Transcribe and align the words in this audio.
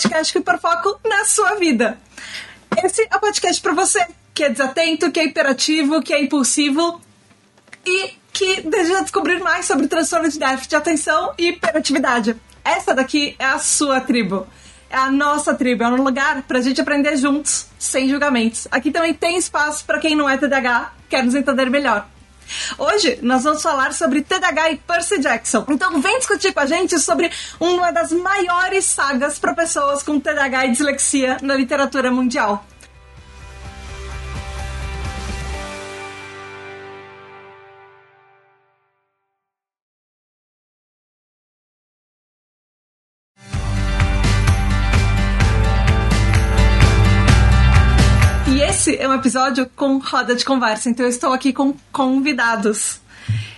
Podcast 0.00 0.32
que 0.32 0.38
hiperfoco 0.38 0.98
na 1.04 1.26
sua 1.26 1.56
vida. 1.56 1.98
Esse 2.82 3.06
é 3.10 3.16
o 3.16 3.20
podcast 3.20 3.60
para 3.60 3.74
você 3.74 4.06
que 4.32 4.42
é 4.42 4.48
desatento, 4.48 5.12
que 5.12 5.20
é 5.20 5.26
hiperativo, 5.26 6.00
que 6.00 6.14
é 6.14 6.22
impulsivo 6.22 6.98
e 7.84 8.14
que 8.32 8.62
deseja 8.62 9.02
descobrir 9.02 9.40
mais 9.40 9.66
sobre 9.66 9.88
transtorno 9.88 10.26
de 10.26 10.38
déficit 10.38 10.70
de 10.70 10.76
atenção 10.76 11.34
e 11.36 11.48
hiperatividade. 11.48 12.34
Essa 12.64 12.94
daqui 12.94 13.36
é 13.38 13.44
a 13.44 13.58
sua 13.58 14.00
tribo. 14.00 14.46
É 14.88 14.96
a 14.96 15.10
nossa 15.10 15.54
tribo, 15.54 15.84
é 15.84 15.88
um 15.88 16.02
lugar 16.02 16.42
pra 16.44 16.62
gente 16.62 16.80
aprender 16.80 17.18
juntos, 17.18 17.66
sem 17.78 18.08
julgamentos. 18.08 18.66
Aqui 18.70 18.90
também 18.90 19.12
tem 19.12 19.36
espaço 19.36 19.84
para 19.84 19.98
quem 19.98 20.16
não 20.16 20.28
é 20.28 20.38
TDAH, 20.38 20.94
quer 21.10 21.22
nos 21.22 21.34
entender 21.34 21.68
melhor. 21.68 22.08
Hoje 22.78 23.18
nós 23.22 23.44
vamos 23.44 23.62
falar 23.62 23.92
sobre 23.92 24.22
TDAH 24.22 24.70
e 24.70 24.76
Percy 24.76 25.18
Jackson. 25.20 25.64
Então 25.68 26.00
vem 26.00 26.18
discutir 26.18 26.52
com 26.52 26.60
a 26.60 26.66
gente 26.66 26.98
sobre 26.98 27.30
uma 27.58 27.90
das 27.90 28.12
maiores 28.12 28.84
sagas 28.84 29.38
para 29.38 29.54
pessoas 29.54 30.02
com 30.02 30.20
TDAH 30.20 30.66
e 30.66 30.72
dislexia 30.72 31.36
na 31.42 31.54
literatura 31.54 32.10
mundial. 32.10 32.64
Esse 48.90 48.96
é 48.96 49.08
um 49.08 49.14
episódio 49.14 49.70
com 49.76 49.98
roda 49.98 50.34
de 50.34 50.44
conversa, 50.44 50.88
então 50.88 51.06
eu 51.06 51.10
estou 51.10 51.32
aqui 51.32 51.52
com 51.52 51.74
convidados. 51.92 53.00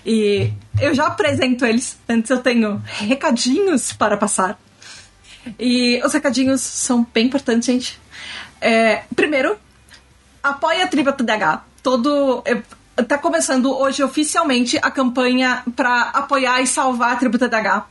E 0.05 0.53
eu 0.81 0.95
já 0.95 1.07
apresento 1.07 1.65
eles, 1.65 1.99
antes 2.09 2.31
eu 2.31 2.39
tenho 2.39 2.83
recadinhos 2.85 3.93
para 3.93 4.17
passar. 4.17 4.59
E 5.59 6.01
os 6.05 6.13
recadinhos 6.13 6.61
são 6.61 7.07
bem 7.15 7.27
importantes, 7.27 7.67
gente. 7.67 8.01
É, 8.61 9.05
primeiro, 9.17 9.57
apoia 10.43 10.85
a 10.85 10.89
Tribo 10.89 11.13
TDH. 11.13 11.65
Todo. 11.83 12.45
Tá 13.09 13.17
começando 13.17 13.73
hoje 13.73 14.03
oficialmente 14.03 14.79
a 14.83 14.91
campanha 14.91 15.63
para 15.75 16.11
apoiar 16.11 16.61
e 16.61 16.67
salvar 16.67 17.13
a 17.13 17.17
Tribo 17.17 17.39
TDH. 17.39 17.87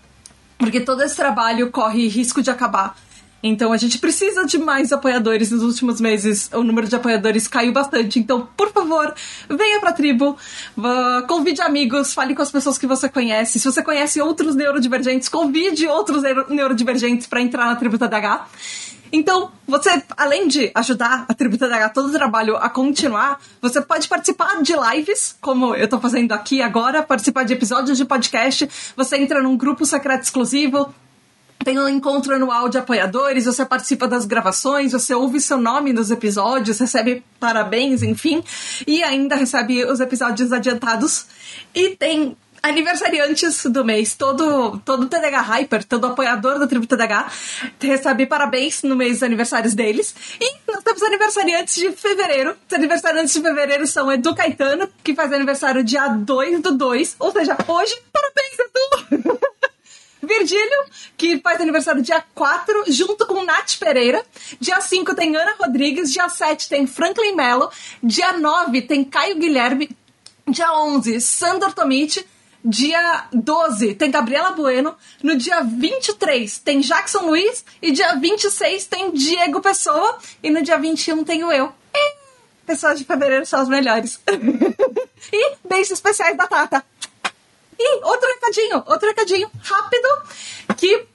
Porque 0.58 0.80
todo 0.80 1.02
esse 1.02 1.16
trabalho 1.16 1.72
corre 1.72 2.08
risco 2.08 2.42
de 2.42 2.52
acabar 2.52 2.96
então 3.44 3.74
a 3.74 3.78
gente 3.78 3.98
precisa 3.98 4.46
de 4.46 4.58
mais 4.58 4.92
apoiadores 4.92 5.52
nos 5.52 5.64
últimos 5.64 6.00
meses. 6.00 6.50
O 6.54 6.64
número 6.64 6.88
de 6.88 6.96
apoiadores 6.96 7.48
caiu 7.48 7.72
bastante. 7.72 8.20
Então, 8.20 8.48
por 8.56 8.72
favor, 8.72 9.14
venha 9.50 9.80
pra 9.80 9.92
tribo, 9.92 10.38
uh, 10.78 11.28
convide 11.28 11.62
amigos, 11.62 12.14
fale 12.14 12.36
com 12.36 12.42
as 12.42 12.52
pessoas 12.52 12.78
que 12.78 12.88
você 12.88 13.10
conhece. 13.10 13.60
Se 13.60 13.66
você 13.66 13.82
conhece 13.82 14.22
outros 14.22 14.56
neurodivergentes, 14.56 15.30
convide 15.30 15.88
outros 15.88 16.22
neurodivergentes 16.50 17.28
para 17.28 17.42
entrar 17.42 17.66
na 17.66 17.76
tribo 17.76 17.98
TDH. 17.98 18.48
Então, 19.12 19.52
você, 19.68 20.02
além 20.16 20.48
de 20.48 20.72
ajudar 20.74 21.26
a 21.28 21.34
Tribo 21.34 21.58
TDH 21.58 21.90
todo 21.94 22.08
o 22.08 22.12
trabalho 22.14 22.56
a 22.56 22.70
continuar, 22.70 23.42
você 23.62 23.82
pode 23.82 24.08
participar 24.08 24.62
de 24.62 24.74
lives, 24.74 25.36
como 25.42 25.76
eu 25.76 25.88
tô 25.88 26.00
fazendo 26.00 26.32
aqui 26.32 26.62
agora, 26.62 27.04
participar 27.04 27.44
de 27.44 27.54
episódios 27.54 27.98
de 27.98 28.06
podcast. 28.06 28.70
Você 28.96 29.18
entra 29.18 29.44
num 29.44 29.58
grupo 29.58 29.86
secreto 29.86 30.24
exclusivo, 30.24 30.94
tem 31.64 31.80
um 31.80 31.88
encontro 31.88 32.36
anual 32.36 32.70
de 32.70 32.78
apoiadores, 32.78 33.46
você 33.46 33.66
participa 33.66 34.08
das 34.08 34.26
gravações, 34.26 34.92
você 34.92 35.14
ouve 35.14 35.40
seu 35.40 35.58
nome 35.58 35.94
nos 35.94 36.12
episódios, 36.12 36.80
recebe 36.80 37.24
parabéns, 37.40 38.04
enfim, 38.04 38.44
e 38.88 39.04
ainda 39.04 39.36
recebe 39.36 39.84
os 39.86 40.00
episódios 40.00 40.52
adiantados. 40.52 41.26
E 41.74 41.96
tem 41.96 42.36
aniversariantes 42.62 43.66
do 43.66 43.84
mês. 43.84 44.16
Todo, 44.16 44.80
todo 44.86 45.08
TDH 45.08 45.42
Hyper, 45.42 45.84
todo 45.84 46.08
apoiador 46.08 46.60
da 46.60 46.68
tribo 46.68 46.86
TDH, 46.86 47.32
recebe 47.80 48.26
parabéns 48.26 48.84
no 48.84 48.96
mês 48.96 49.14
dos 49.14 49.24
aniversários 49.24 49.74
deles. 49.74 50.14
E 50.40 50.54
nós 50.68 50.84
temos 50.84 51.02
aniversariantes 51.02 51.76
de 51.76 51.92
fevereiro. 51.92 52.56
Os 52.70 52.78
aniversariantes 52.78 53.34
de 53.34 53.42
fevereiro 53.42 53.88
são 53.88 54.12
Edu 54.12 54.36
Caetano, 54.36 54.88
que 55.04 55.16
faz 55.16 55.34
aniversário 55.34 55.84
dia 55.84 56.08
2 56.08 56.62
do 56.62 56.78
2, 56.78 57.16
ou 57.20 57.32
seja, 57.32 57.58
hoje. 57.68 57.96
Parabéns, 58.12 58.60
Edu! 58.60 59.40
Virgílio, 60.22 60.86
que 61.18 61.40
faz 61.40 61.60
aniversário 61.60 62.02
dia 62.02 62.24
4, 62.34 62.86
junto 62.88 63.26
com 63.26 63.44
Nath 63.44 63.78
Pereira. 63.80 64.24
Dia 64.60 64.80
5 64.80 65.16
tem 65.16 65.36
Ana 65.36 65.56
Rodrigues. 65.60 66.12
Dia 66.12 66.30
7 66.30 66.70
tem 66.70 66.86
Franklin 66.86 67.36
Mello. 67.36 67.70
Dia 68.04 68.34
9 68.34 68.82
tem 68.84 69.04
Caio 69.04 69.38
Guilherme. 69.38 69.90
Dia 70.48 70.74
11, 70.74 71.20
Sandor 71.22 71.74
Tomiti. 71.74 72.26
Dia 72.64 73.26
12 73.34 73.96
tem 73.96 74.12
Gabriela 74.12 74.52
Bueno. 74.52 74.96
No 75.24 75.36
dia 75.36 75.62
23 75.62 76.60
tem 76.60 76.80
Jackson 76.80 77.26
Luiz. 77.26 77.66
E 77.82 77.92
dia 77.92 78.16
26 78.16 78.86
tem 78.86 79.12
Diego 79.12 79.60
Pessoa. 79.62 80.18
E 80.44 80.50
no 80.50 80.62
dia 80.62 80.78
21 80.78 81.24
tenho 81.24 81.52
eu. 81.52 81.74
E 81.94 82.16
pessoas 82.66 83.00
de 83.00 83.06
fevereiro 83.06 83.46
são 83.46 83.60
as 83.60 83.68
melhores. 83.68 84.20
e 85.34 85.56
beijos 85.68 85.92
especiais 85.92 86.38
da 86.38 86.48
Tata. 86.48 86.86
E 87.82 88.04
outro 88.04 88.28
recadinho, 88.28 88.84
outro 88.86 89.08
recadinho 89.08 89.50
rápido 89.64 90.08
que 90.78 91.08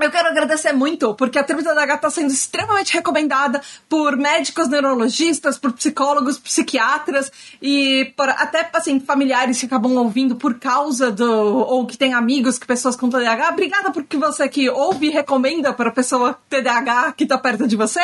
eu 0.00 0.10
quero 0.10 0.28
agradecer 0.28 0.72
muito, 0.72 1.14
porque 1.14 1.38
a 1.38 1.44
tribo 1.44 1.62
da 1.62 1.84
está 1.84 2.10
sendo 2.10 2.32
extremamente 2.32 2.92
recomendada 2.92 3.60
por 3.88 4.16
médicos 4.16 4.66
neurologistas, 4.68 5.58
por 5.58 5.72
psicólogos, 5.72 6.38
psiquiatras 6.38 7.30
e 7.60 8.12
por 8.16 8.28
até 8.28 8.68
assim, 8.72 8.98
familiares 8.98 9.60
que 9.60 9.66
acabam 9.66 9.96
ouvindo 9.96 10.34
por 10.34 10.58
causa 10.58 11.10
do. 11.10 11.24
ou 11.24 11.86
que 11.86 11.96
tem 11.96 12.14
amigos 12.14 12.58
que 12.58 12.66
pessoas 12.66 12.96
com 12.96 13.08
TDAH. 13.08 13.50
Obrigada 13.50 13.90
porque 13.92 14.16
você 14.16 14.48
que 14.48 14.68
ouve 14.68 15.06
e 15.06 15.10
recomenda 15.10 15.72
para 15.72 15.90
a 15.90 15.92
pessoa 15.92 16.38
TDAH 16.48 17.12
que 17.12 17.24
está 17.24 17.38
perto 17.38 17.68
de 17.68 17.76
você. 17.76 18.02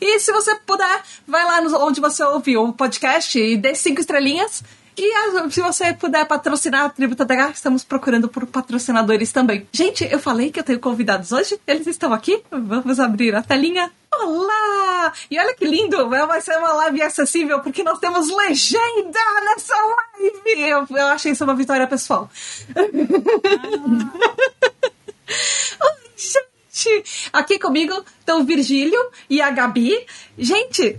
E 0.00 0.20
se 0.20 0.30
você 0.30 0.54
puder, 0.56 1.02
vai 1.26 1.44
lá 1.44 1.60
onde 1.84 2.00
você 2.00 2.22
ouve 2.22 2.56
o 2.56 2.72
podcast 2.72 3.38
e 3.38 3.56
dê 3.56 3.74
cinco 3.74 4.00
estrelinhas. 4.00 4.62
E 4.96 5.50
se 5.50 5.60
você 5.60 5.92
puder 5.92 6.24
patrocinar 6.26 6.84
a 6.84 6.88
Tribo 6.88 7.16
TDH, 7.16 7.50
estamos 7.54 7.82
procurando 7.82 8.28
por 8.28 8.46
patrocinadores 8.46 9.32
também. 9.32 9.66
Gente, 9.72 10.04
eu 10.04 10.20
falei 10.20 10.52
que 10.52 10.60
eu 10.60 10.64
tenho 10.64 10.78
convidados 10.78 11.32
hoje. 11.32 11.58
Eles 11.66 11.86
estão 11.86 12.12
aqui. 12.12 12.42
Vamos 12.50 13.00
abrir 13.00 13.34
a 13.34 13.42
telinha. 13.42 13.90
Olá! 14.12 15.12
E 15.28 15.38
olha 15.38 15.54
que 15.54 15.64
lindo! 15.64 16.08
Vai 16.08 16.40
ser 16.40 16.56
uma 16.58 16.72
live 16.74 17.02
acessível 17.02 17.58
porque 17.60 17.82
nós 17.82 17.98
temos 17.98 18.28
legenda 18.28 19.18
nessa 19.44 19.74
live! 19.74 20.62
Eu, 20.62 20.86
eu 20.88 21.06
achei 21.08 21.32
isso 21.32 21.42
uma 21.42 21.56
vitória 21.56 21.88
pessoal. 21.88 22.30
Ah. 22.76 22.84
gente! 26.16 27.30
Aqui 27.32 27.58
comigo 27.58 28.04
estão 28.20 28.42
o 28.42 28.44
Virgílio 28.44 29.00
e 29.28 29.40
a 29.40 29.50
Gabi. 29.50 30.06
Gente, 30.38 30.96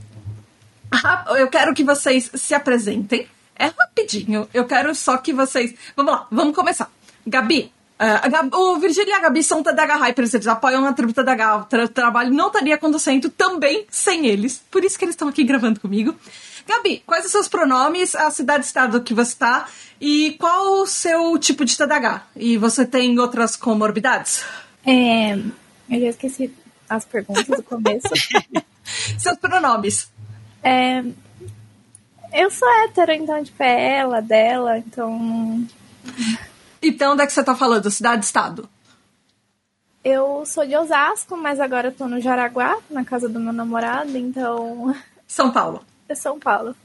eu 1.37 1.47
quero 1.47 1.73
que 1.73 1.83
vocês 1.83 2.29
se 2.33 2.53
apresentem 2.53 3.29
é 3.57 3.65
rapidinho. 3.67 4.47
Eu 4.53 4.65
quero 4.65 4.93
só 4.93 5.17
que 5.17 5.33
vocês. 5.33 5.73
Vamos 5.95 6.13
lá, 6.13 6.27
vamos 6.31 6.55
começar. 6.55 6.91
Gabi, 7.25 7.71
Uh, 7.97 8.29
Gabi, 8.29 8.49
o 8.53 8.77
Virgílio 8.77 9.09
e 9.09 9.13
a 9.13 9.21
Gabi 9.21 9.41
são 9.41 9.63
TDH 9.63 9.95
Hypers, 9.95 10.33
eles 10.33 10.47
apoiam 10.47 10.85
a 10.85 10.91
tribo 10.91 11.13
TDH. 11.13 11.61
O 11.61 11.63
tra 11.63 11.87
trabalho 11.87 12.33
não 12.33 12.47
estaria 12.47 12.75
acontecendo 12.75 13.29
também 13.29 13.85
sem 13.89 14.27
eles. 14.27 14.61
Por 14.69 14.83
isso 14.83 14.99
que 14.99 15.05
eles 15.05 15.13
estão 15.13 15.29
aqui 15.29 15.45
gravando 15.45 15.79
comigo. 15.79 16.13
Gabi, 16.67 17.03
quais 17.05 17.25
os 17.25 17.31
seus 17.31 17.47
pronomes, 17.47 18.13
a 18.13 18.29
cidade 18.31 18.65
e 18.65 18.67
estado 18.67 19.01
que 19.01 19.13
você 19.13 19.31
está 19.31 19.67
e 20.01 20.35
qual 20.39 20.81
o 20.81 20.85
seu 20.85 21.37
tipo 21.37 21.63
de 21.63 21.77
TDH? 21.77 22.23
E 22.35 22.57
você 22.57 22.85
tem 22.85 23.17
outras 23.17 23.55
comorbidades? 23.55 24.43
É, 24.85 25.35
eu 25.89 26.01
já 26.01 26.09
esqueci 26.09 26.53
as 26.89 27.05
perguntas 27.05 27.45
do 27.45 27.63
começo. 27.63 28.09
seus 29.17 29.37
pronomes. 29.37 30.09
É, 30.61 31.01
eu 32.35 32.51
sou 32.51 32.67
hétero, 32.83 33.13
então, 33.13 33.43
tipo, 33.43 33.63
é 33.63 33.97
ela, 33.97 34.21
dela, 34.21 34.77
então. 34.77 35.65
Então, 36.81 37.13
onde 37.13 37.23
é 37.23 37.25
que 37.25 37.33
você 37.33 37.43
tá 37.43 37.55
falando? 37.55 37.89
Cidade-estado? 37.89 38.69
Eu 40.03 40.45
sou 40.45 40.65
de 40.67 40.75
Osasco, 40.75 41.35
mas 41.35 41.59
agora 41.59 41.87
eu 41.87 41.91
tô 41.91 42.07
no 42.07 42.21
Jaraguá, 42.21 42.77
na 42.89 43.03
casa 43.03 43.27
do 43.27 43.39
meu 43.39 43.51
namorado, 43.51 44.15
então. 44.17 44.95
São 45.25 45.51
Paulo. 45.51 45.83
É 46.07 46.13
São 46.13 46.39
Paulo. 46.39 46.75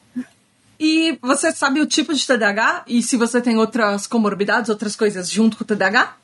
E 0.79 1.19
você 1.20 1.53
sabe 1.53 1.81
o 1.81 1.87
tipo 1.87 2.14
de 2.14 2.26
TDAH? 2.26 2.85
E 2.87 3.03
se 3.03 3.19
você 3.19 3.43
tem 3.43 3.58
outras 3.58 4.06
comorbidades, 4.06 4.70
outras 4.70 4.96
coisas 4.96 5.31
junto 5.31 5.58
com 5.58 5.64
o 5.64 5.67
TDAH? 5.67 6.17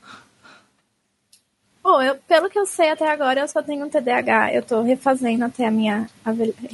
Bom, 1.86 2.02
eu, 2.02 2.16
pelo 2.16 2.50
que 2.50 2.58
eu 2.58 2.66
sei 2.66 2.90
até 2.90 3.08
agora, 3.08 3.42
eu 3.42 3.46
só 3.46 3.62
tenho 3.62 3.86
um 3.86 3.88
TDAH. 3.88 4.52
Eu 4.52 4.60
tô 4.60 4.82
refazendo 4.82 5.44
até 5.44 5.68
a 5.68 5.70
minha 5.70 6.10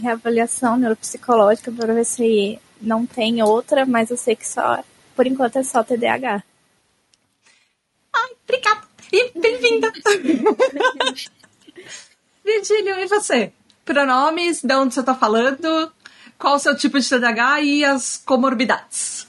reavaliação 0.00 0.79
neuropsicológica 0.79 1.70
para 1.70 1.93
ver 1.93 2.06
se 2.06 2.59
não 2.81 3.05
tem 3.05 3.43
outra, 3.43 3.85
mas 3.85 4.11
eu 4.11 4.17
sei 4.17 4.35
que 4.35 4.49
só, 4.49 4.82
por 5.14 5.26
enquanto, 5.26 5.59
é 5.59 5.62
só 5.62 5.85
TDAH. 5.85 6.43
Ai, 8.11 8.31
obrigada. 8.43 8.81
E 9.12 9.38
bem-vinda. 9.38 9.93
Virgílio, 12.43 12.99
e 12.99 13.06
você? 13.06 13.53
Pronomes, 13.85 14.62
de 14.62 14.75
onde 14.75 14.94
você 14.94 15.03
tá 15.03 15.15
falando? 15.15 15.93
Qual 16.38 16.55
o 16.55 16.58
seu 16.58 16.75
tipo 16.75 16.99
de 16.99 17.06
TDAH 17.06 17.61
e 17.61 17.85
as 17.85 18.17
comorbidades? 18.17 19.29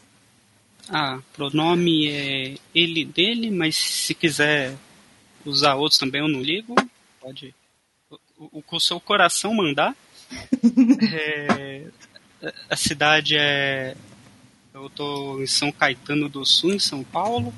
Ah, 0.88 1.19
pronome 1.33 2.07
é 2.09 2.56
ele, 2.74 3.03
dele, 3.03 3.51
mas 3.51 3.75
se 3.75 4.15
quiser 4.15 4.77
usar 5.45 5.75
outros 5.75 5.97
também, 5.97 6.21
eu 6.21 6.27
não 6.27 6.41
ligo. 6.41 6.75
pode. 7.19 7.53
O, 8.37 8.61
que 8.61 8.75
o 8.75 8.79
seu 8.79 8.99
coração 8.99 9.53
mandar. 9.53 9.95
é, 11.13 11.87
a 12.69 12.75
cidade 12.75 13.35
é. 13.37 13.95
Eu 14.73 14.89
tô 14.89 15.41
em 15.41 15.47
São 15.47 15.71
Caetano 15.71 16.27
do 16.27 16.45
Sul, 16.45 16.73
em 16.73 16.79
São 16.79 17.03
Paulo. 17.03 17.53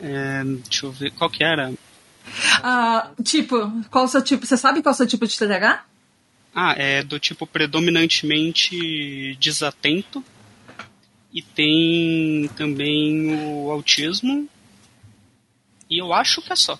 É, 0.00 0.44
deixa 0.44 0.86
eu 0.86 0.92
ver, 0.92 1.12
qual 1.12 1.30
que 1.30 1.42
era? 1.42 1.72
Ah, 2.62 3.10
tipo, 3.22 3.56
qual 3.90 4.04
o 4.04 4.08
seu 4.08 4.22
tipo? 4.22 4.44
Você 4.44 4.56
sabe 4.56 4.82
qual 4.82 4.92
é 4.92 4.94
o 4.94 4.96
seu 4.96 5.06
tipo 5.06 5.26
de 5.26 5.38
TDAH? 5.38 5.84
Ah, 6.54 6.74
é 6.76 7.02
do 7.02 7.18
tipo 7.18 7.46
predominantemente 7.46 9.36
desatento. 9.36 10.24
E 11.32 11.42
tem 11.42 12.48
também 12.56 13.34
o 13.34 13.70
autismo. 13.70 14.48
E 15.88 16.00
eu 16.00 16.12
acho 16.12 16.42
que 16.42 16.52
é 16.52 16.56
só. 16.56 16.78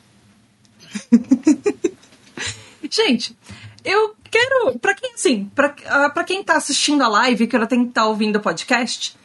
Gente, 2.91 3.37
eu 3.85 4.17
quero, 4.31 4.79
para 4.79 4.95
quem 4.95 5.13
assim, 5.15 5.51
para 5.55 5.69
uh, 5.69 6.13
ah, 6.15 6.25
quem 6.25 6.43
tá 6.43 6.57
assistindo 6.57 7.03
a 7.03 7.09
live, 7.09 7.47
que 7.47 7.57
ela 7.57 7.67
tem 7.67 7.85
que 7.85 7.91
estar 7.91 8.03
tá 8.03 8.09
ouvindo 8.09 8.37
o 8.37 8.41
podcast, 8.41 9.17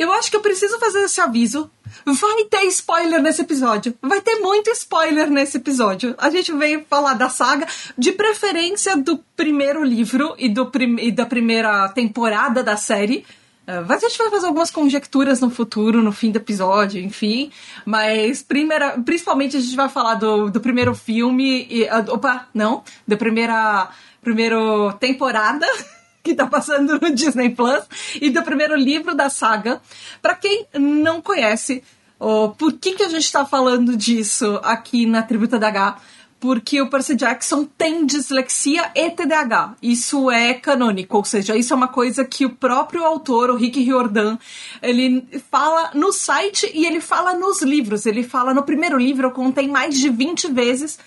eu 0.00 0.10
acho 0.12 0.30
que 0.30 0.36
eu 0.36 0.40
preciso 0.40 0.78
fazer 0.78 1.00
esse 1.02 1.20
aviso. 1.20 1.70
Vai 2.06 2.44
ter 2.44 2.62
spoiler 2.68 3.20
nesse 3.20 3.42
episódio. 3.42 3.94
Vai 4.00 4.22
ter 4.22 4.36
muito 4.36 4.70
spoiler 4.70 5.30
nesse 5.30 5.58
episódio. 5.58 6.14
A 6.16 6.30
gente 6.30 6.52
veio 6.52 6.86
falar 6.88 7.12
da 7.12 7.28
saga, 7.28 7.66
de 7.98 8.12
preferência 8.12 8.96
do 8.96 9.18
primeiro 9.36 9.84
livro 9.84 10.34
e, 10.38 10.48
do 10.48 10.70
prim 10.70 10.96
e 10.98 11.12
da 11.12 11.26
primeira 11.26 11.86
temporada 11.90 12.62
da 12.62 12.78
série. 12.78 13.26
Uh, 13.70 13.92
a 13.92 13.98
gente 13.98 14.18
vai 14.18 14.30
fazer 14.30 14.46
algumas 14.46 14.70
conjecturas 14.70 15.40
no 15.40 15.50
futuro, 15.50 16.02
no 16.02 16.10
fim 16.10 16.30
do 16.32 16.38
episódio, 16.38 17.00
enfim. 17.00 17.52
Mas 17.84 18.42
primeira, 18.42 18.98
principalmente 18.98 19.56
a 19.56 19.60
gente 19.60 19.76
vai 19.76 19.88
falar 19.88 20.14
do, 20.14 20.50
do 20.50 20.60
primeiro 20.60 20.94
filme. 20.94 21.66
E, 21.70 21.84
uh, 21.84 22.14
opa, 22.14 22.48
não. 22.52 22.82
Da 23.06 23.16
primeira, 23.16 23.88
primeira 24.20 24.56
temporada. 24.98 25.66
que 26.22 26.34
tá 26.34 26.46
passando 26.46 27.00
no 27.00 27.14
Disney 27.14 27.50
Plus 27.50 27.84
e 28.20 28.28
do 28.28 28.42
primeiro 28.42 28.76
livro 28.76 29.14
da 29.14 29.30
saga. 29.30 29.80
Para 30.20 30.34
quem 30.34 30.66
não 30.74 31.22
conhece, 31.22 31.82
oh, 32.18 32.50
por 32.50 32.74
que, 32.74 32.92
que 32.92 33.02
a 33.02 33.08
gente 33.08 33.32
tá 33.32 33.46
falando 33.46 33.96
disso 33.96 34.60
aqui 34.62 35.06
na 35.06 35.22
Tributa 35.22 35.58
da 35.58 35.68
H? 35.68 35.96
Porque 36.40 36.80
o 36.80 36.88
Percy 36.88 37.14
Jackson 37.14 37.64
tem 37.76 38.06
dislexia 38.06 38.90
e 38.94 39.10
TDAH. 39.10 39.74
Isso 39.82 40.30
é 40.30 40.54
canônico, 40.54 41.18
ou 41.18 41.24
seja, 41.24 41.54
isso 41.54 41.72
é 41.72 41.76
uma 41.76 41.88
coisa 41.88 42.24
que 42.24 42.46
o 42.46 42.50
próprio 42.50 43.04
autor, 43.04 43.50
o 43.50 43.56
Rick 43.56 43.80
Riordan, 43.82 44.38
ele 44.82 45.26
fala 45.50 45.90
no 45.94 46.12
site 46.12 46.70
e 46.74 46.86
ele 46.86 47.00
fala 47.00 47.34
nos 47.34 47.60
livros. 47.60 48.06
Ele 48.06 48.22
fala 48.22 48.54
no 48.54 48.62
primeiro 48.62 48.96
livro, 48.96 49.30
contém 49.30 49.68
mais 49.68 49.98
de 49.98 50.08
20 50.08 50.50
vezes 50.52 50.98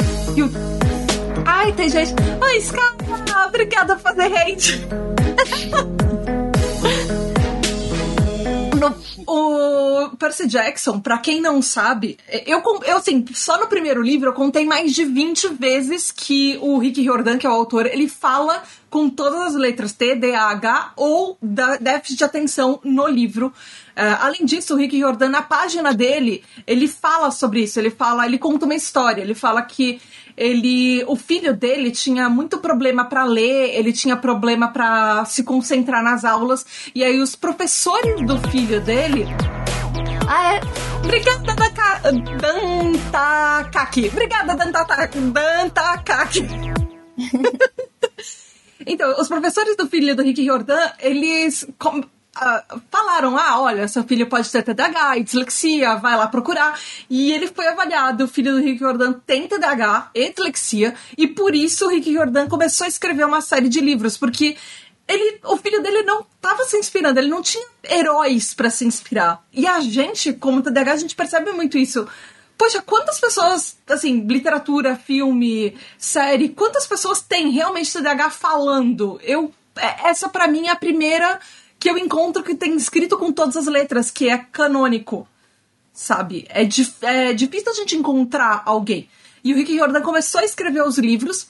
o 0.41 1.43
Ai, 1.45 1.71
tem 1.73 1.89
gente. 1.89 2.13
Ai, 2.41 2.61
Scar, 2.61 2.95
obrigada 3.47 3.95
por 3.95 4.01
fazer 4.03 4.33
hate. 4.35 4.81
no, 8.89 8.95
o 9.27 10.15
Percy 10.17 10.47
Jackson, 10.47 10.99
para 10.99 11.17
quem 11.17 11.41
não 11.41 11.61
sabe, 11.61 12.17
eu, 12.45 12.61
eu 12.85 12.97
assim, 12.97 13.25
só 13.33 13.59
no 13.59 13.67
primeiro 13.67 14.01
livro 14.01 14.29
eu 14.29 14.33
contei 14.33 14.65
mais 14.65 14.93
de 14.93 15.05
20 15.05 15.49
vezes 15.49 16.11
que 16.11 16.57
o 16.61 16.77
Rick 16.77 17.01
Riordan, 17.01 17.37
que 17.37 17.45
é 17.45 17.49
o 17.49 17.53
autor, 17.53 17.85
ele 17.85 18.07
fala 18.07 18.63
com 18.89 19.09
todas 19.09 19.41
as 19.41 19.55
letras 19.55 19.91
T, 19.91 20.15
D, 20.15 20.35
A, 20.35 20.51
H 20.51 20.93
ou 20.95 21.35
da 21.41 21.77
déficit 21.77 22.19
de 22.19 22.23
atenção 22.25 22.79
no 22.83 23.07
livro. 23.07 23.47
Uh, 23.47 24.17
além 24.21 24.45
disso, 24.45 24.75
o 24.75 24.77
Rick 24.77 24.95
Riordan, 24.95 25.29
na 25.29 25.41
página 25.41 25.95
dele, 25.95 26.43
ele 26.67 26.87
fala 26.87 27.31
sobre 27.31 27.63
isso. 27.63 27.79
Ele 27.79 27.89
fala, 27.89 28.27
ele 28.27 28.37
conta 28.37 28.65
uma 28.65 28.75
história. 28.75 29.23
Ele 29.23 29.33
fala 29.33 29.63
que 29.63 29.99
ele, 30.37 31.03
o 31.07 31.15
filho 31.15 31.55
dele 31.55 31.91
tinha 31.91 32.29
muito 32.29 32.57
problema 32.57 33.05
para 33.05 33.23
ler, 33.23 33.75
ele 33.75 33.93
tinha 33.93 34.15
problema 34.15 34.69
para 34.69 35.25
se 35.25 35.43
concentrar 35.43 36.03
nas 36.03 36.25
aulas, 36.25 36.65
e 36.93 37.03
aí 37.03 37.19
os 37.19 37.35
professores 37.35 38.25
do 38.25 38.37
filho 38.49 38.81
dele 38.81 39.25
ah, 40.27 40.55
é. 40.55 40.61
Obrigada, 41.03 41.53
Dantakaki. 42.39 44.07
Obrigada, 44.07 44.55
Dantakaki. 44.55 45.17
então, 48.85 49.19
os 49.19 49.27
professores 49.27 49.75
do 49.75 49.87
filho 49.87 50.15
do 50.15 50.23
Rick 50.23 50.41
Riordan, 50.41 50.91
eles 50.99 51.67
uh, 52.35 52.81
falaram: 52.91 53.37
ah, 53.37 53.61
olha, 53.61 53.87
seu 53.87 54.03
filho 54.03 54.27
pode 54.27 54.51
ter 54.51 54.63
TDAH 54.63 55.17
e 55.17 55.23
dislexia, 55.23 55.95
vai 55.95 56.15
lá 56.15 56.27
procurar. 56.27 56.79
E 57.09 57.31
ele 57.31 57.47
foi 57.47 57.67
avaliado: 57.67 58.23
o 58.23 58.27
filho 58.27 58.53
do 58.53 58.61
Rick 58.61 58.79
Jordan 58.79 59.13
tem 59.25 59.47
TDAH 59.47 60.11
e 60.13 60.29
dislexia, 60.29 60.95
e 61.17 61.27
por 61.27 61.55
isso 61.55 61.85
o 61.85 61.89
Rick 61.89 62.11
Jordan 62.13 62.47
começou 62.47 62.85
a 62.85 62.87
escrever 62.87 63.25
uma 63.25 63.41
série 63.41 63.69
de 63.69 63.79
livros, 63.79 64.17
porque 64.17 64.55
ele, 65.07 65.39
o 65.43 65.57
filho 65.57 65.81
dele 65.81 66.03
não 66.03 66.21
estava 66.21 66.63
se 66.63 66.77
inspirando, 66.77 67.19
ele 67.19 67.27
não 67.27 67.41
tinha 67.41 67.65
heróis 67.83 68.53
para 68.53 68.69
se 68.69 68.85
inspirar. 68.85 69.43
E 69.51 69.67
a 69.67 69.79
gente, 69.81 70.33
como 70.33 70.61
TDAH, 70.61 70.93
a 70.93 70.97
gente 70.97 71.15
percebe 71.15 71.51
muito 71.51 71.77
isso. 71.77 72.07
Poxa, 72.57 72.81
quantas 72.81 73.19
pessoas, 73.19 73.77
assim, 73.89 74.21
literatura, 74.21 74.95
filme, 74.95 75.75
série, 75.97 76.49
quantas 76.49 76.87
pessoas 76.87 77.21
têm 77.21 77.49
realmente 77.49 77.91
TDAH 77.91 78.29
falando? 78.29 79.19
Eu, 79.23 79.51
é, 79.75 80.09
essa 80.09 80.29
para 80.29 80.47
mim 80.47 80.67
é 80.67 80.71
a 80.71 80.75
primeira 80.75 81.39
que 81.83 81.89
eu 81.89 81.97
encontro 81.97 82.41
que 82.41 82.55
tem 82.55 82.77
escrito 82.77 83.17
com 83.17 83.29
todas 83.29 83.57
as 83.57 83.67
letras, 83.67 84.09
que 84.09 84.29
é 84.29 84.37
canônico. 84.37 85.27
Sabe? 85.91 86.45
É, 86.47 86.63
dif 86.63 86.93
é 87.01 87.33
difícil 87.33 87.73
a 87.73 87.75
gente 87.75 87.97
encontrar 87.97 88.63
alguém. 88.65 89.09
E 89.43 89.51
o 89.51 89.57
Rick 89.57 89.75
Jordan 89.75 90.01
começou 90.01 90.39
a 90.39 90.45
escrever 90.45 90.81
os 90.81 90.97
livros 90.97 91.49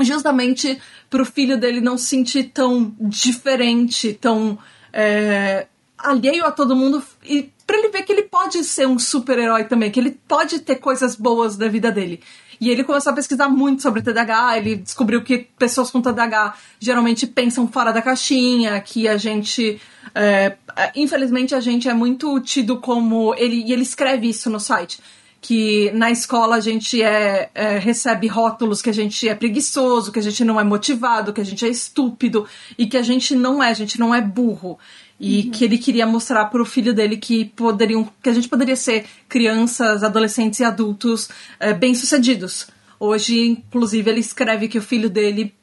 justamente 0.00 0.80
pro 1.10 1.22
filho 1.26 1.58
dele 1.58 1.82
não 1.82 1.98
se 1.98 2.06
sentir 2.06 2.44
tão 2.44 2.96
diferente, 2.98 4.14
tão 4.14 4.58
é, 4.90 5.66
alheio 5.98 6.46
a 6.46 6.50
todo 6.50 6.74
mundo 6.74 7.04
e 7.22 7.52
para 7.66 7.76
ele 7.76 7.90
ver 7.90 8.04
que 8.04 8.12
ele 8.12 8.22
pode 8.22 8.64
ser 8.64 8.88
um 8.88 8.98
super-herói 8.98 9.64
também, 9.64 9.90
que 9.90 10.00
ele 10.00 10.18
pode 10.26 10.60
ter 10.60 10.76
coisas 10.76 11.14
boas 11.14 11.58
da 11.58 11.68
vida 11.68 11.92
dele. 11.92 12.22
E 12.60 12.70
ele 12.70 12.82
começou 12.82 13.12
a 13.12 13.14
pesquisar 13.14 13.48
muito 13.48 13.82
sobre 13.82 14.02
TDAH, 14.02 14.58
ele 14.58 14.76
descobriu 14.76 15.22
que 15.22 15.46
pessoas 15.58 15.90
com 15.90 16.02
TDAH 16.02 16.54
geralmente 16.80 17.26
pensam 17.26 17.68
fora 17.68 17.92
da 17.92 18.02
caixinha, 18.02 18.80
que 18.80 19.06
a 19.06 19.16
gente. 19.16 19.80
É, 20.14 20.56
é, 20.76 20.92
infelizmente, 20.96 21.54
a 21.54 21.60
gente 21.60 21.88
é 21.88 21.94
muito 21.94 22.40
tido 22.40 22.78
como. 22.78 23.34
Ele, 23.36 23.64
e 23.64 23.72
ele 23.72 23.82
escreve 23.82 24.28
isso 24.28 24.50
no 24.50 24.58
site. 24.58 24.98
Que 25.40 25.92
na 25.92 26.10
escola 26.10 26.56
a 26.56 26.60
gente 26.60 27.00
é, 27.00 27.48
é, 27.54 27.78
recebe 27.78 28.26
rótulos 28.26 28.82
que 28.82 28.90
a 28.90 28.94
gente 28.94 29.28
é 29.28 29.36
preguiçoso, 29.36 30.10
que 30.10 30.18
a 30.18 30.22
gente 30.22 30.44
não 30.44 30.58
é 30.58 30.64
motivado, 30.64 31.32
que 31.32 31.40
a 31.40 31.44
gente 31.44 31.64
é 31.64 31.68
estúpido 31.68 32.44
e 32.76 32.88
que 32.88 32.96
a 32.96 33.02
gente 33.02 33.36
não 33.36 33.62
é, 33.62 33.70
a 33.70 33.74
gente 33.74 34.00
não 34.00 34.12
é 34.12 34.20
burro 34.20 34.76
e 35.20 35.42
uhum. 35.42 35.50
que 35.50 35.64
ele 35.64 35.78
queria 35.78 36.06
mostrar 36.06 36.46
para 36.46 36.62
o 36.62 36.64
filho 36.64 36.94
dele 36.94 37.16
que 37.16 37.46
poderiam 37.46 38.08
que 38.22 38.30
a 38.30 38.32
gente 38.32 38.48
poderia 38.48 38.76
ser 38.76 39.06
crianças, 39.28 40.02
adolescentes 40.02 40.60
e 40.60 40.64
adultos 40.64 41.28
é, 41.58 41.72
bem-sucedidos. 41.72 42.68
Hoje, 43.00 43.46
inclusive, 43.46 44.10
ele 44.10 44.20
escreve 44.20 44.68
que 44.68 44.78
o 44.78 44.82
filho 44.82 45.10
dele 45.10 45.54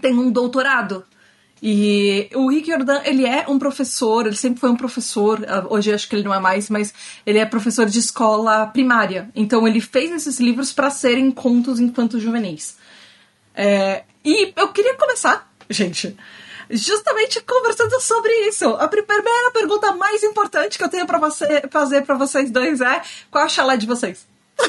tem 0.00 0.14
um 0.14 0.30
doutorado. 0.30 1.04
E 1.62 2.28
o 2.34 2.50
Rick 2.50 2.70
Jordan, 2.70 3.00
ele 3.04 3.24
é 3.24 3.46
um 3.48 3.58
professor, 3.58 4.26
ele 4.26 4.36
sempre 4.36 4.60
foi 4.60 4.70
um 4.70 4.76
professor, 4.76 5.42
ah, 5.48 5.66
hoje 5.70 5.92
acho 5.92 6.08
que 6.08 6.14
ele 6.14 6.22
não 6.22 6.34
é 6.34 6.38
mais, 6.38 6.68
mas 6.68 6.92
ele 7.24 7.38
é 7.38 7.46
professor 7.46 7.86
de 7.86 7.98
escola 7.98 8.66
primária. 8.66 9.30
Então 9.34 9.66
ele 9.66 9.80
fez 9.80 10.10
esses 10.12 10.38
livros 10.38 10.72
para 10.72 10.90
serem 10.90 11.30
contos 11.30 11.80
infantos 11.80 12.22
juvenis. 12.22 12.76
É, 13.54 14.04
e 14.22 14.52
eu 14.54 14.68
queria 14.68 14.94
começar, 14.96 15.50
gente, 15.70 16.14
justamente 16.70 17.40
conversando 17.42 18.00
sobre 18.00 18.32
isso. 18.48 18.66
A 18.68 18.88
primeira 18.88 19.50
pergunta 19.52 19.92
mais 19.92 20.22
importante 20.22 20.78
que 20.78 20.84
eu 20.84 20.88
tenho 20.88 21.06
para 21.06 21.18
você, 21.18 21.62
fazer 21.70 22.02
para 22.02 22.16
vocês 22.16 22.50
dois 22.50 22.80
é: 22.80 23.02
qual 23.30 23.42
é 23.42 23.46
a 23.46 23.48
chalé 23.48 23.76
de 23.76 23.86
vocês? 23.86 24.26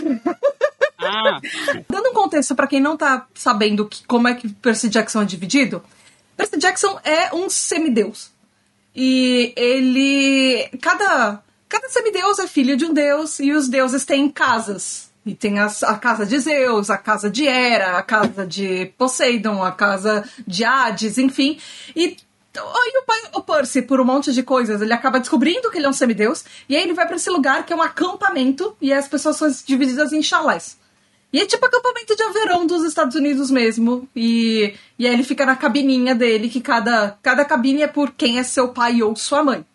Ah. 0.99 1.39
Dando 1.87 2.09
um 2.09 2.13
contexto 2.13 2.55
para 2.55 2.65
quem 2.65 2.79
não 2.79 2.97
tá 2.97 3.27
sabendo 3.35 3.87
que, 3.87 4.03
como 4.07 4.27
é 4.27 4.33
que 4.33 4.49
Percy 4.49 4.89
Jackson 4.89 5.21
é 5.21 5.25
dividido, 5.25 5.83
Percy 6.35 6.57
Jackson 6.57 6.99
é 7.03 7.33
um 7.35 7.51
semideus. 7.51 8.31
E 8.95 9.53
ele. 9.55 10.67
Cada, 10.81 11.43
cada 11.69 11.87
semideus 11.89 12.39
é 12.39 12.47
filho 12.47 12.75
de 12.75 12.83
um 12.83 12.93
deus 12.93 13.39
e 13.39 13.53
os 13.53 13.69
deuses 13.69 14.05
têm 14.05 14.27
casas 14.27 15.06
e 15.27 15.35
tem 15.35 15.59
as, 15.59 15.83
a 15.83 15.95
casa 15.97 16.25
de 16.25 16.39
Zeus, 16.39 16.89
a 16.89 16.97
casa 16.97 17.29
de 17.29 17.45
Hera, 17.45 17.97
a 17.97 18.01
casa 18.01 18.47
de 18.47 18.87
Poseidon, 18.97 19.63
a 19.63 19.71
casa 19.71 20.27
de 20.47 20.63
Hades, 20.63 21.17
enfim. 21.17 21.59
E 21.95 22.17
Aí 22.59 22.93
o, 23.33 23.37
o 23.37 23.43
Percy, 23.43 23.83
por 23.83 24.01
um 24.01 24.05
monte 24.05 24.33
de 24.33 24.41
coisas, 24.41 24.81
ele 24.81 24.93
acaba 24.93 25.19
descobrindo 25.19 25.69
que 25.69 25.77
ele 25.77 25.85
é 25.85 25.89
um 25.89 25.93
semideus, 25.93 26.43
e 26.67 26.75
aí 26.75 26.81
ele 26.81 26.93
vai 26.93 27.05
para 27.05 27.15
esse 27.15 27.29
lugar 27.29 27.63
que 27.63 27.71
é 27.71 27.75
um 27.75 27.81
acampamento, 27.83 28.75
e 28.81 28.91
as 28.91 29.07
pessoas 29.07 29.37
são 29.37 29.47
divididas 29.63 30.11
em 30.11 30.23
chalés. 30.23 30.75
E 31.31 31.39
é 31.39 31.45
tipo 31.45 31.65
acampamento 31.65 32.15
de 32.15 32.29
verão 32.31 32.65
dos 32.65 32.83
Estados 32.83 33.15
Unidos 33.15 33.51
mesmo. 33.51 34.07
E, 34.15 34.73
e 34.97 35.05
aí 35.05 35.13
ele 35.13 35.23
fica 35.23 35.45
na 35.45 35.55
cabininha 35.55 36.15
dele, 36.15 36.49
que 36.49 36.61
cada, 36.61 37.17
cada 37.21 37.43
cabine 37.43 37.81
é 37.81 37.87
por 37.87 38.11
quem 38.11 38.39
é 38.39 38.43
seu 38.43 38.69
pai 38.69 39.03
ou 39.03 39.15
sua 39.15 39.43
mãe. 39.43 39.65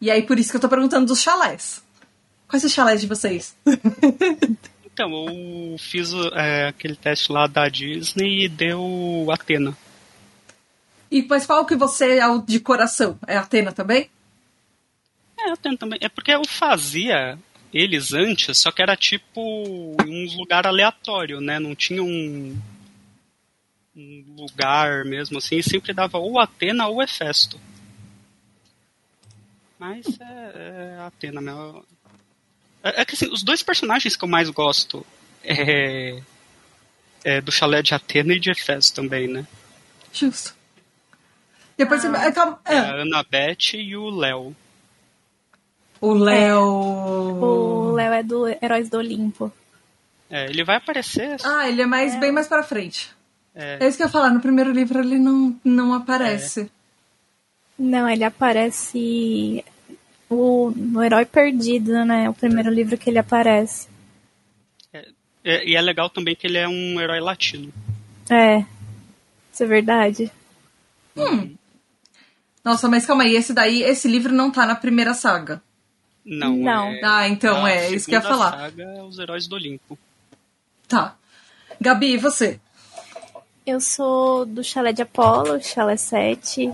E 0.00 0.10
aí 0.10 0.22
por 0.22 0.38
isso 0.38 0.50
que 0.50 0.56
eu 0.56 0.60
tô 0.60 0.68
perguntando 0.68 1.06
dos 1.06 1.20
chalés. 1.20 1.82
Quais 2.46 2.62
os 2.62 2.72
chalés 2.72 3.00
de 3.00 3.06
vocês? 3.06 3.56
Então, 4.98 5.28
eu 5.28 5.78
fiz 5.78 6.12
é, 6.34 6.66
aquele 6.66 6.96
teste 6.96 7.30
lá 7.30 7.46
da 7.46 7.68
Disney 7.68 8.46
e 8.46 8.48
deu 8.48 9.28
Atena. 9.30 9.78
E 11.08 11.22
mas 11.22 11.46
qual 11.46 11.64
que 11.64 11.76
você 11.76 12.18
é 12.18 12.26
o 12.26 12.42
de 12.42 12.58
coração? 12.58 13.16
É 13.24 13.36
Atena 13.36 13.70
também? 13.70 14.10
É, 15.38 15.52
Atena 15.52 15.76
também. 15.76 16.00
É 16.02 16.08
porque 16.08 16.32
eu 16.32 16.44
fazia 16.44 17.38
eles 17.72 18.12
antes, 18.12 18.58
só 18.58 18.72
que 18.72 18.82
era 18.82 18.96
tipo 18.96 19.40
em 20.04 20.26
um 20.26 20.36
lugar 20.36 20.66
aleatório, 20.66 21.40
né? 21.40 21.60
Não 21.60 21.76
tinha 21.76 22.02
um, 22.02 22.60
um 23.96 24.24
lugar 24.36 25.04
mesmo 25.04 25.38
assim, 25.38 25.62
sempre 25.62 25.92
dava 25.92 26.18
ou 26.18 26.40
Atena 26.40 26.88
ou 26.88 27.00
Hefesto. 27.00 27.60
Mas 29.78 30.04
é, 30.18 30.96
é 30.96 31.00
Atena 31.06 31.40
mesmo. 31.40 31.86
É, 32.96 33.02
é, 33.02 33.04
que 33.04 33.14
assim, 33.14 33.28
os 33.32 33.42
dois 33.42 33.62
personagens 33.62 34.16
que 34.16 34.24
eu 34.24 34.28
mais 34.28 34.48
gosto 34.50 35.04
é, 35.44 36.20
é 37.24 37.40
do 37.40 37.50
chalé 37.52 37.82
de 37.82 37.94
Atena 37.94 38.34
e 38.34 38.40
de 38.40 38.50
Hefesto 38.50 38.94
também, 38.94 39.26
né? 39.28 39.46
Justo. 40.12 40.54
Depois 41.76 42.04
Ah. 42.04 42.10
você. 42.10 42.26
é, 42.26 42.32
calma, 42.32 42.60
É 42.64 42.74
é. 42.74 42.78
a 42.78 43.02
Annabeth 43.02 43.74
e 43.74 43.96
o 43.96 44.10
Léo. 44.10 44.54
O 46.00 46.12
Léo. 46.14 46.60
O 46.62 47.92
Léo 47.92 48.12
é 48.12 48.22
do 48.22 48.46
Heróis 48.48 48.88
do 48.88 48.98
Olimpo. 48.98 49.52
É, 50.30 50.46
ele 50.46 50.62
vai 50.64 50.76
aparecer. 50.76 51.36
Ah, 51.44 51.68
ele 51.68 51.82
é 51.82 51.86
mais 51.86 52.14
bem 52.20 52.30
mais 52.32 52.46
pra 52.46 52.62
frente. 52.62 53.10
É, 53.54 53.78
É 53.80 53.88
isso 53.88 53.96
que 53.96 54.02
eu 54.02 54.06
ia 54.06 54.12
falar, 54.12 54.30
no 54.30 54.40
primeiro 54.40 54.70
livro 54.70 55.00
ele 55.00 55.18
não, 55.18 55.58
não 55.64 55.94
aparece. 55.94 56.70
Não, 57.78 58.08
ele 58.08 58.24
aparece 58.24 59.64
o, 60.30 60.70
no 60.74 61.02
Herói 61.02 61.24
Perdido, 61.24 62.04
né? 62.04 62.28
O 62.28 62.34
primeiro 62.34 62.70
livro 62.70 62.96
que 62.98 63.08
ele 63.10 63.18
aparece. 63.18 63.88
é, 65.44 65.64
e 65.66 65.74
é 65.76 65.80
legal 65.80 66.08
também 66.10 66.34
que 66.36 66.46
ele 66.46 66.58
é 66.58 66.68
um 66.68 67.00
herói 67.00 67.20
latino. 67.20 67.72
É. 68.30 68.64
Isso 69.52 69.62
é 69.62 69.66
verdade. 69.66 70.30
Nossa, 72.64 72.88
mas 72.88 73.06
calma 73.06 73.24
aí, 73.24 73.34
esse 73.34 73.52
daí, 73.52 73.82
esse 73.82 74.06
livro 74.08 74.32
não 74.32 74.50
tá 74.50 74.66
na 74.66 74.74
primeira 74.74 75.14
saga. 75.14 75.62
Não. 76.24 76.54
Não. 76.56 76.88
É, 76.88 77.00
Ah, 77.02 77.28
então 77.28 77.64
a 77.64 77.70
é, 77.70 77.90
isso 77.90 78.06
que 78.06 78.14
eu 78.14 78.20
ia 78.20 78.26
falar. 78.26 78.52
saga 78.52 78.82
é 78.82 79.02
os 79.02 79.18
heróis 79.18 79.46
do 79.46 79.54
Olimpo. 79.56 79.98
Tá. 80.86 81.16
Gabi, 81.80 82.12
e 82.14 82.16
você? 82.18 82.60
Eu 83.66 83.80
sou 83.80 84.44
do 84.44 84.62
Chalé 84.62 84.92
de 84.92 85.02
Apolo, 85.02 85.60
Chalé 85.62 85.96
7. 85.96 86.70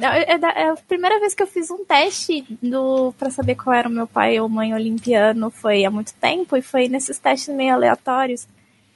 É, 0.00 0.34
é 0.34 0.38
é 0.64 0.70
a 0.70 0.76
primeira 0.76 1.18
vez 1.20 1.34
que 1.34 1.42
eu 1.42 1.46
fiz 1.46 1.70
um 1.70 1.84
teste 1.84 2.44
do 2.62 3.12
para 3.18 3.30
saber 3.30 3.54
qual 3.54 3.74
era 3.74 3.88
o 3.88 3.92
meu 3.92 4.06
pai 4.06 4.38
ou 4.40 4.48
mãe 4.48 4.74
olimpiano 4.74 5.50
foi 5.50 5.84
há 5.84 5.90
muito 5.90 6.12
tempo 6.14 6.56
e 6.56 6.62
foi 6.62 6.88
nesses 6.88 7.18
testes 7.18 7.54
meio 7.54 7.74
aleatórios. 7.74 8.46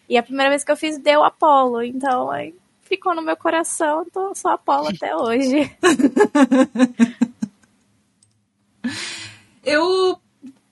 E 0.08 0.18
a 0.18 0.22
primeira 0.22 0.50
vez 0.50 0.62
que 0.62 0.70
eu 0.70 0.76
fiz 0.76 0.98
deu 0.98 1.24
Apolo, 1.24 1.82
então 1.82 2.30
aí 2.30 2.54
ficou 2.82 3.14
no 3.14 3.22
meu 3.22 3.36
coração, 3.36 4.04
tô 4.12 4.34
só 4.34 4.50
Apolo 4.50 4.88
até 4.88 5.16
hoje. 5.16 5.70
Eu, 9.64 10.18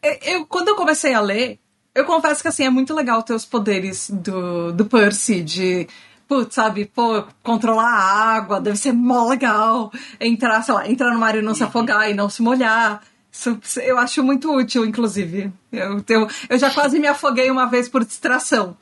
eu. 0.03 0.47
Quando 0.47 0.69
eu 0.69 0.77
comecei 0.77 1.15
a 1.15 1.21
ler, 1.21 1.59
eu 1.95 2.05
confesso 2.05 2.43
que 2.43 2.49
assim, 2.49 2.65
é 2.65 2.71
muito 2.71 2.95
legal 2.95 3.23
ter 3.23 3.35
os 3.35 3.45
poderes 3.45 4.11
do, 4.11 4.73
do 4.73 4.85
Percy, 4.85 5.43
de. 5.43 5.89
Putz, 6.33 6.55
sabe, 6.55 6.87
pô, 6.87 7.25
controlar 7.43 7.85
a 7.85 8.37
água, 8.37 8.59
deve 8.59 8.79
ser 8.79 8.95
mó 8.95 9.29
legal. 9.29 9.93
Entrar, 10.19 10.63
sei 10.63 10.73
lá, 10.73 10.89
entrar 10.89 11.13
no 11.13 11.19
mar 11.19 11.37
e 11.37 11.43
não 11.43 11.55
se 11.55 11.63
afogar 11.63 12.11
e 12.11 12.15
não 12.15 12.31
se 12.31 12.41
molhar. 12.41 13.03
Isso, 13.31 13.61
eu 13.83 13.99
acho 13.99 14.25
muito 14.25 14.51
útil, 14.51 14.87
inclusive. 14.87 15.53
Eu, 15.71 16.03
eu, 16.09 16.29
eu 16.49 16.59
já 16.59 16.71
quase 16.71 16.99
me 16.99 17.07
afoguei 17.07 17.51
uma 17.51 17.67
vez 17.67 17.87
por 17.87 18.03
distração. 18.03 18.75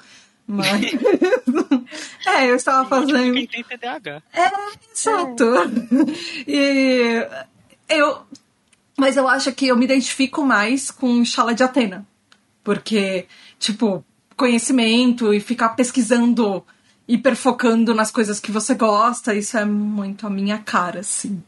Mas. 0.46 0.92
é, 2.24 2.48
eu 2.48 2.54
estava 2.54 2.88
fazendo. 2.88 3.34
Quem 3.34 3.48
tem 3.48 3.64
TDAH. 3.64 4.22
É, 4.32 4.50
exato. 4.92 5.44
E 6.46 7.26
eu. 7.88 8.22
Mas 8.96 9.16
eu 9.16 9.26
acho 9.26 9.50
que 9.50 9.66
eu 9.66 9.76
me 9.76 9.86
identifico 9.86 10.44
mais 10.44 10.88
com 10.88 11.24
Chala 11.24 11.52
de 11.52 11.64
Atena. 11.64 12.06
Porque, 12.62 13.26
tipo, 13.58 14.04
conhecimento 14.36 15.34
e 15.34 15.40
ficar 15.40 15.70
pesquisando, 15.70 16.64
hiperfocando 17.14 17.94
nas 17.94 18.10
coisas 18.10 18.38
que 18.40 18.50
você 18.52 18.74
gosta, 18.74 19.34
isso 19.34 19.56
é 19.58 19.64
muito 19.64 20.26
a 20.26 20.30
minha 20.30 20.58
cara, 20.58 21.00
assim. 21.00 21.42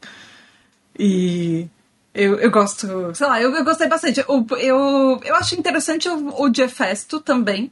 E. 0.97 1.67
Eu, 2.15 2.39
eu 2.39 2.51
gosto, 2.51 2.87
sei 3.15 3.25
lá, 3.25 3.41
eu, 3.41 3.51
eu 3.55 3.63
gostei 3.63 3.87
bastante. 3.87 4.23
O- 4.27 4.45
Eu, 4.57 5.19
eu 5.25 5.35
acho 5.35 5.55
interessante 5.55 6.07
o, 6.07 6.43
o 6.43 6.47
de 6.49 6.61
Hefesto 6.61 7.19
também, 7.19 7.71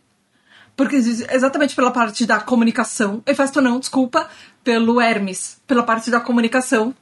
porque 0.75 0.95
exatamente 0.95 1.75
pela 1.75 1.91
parte 1.91 2.25
da 2.25 2.39
comunicação. 2.39 3.21
Hefesto 3.27 3.61
não, 3.61 3.79
desculpa, 3.79 4.27
pelo 4.63 4.99
Hermes, 4.99 5.61
pela 5.67 5.83
parte 5.83 6.09
da 6.09 6.19
comunicação. 6.19 6.95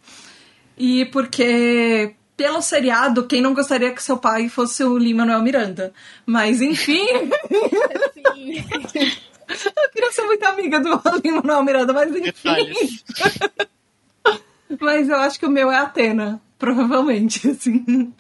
E 0.78 1.06
porque 1.06 2.14
pelo 2.36 2.62
seriado, 2.62 3.26
quem 3.26 3.42
não 3.42 3.54
gostaria 3.54 3.94
que 3.94 4.04
seu 4.04 4.18
pai 4.18 4.50
fosse 4.50 4.84
o 4.84 4.98
Lin-Manuel 4.98 5.42
Miranda? 5.42 5.94
Mas 6.26 6.60
enfim, 6.62 7.06
eu 9.50 9.90
queria 9.92 10.12
ser 10.12 10.24
muito 10.24 10.44
amiga 10.46 10.80
do 10.80 10.90
Lin-Manuel 11.24 11.64
Miranda, 11.64 11.94
mas 11.94 12.16
enfim. 12.16 13.00
Mas 14.80 15.10
eu 15.10 15.16
acho 15.18 15.40
que 15.40 15.46
o 15.48 15.50
meu 15.50 15.72
é 15.72 15.78
Atena, 15.78 16.40
provavelmente, 16.60 17.48
assim. 17.50 18.14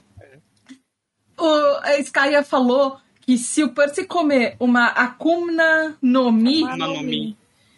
O, 1.37 1.45
a 1.83 1.97
Skaya 1.99 2.43
falou 2.43 2.97
que 3.21 3.37
se 3.37 3.63
o 3.63 3.69
Percy 3.69 4.05
comer 4.05 4.55
uma 4.59 4.87
Akuma 4.87 5.95
no 6.01 6.31
Mi, 6.31 6.63
no 6.63 7.01
Mi. 7.03 7.37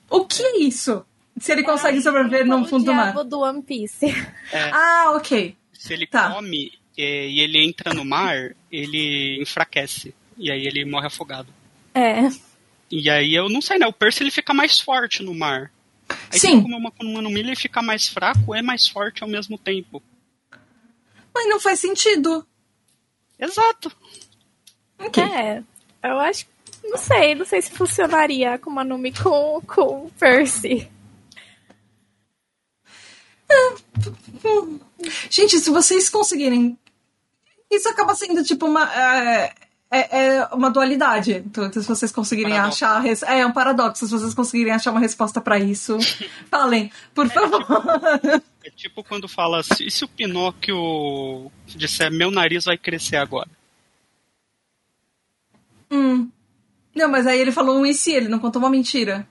o 0.09 0.25
que 0.25 0.41
é 0.41 0.59
isso? 0.59 1.05
Se 1.37 1.51
ele 1.51 1.63
consegue 1.63 2.01
sobreviver 2.01 2.45
no 2.45 2.65
fundo 2.65 2.85
do 2.85 2.91
o 2.91 2.95
mar. 2.95 3.13
do 3.25 3.39
One 3.41 3.61
Piece. 3.61 4.05
Ah, 4.53 5.11
ok. 5.15 5.55
Se 5.73 5.93
ele 5.93 6.07
Tá. 6.07 6.31
come 6.31 6.71
é, 6.97 7.27
e 7.27 7.39
ele 7.41 7.65
entra 7.67 7.93
no 7.93 8.05
mar, 8.05 8.55
ele 8.71 9.41
enfraquece. 9.41 10.13
E 10.37 10.49
aí 10.51 10.65
ele 10.65 10.85
morre 10.85 11.07
afogado. 11.07 11.47
É. 11.93 12.29
E 12.91 13.09
aí 13.09 13.33
eu 13.33 13.49
não 13.49 13.61
sei, 13.61 13.79
né? 13.79 13.87
O 13.87 13.93
Percy 13.93 14.23
ele 14.23 14.31
fica 14.31 14.53
mais 14.53 14.79
forte 14.79 15.23
no 15.23 15.33
mar. 15.33 15.71
Aí 16.31 16.39
Sim. 16.39 16.61
comer 16.61 16.75
uma 16.75 16.89
Akuma 16.89 17.21
no 17.21 17.29
Mi, 17.29 17.39
ele 17.39 17.55
fica 17.55 17.81
mais 17.81 18.07
fraco 18.07 18.53
é 18.53 18.61
mais 18.61 18.87
forte 18.87 19.23
ao 19.23 19.29
mesmo 19.29 19.57
tempo. 19.57 20.03
Mas 21.33 21.47
não 21.47 21.59
faz 21.59 21.79
sentido. 21.79 22.45
Exato. 23.39 23.91
Ok. 24.99 25.23
É. 25.23 25.63
Eu 26.03 26.19
acho. 26.19 26.45
Não 26.83 26.97
sei, 26.97 27.35
não 27.35 27.45
sei 27.45 27.61
se 27.61 27.71
funcionaria 27.71 28.57
com 28.57 28.69
uma 28.69 28.83
Numi 28.83 29.13
com, 29.13 29.61
com 29.61 30.05
o 30.05 30.11
Percy. 30.19 30.89
Gente, 35.29 35.59
se 35.59 35.69
vocês 35.69 36.09
conseguirem. 36.09 36.77
Isso 37.69 37.87
acaba 37.87 38.15
sendo 38.15 38.43
tipo 38.43 38.65
uma. 38.65 38.91
É, 38.93 39.53
é- 39.91 40.35
é 40.37 40.45
uma 40.53 40.69
dualidade. 40.71 41.33
Então, 41.45 41.71
se 41.71 41.81
vocês 41.83 42.11
conseguirem 42.11 42.53
Paradoxo. 42.53 42.85
achar. 42.85 42.99
res- 43.01 43.23
É 43.23 43.45
um 43.45 43.51
paradoxo. 43.51 44.05
Se 44.07 44.11
vocês 44.11 44.33
conseguirem 44.33 44.71
achar 44.73 44.91
uma 44.91 44.99
resposta 44.99 45.41
pra 45.41 45.59
isso, 45.59 45.97
falem, 46.49 46.89
por 47.13 47.27
favor. 47.29 47.65
É 48.63 48.69
tipo 48.69 49.03
quando 49.03 49.27
fala, 49.27 49.61
se, 49.63 49.85
e 49.85 49.91
se 49.91 50.03
o 50.05 50.07
Pinóquio 50.07 51.51
disser 51.67 52.11
meu 52.11 52.31
nariz 52.31 52.65
vai 52.65 52.77
crescer 52.77 53.17
agora? 53.17 53.49
Hum. 55.91 56.29
Não, 56.95 57.09
mas 57.09 57.25
aí 57.27 57.39
ele 57.39 57.51
falou 57.51 57.77
um 57.79 57.85
e 57.85 57.93
se, 57.93 58.11
ele 58.13 58.27
não 58.27 58.39
contou 58.39 58.61
uma 58.61 58.69
mentira. 58.69 59.27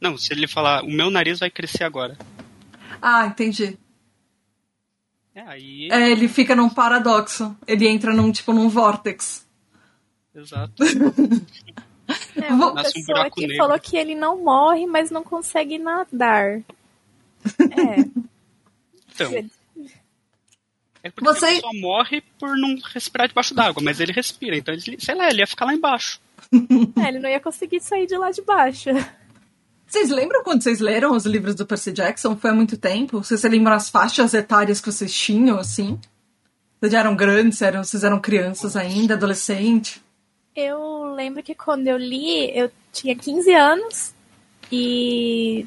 Não, 0.00 0.16
se 0.18 0.32
ele 0.32 0.46
falar 0.48 0.82
o 0.84 0.90
meu 0.90 1.10
nariz 1.10 1.38
vai 1.38 1.50
crescer 1.50 1.84
agora. 1.84 2.16
Ah, 3.00 3.26
entendi. 3.26 3.78
É, 5.38 5.42
aí. 5.46 5.88
É, 5.92 6.10
ele 6.10 6.26
fica 6.28 6.56
num 6.56 6.68
paradoxo. 6.68 7.56
Ele 7.66 7.86
entra 7.86 8.12
num, 8.12 8.32
tipo, 8.32 8.52
num 8.52 8.68
vórtex. 8.68 9.46
Exato. 10.34 10.82
É, 12.36 12.48
uma 12.52 12.72
Nasce 12.72 12.90
um 12.90 12.92
pessoa 12.94 13.16
buraco 13.18 13.34
que 13.36 13.46
negro. 13.46 13.56
falou 13.58 13.78
que 13.78 13.96
ele 13.96 14.14
não 14.14 14.42
morre, 14.42 14.86
mas 14.86 15.10
não 15.10 15.22
consegue 15.22 15.78
nadar. 15.78 16.60
É. 16.60 16.64
Então. 19.14 19.32
É 21.02 21.10
porque 21.10 21.24
Você- 21.30 21.46
a 21.46 21.48
pessoa 21.50 21.72
morre 21.74 22.22
por 22.38 22.56
não 22.56 22.76
respirar 22.92 23.28
debaixo 23.28 23.54
d'água, 23.54 23.82
mas 23.82 24.00
ele 24.00 24.12
respira, 24.12 24.56
então 24.56 24.74
ele, 24.74 24.96
sei 25.00 25.14
lá, 25.14 25.28
ele 25.28 25.40
ia 25.40 25.46
ficar 25.46 25.64
lá 25.66 25.74
embaixo. 25.74 26.20
É, 27.00 27.08
ele 27.08 27.18
não 27.20 27.28
ia 27.28 27.40
conseguir 27.40 27.80
sair 27.80 28.06
de 28.06 28.16
lá 28.16 28.30
de 28.30 28.42
baixo. 28.42 28.90
Vocês 29.88 30.10
lembram 30.10 30.44
quando 30.44 30.62
vocês 30.62 30.80
leram 30.80 31.16
os 31.16 31.24
livros 31.24 31.54
do 31.54 31.64
Percy 31.64 31.90
Jackson? 31.92 32.36
Foi 32.36 32.50
há 32.50 32.54
muito 32.54 32.76
tempo? 32.76 33.24
Vocês 33.24 33.42
lembram 33.44 33.74
as 33.74 33.88
faixas 33.88 34.34
etárias 34.34 34.82
que 34.82 34.92
vocês 34.92 35.12
tinham, 35.12 35.58
assim? 35.58 35.98
Vocês 36.78 36.92
já 36.92 37.00
eram 37.00 37.16
grandes, 37.16 37.62
eram, 37.62 37.82
vocês 37.82 38.04
eram 38.04 38.20
crianças 38.20 38.76
ainda, 38.76 39.14
adolescente? 39.14 40.02
Eu 40.54 41.14
lembro 41.14 41.42
que 41.42 41.54
quando 41.54 41.88
eu 41.88 41.96
li, 41.96 42.54
eu 42.54 42.70
tinha 42.92 43.16
15 43.16 43.50
anos 43.54 44.14
e 44.70 45.66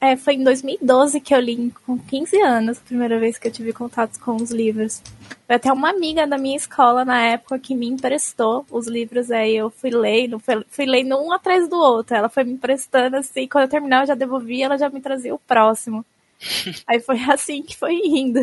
É, 0.00 0.16
foi 0.16 0.34
em 0.34 0.42
2012 0.42 1.20
que 1.20 1.34
eu 1.34 1.38
li, 1.38 1.70
com 1.84 1.98
15 1.98 2.40
anos, 2.40 2.78
a 2.78 2.80
primeira 2.80 3.18
vez 3.18 3.38
que 3.38 3.46
eu 3.46 3.52
tive 3.52 3.70
contato 3.70 4.18
com 4.18 4.36
os 4.36 4.50
livros. 4.50 5.02
Foi 5.46 5.56
até 5.56 5.70
uma 5.70 5.90
amiga 5.90 6.26
da 6.26 6.38
minha 6.38 6.56
escola 6.56 7.04
na 7.04 7.20
época 7.20 7.58
que 7.58 7.74
me 7.74 7.86
emprestou 7.86 8.64
os 8.70 8.86
livros, 8.86 9.30
aí 9.30 9.54
eu 9.54 9.68
fui 9.68 9.90
lendo, 9.90 10.38
fui, 10.38 10.64
fui 10.70 10.86
lendo 10.86 11.18
um 11.18 11.30
atrás 11.32 11.68
do 11.68 11.76
outro. 11.76 12.16
Ela 12.16 12.30
foi 12.30 12.44
me 12.44 12.52
emprestando 12.52 13.16
assim, 13.16 13.46
quando 13.46 13.64
eu 13.64 13.68
terminar 13.68 14.02
eu 14.02 14.06
já 14.06 14.14
devolvia, 14.14 14.64
ela 14.64 14.78
já 14.78 14.88
me 14.88 15.02
trazia 15.02 15.34
o 15.34 15.38
próximo. 15.38 16.02
aí 16.86 16.98
foi 16.98 17.20
assim 17.24 17.62
que 17.62 17.76
foi 17.76 17.94
indo. 17.94 18.40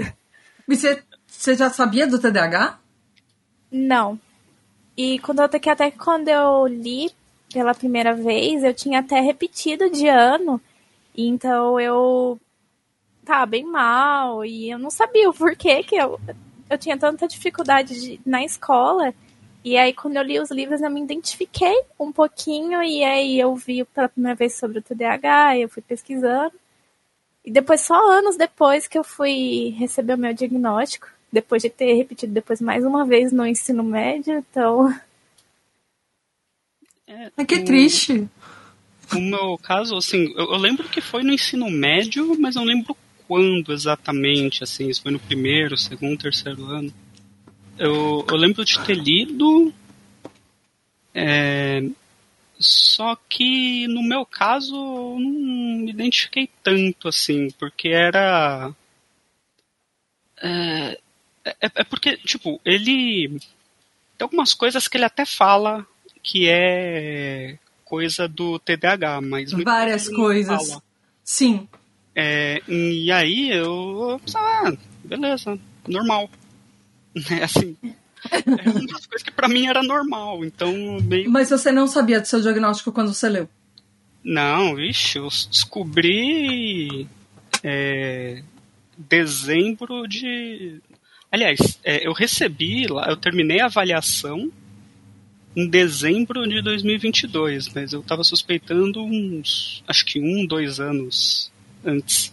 E 0.67 0.75
você, 0.75 1.01
você 1.25 1.55
já 1.55 1.71
sabia 1.71 2.05
do 2.05 2.19
TDAH? 2.19 2.77
Não. 3.71 4.19
E 4.95 5.17
quando 5.19 5.41
eu 5.41 5.49
que 5.49 5.69
até 5.71 5.89
quando 5.89 6.27
eu 6.27 6.67
li 6.67 7.09
pela 7.51 7.73
primeira 7.73 8.13
vez, 8.13 8.63
eu 8.63 8.73
tinha 8.75 8.99
até 8.99 9.19
repetido 9.19 9.89
de 9.89 10.07
ano. 10.07 10.61
Então 11.17 11.79
eu 11.79 12.39
tava 13.25 13.45
bem 13.45 13.65
mal 13.65 14.45
e 14.45 14.69
eu 14.69 14.79
não 14.79 14.89
sabia 14.89 15.29
o 15.29 15.33
porquê 15.33 15.83
que 15.83 15.95
eu, 15.95 16.19
eu 16.69 16.77
tinha 16.77 16.97
tanta 16.97 17.27
dificuldade 17.27 17.99
de, 17.99 18.21
na 18.25 18.43
escola. 18.43 19.13
E 19.63 19.77
aí, 19.77 19.91
quando 19.93 20.15
eu 20.15 20.23
li 20.23 20.39
os 20.39 20.49
livros, 20.49 20.81
eu 20.81 20.89
me 20.89 21.01
identifiquei 21.01 21.83
um 21.99 22.11
pouquinho. 22.11 22.81
E 22.81 23.03
aí, 23.03 23.37
eu 23.37 23.53
vi 23.55 23.83
pela 23.83 24.07
primeira 24.07 24.35
vez 24.35 24.55
sobre 24.55 24.79
o 24.79 24.81
TDAH, 24.81 25.57
eu 25.57 25.67
fui 25.67 25.81
pesquisando. 25.81 26.53
E 27.43 27.51
depois, 27.51 27.81
só 27.81 27.95
anos 28.11 28.37
depois 28.37 28.87
que 28.87 28.97
eu 28.97 29.03
fui 29.03 29.75
receber 29.77 30.13
o 30.13 30.17
meu 30.17 30.33
diagnóstico, 30.33 31.09
depois 31.31 31.61
de 31.61 31.69
ter 31.69 31.93
repetido 31.95 32.33
depois 32.33 32.61
mais 32.61 32.85
uma 32.85 33.05
vez 33.05 33.31
no 33.31 33.45
ensino 33.45 33.83
médio, 33.83 34.37
então. 34.37 34.93
É, 37.05 37.43
que 37.45 37.63
triste. 37.63 38.29
No 39.11 39.21
meu 39.21 39.57
caso, 39.57 39.95
assim, 39.95 40.33
eu, 40.35 40.51
eu, 40.51 40.57
lembro 40.57 40.89
que 40.89 40.99
foi 40.99 41.23
no 41.23 41.33
ensino 41.33 41.69
médio, 41.69 42.35
mas 42.39 42.55
não 42.55 42.63
lembro 42.63 42.95
quando 43.27 43.71
exatamente, 43.71 44.63
assim, 44.63 44.91
se 44.91 45.01
foi 45.01 45.11
no 45.11 45.19
primeiro, 45.19 45.77
segundo, 45.77 46.17
terceiro 46.17 46.65
ano. 46.65 46.93
Eu, 47.77 48.25
eu 48.27 48.35
lembro 48.35 48.65
de 48.65 48.79
ter 48.83 48.95
lido, 48.95 49.73
é, 51.13 51.83
só 52.59 53.15
que 53.29 53.87
no 53.87 54.01
meu 54.01 54.25
caso 54.25 54.75
eu 54.75 55.19
não 55.19 55.29
me 55.79 55.91
identifiquei 55.91 56.49
tanto, 56.63 57.07
assim, 57.07 57.49
porque 57.51 57.89
era. 57.89 58.73
É, 60.41 60.99
é, 61.45 61.55
é 61.61 61.83
porque, 61.83 62.17
tipo, 62.17 62.59
ele. 62.65 63.39
Tem 64.17 64.25
algumas 64.25 64.53
coisas 64.53 64.87
que 64.87 64.97
ele 64.97 65.05
até 65.05 65.25
fala 65.25 65.85
que 66.23 66.49
é 66.49 67.57
coisa 67.87 68.27
do 68.27 68.59
TDAH, 68.59 69.21
mas. 69.21 69.51
Várias 69.51 70.09
coisas. 70.09 70.67
Fala. 70.67 70.83
Sim. 71.23 71.67
É, 72.15 72.61
e 72.67 73.11
aí 73.11 73.51
eu. 73.51 74.19
Ah, 74.35 74.73
beleza, 75.03 75.57
normal. 75.87 76.29
É 77.31 77.43
assim. 77.43 77.75
É 78.31 78.69
uma 78.69 78.85
das 78.85 79.07
coisas 79.07 79.23
que 79.23 79.31
pra 79.31 79.47
mim 79.47 79.65
era 79.65 79.81
normal, 79.81 80.45
então 80.45 80.71
meio. 81.01 81.31
Mas 81.31 81.49
você 81.49 81.71
não 81.71 81.87
sabia 81.87 82.21
do 82.21 82.27
seu 82.27 82.39
diagnóstico 82.39 82.91
quando 82.91 83.11
você 83.11 83.27
leu? 83.27 83.49
Não, 84.23 84.75
vixe, 84.75 85.17
eu 85.17 85.27
descobri. 85.49 87.07
É, 87.63 88.43
dezembro 88.95 90.07
de. 90.07 90.79
Aliás, 91.31 91.79
é, 91.83 92.07
eu 92.07 92.13
recebi 92.13 92.85
lá, 92.85 93.09
eu 93.09 93.17
terminei 93.17 93.61
a 93.61 93.65
avaliação 93.65 94.51
em 95.57 95.67
dezembro 95.67 96.47
de 96.47 96.61
2022, 96.61 97.69
mas 97.73 97.91
eu 97.91 98.01
estava 98.01 98.23
suspeitando 98.23 99.01
uns, 99.03 99.83
acho 99.87 100.05
que 100.05 100.21
um, 100.21 100.45
dois 100.45 100.79
anos 100.79 101.51
antes. 101.83 102.31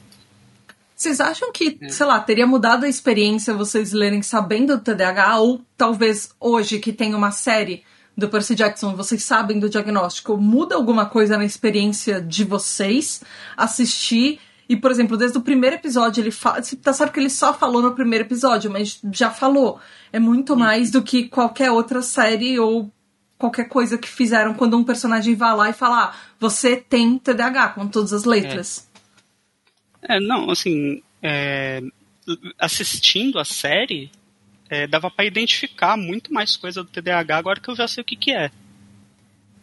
Vocês 0.95 1.23
acham 1.23 1.51
que, 1.51 1.79
é. 1.81 1.89
sei 1.89 2.05
lá, 2.05 2.21
teria 2.21 2.47
mudado 2.47 2.85
a 2.85 2.89
experiência 2.89 3.55
vocês 3.55 3.95
lerem 3.95 4.21
sabendo 4.21 4.77
do 4.77 4.83
TDAH 4.83 5.39
ou 5.39 5.63
talvez 5.75 6.35
hoje 6.39 6.79
que 6.79 6.93
tem 6.93 7.15
uma 7.15 7.31
série 7.31 7.83
do 8.15 8.29
Percy 8.29 8.55
Jackson, 8.55 8.95
vocês 8.95 9.23
sabem 9.23 9.59
do 9.59 9.71
diagnóstico, 9.71 10.37
muda 10.37 10.75
alguma 10.75 11.07
coisa 11.07 11.39
na 11.39 11.47
experiência 11.47 12.21
de 12.21 12.45
vocês 12.45 13.23
assistir 13.57 14.39
e, 14.69 14.77
por 14.77 14.91
exemplo, 14.91 15.17
desde 15.17 15.39
o 15.39 15.41
primeiro 15.41 15.77
episódio, 15.77 16.21
ele 16.21 16.31
fala. 16.31 16.61
Tá 16.83 16.93
certo 16.93 17.13
que 17.13 17.21
ele 17.21 17.31
só 17.31 17.55
falou 17.55 17.81
no 17.81 17.95
primeiro 17.95 18.27
episódio, 18.27 18.71
mas 18.71 19.01
já 19.13 19.31
falou. 19.31 19.81
É 20.13 20.19
muito 20.19 20.55
mais 20.57 20.91
do 20.91 21.03
que 21.03 21.29
qualquer 21.29 21.71
outra 21.71 22.03
série 22.03 22.59
ou 22.59 22.91
qualquer 23.39 23.69
coisa 23.69 23.99
que 23.99 24.09
fizeram 24.09 24.55
quando 24.55 24.77
um 24.77 24.85
personagem 24.85 25.35
vai 25.35 25.55
lá 25.55 25.71
e 25.71 25.73
fala: 25.73 26.05
ah, 26.05 26.15
você 26.39 26.77
tem 26.77 27.19
TDAH, 27.19 27.69
com 27.71 27.89
todas 27.89 28.13
as 28.13 28.25
letras. 28.25 28.89
É, 30.03 30.17
é 30.17 30.21
não, 30.21 30.51
assim, 30.51 31.03
é, 31.23 31.83
assistindo 32.59 33.39
a 33.39 33.45
série, 33.45 34.11
é, 34.69 34.87
dava 34.87 35.11
para 35.11 35.25
identificar 35.25 35.97
muito 35.97 36.33
mais 36.33 36.57
coisa 36.57 36.83
do 36.83 36.91
TDAH 36.91 37.37
agora 37.37 37.61
que 37.61 37.69
eu 37.69 37.77
já 37.77 37.89
sei 37.89 38.03
o 38.03 38.05
que, 38.05 38.17
que 38.17 38.33
é. 38.33 38.51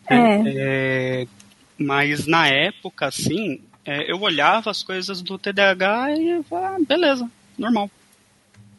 É. 0.07 0.17
é 0.45 1.27
mas 1.77 2.27
na 2.27 2.47
época, 2.47 3.07
assim, 3.07 3.59
é, 3.83 4.11
eu 4.11 4.21
olhava 4.21 4.69
as 4.69 4.83
coisas 4.83 5.21
do 5.21 5.39
TDAH 5.39 6.11
e 6.11 6.45
ah, 6.51 6.77
beleza, 6.87 7.29
normal. 7.57 7.89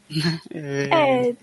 é 0.51 1.35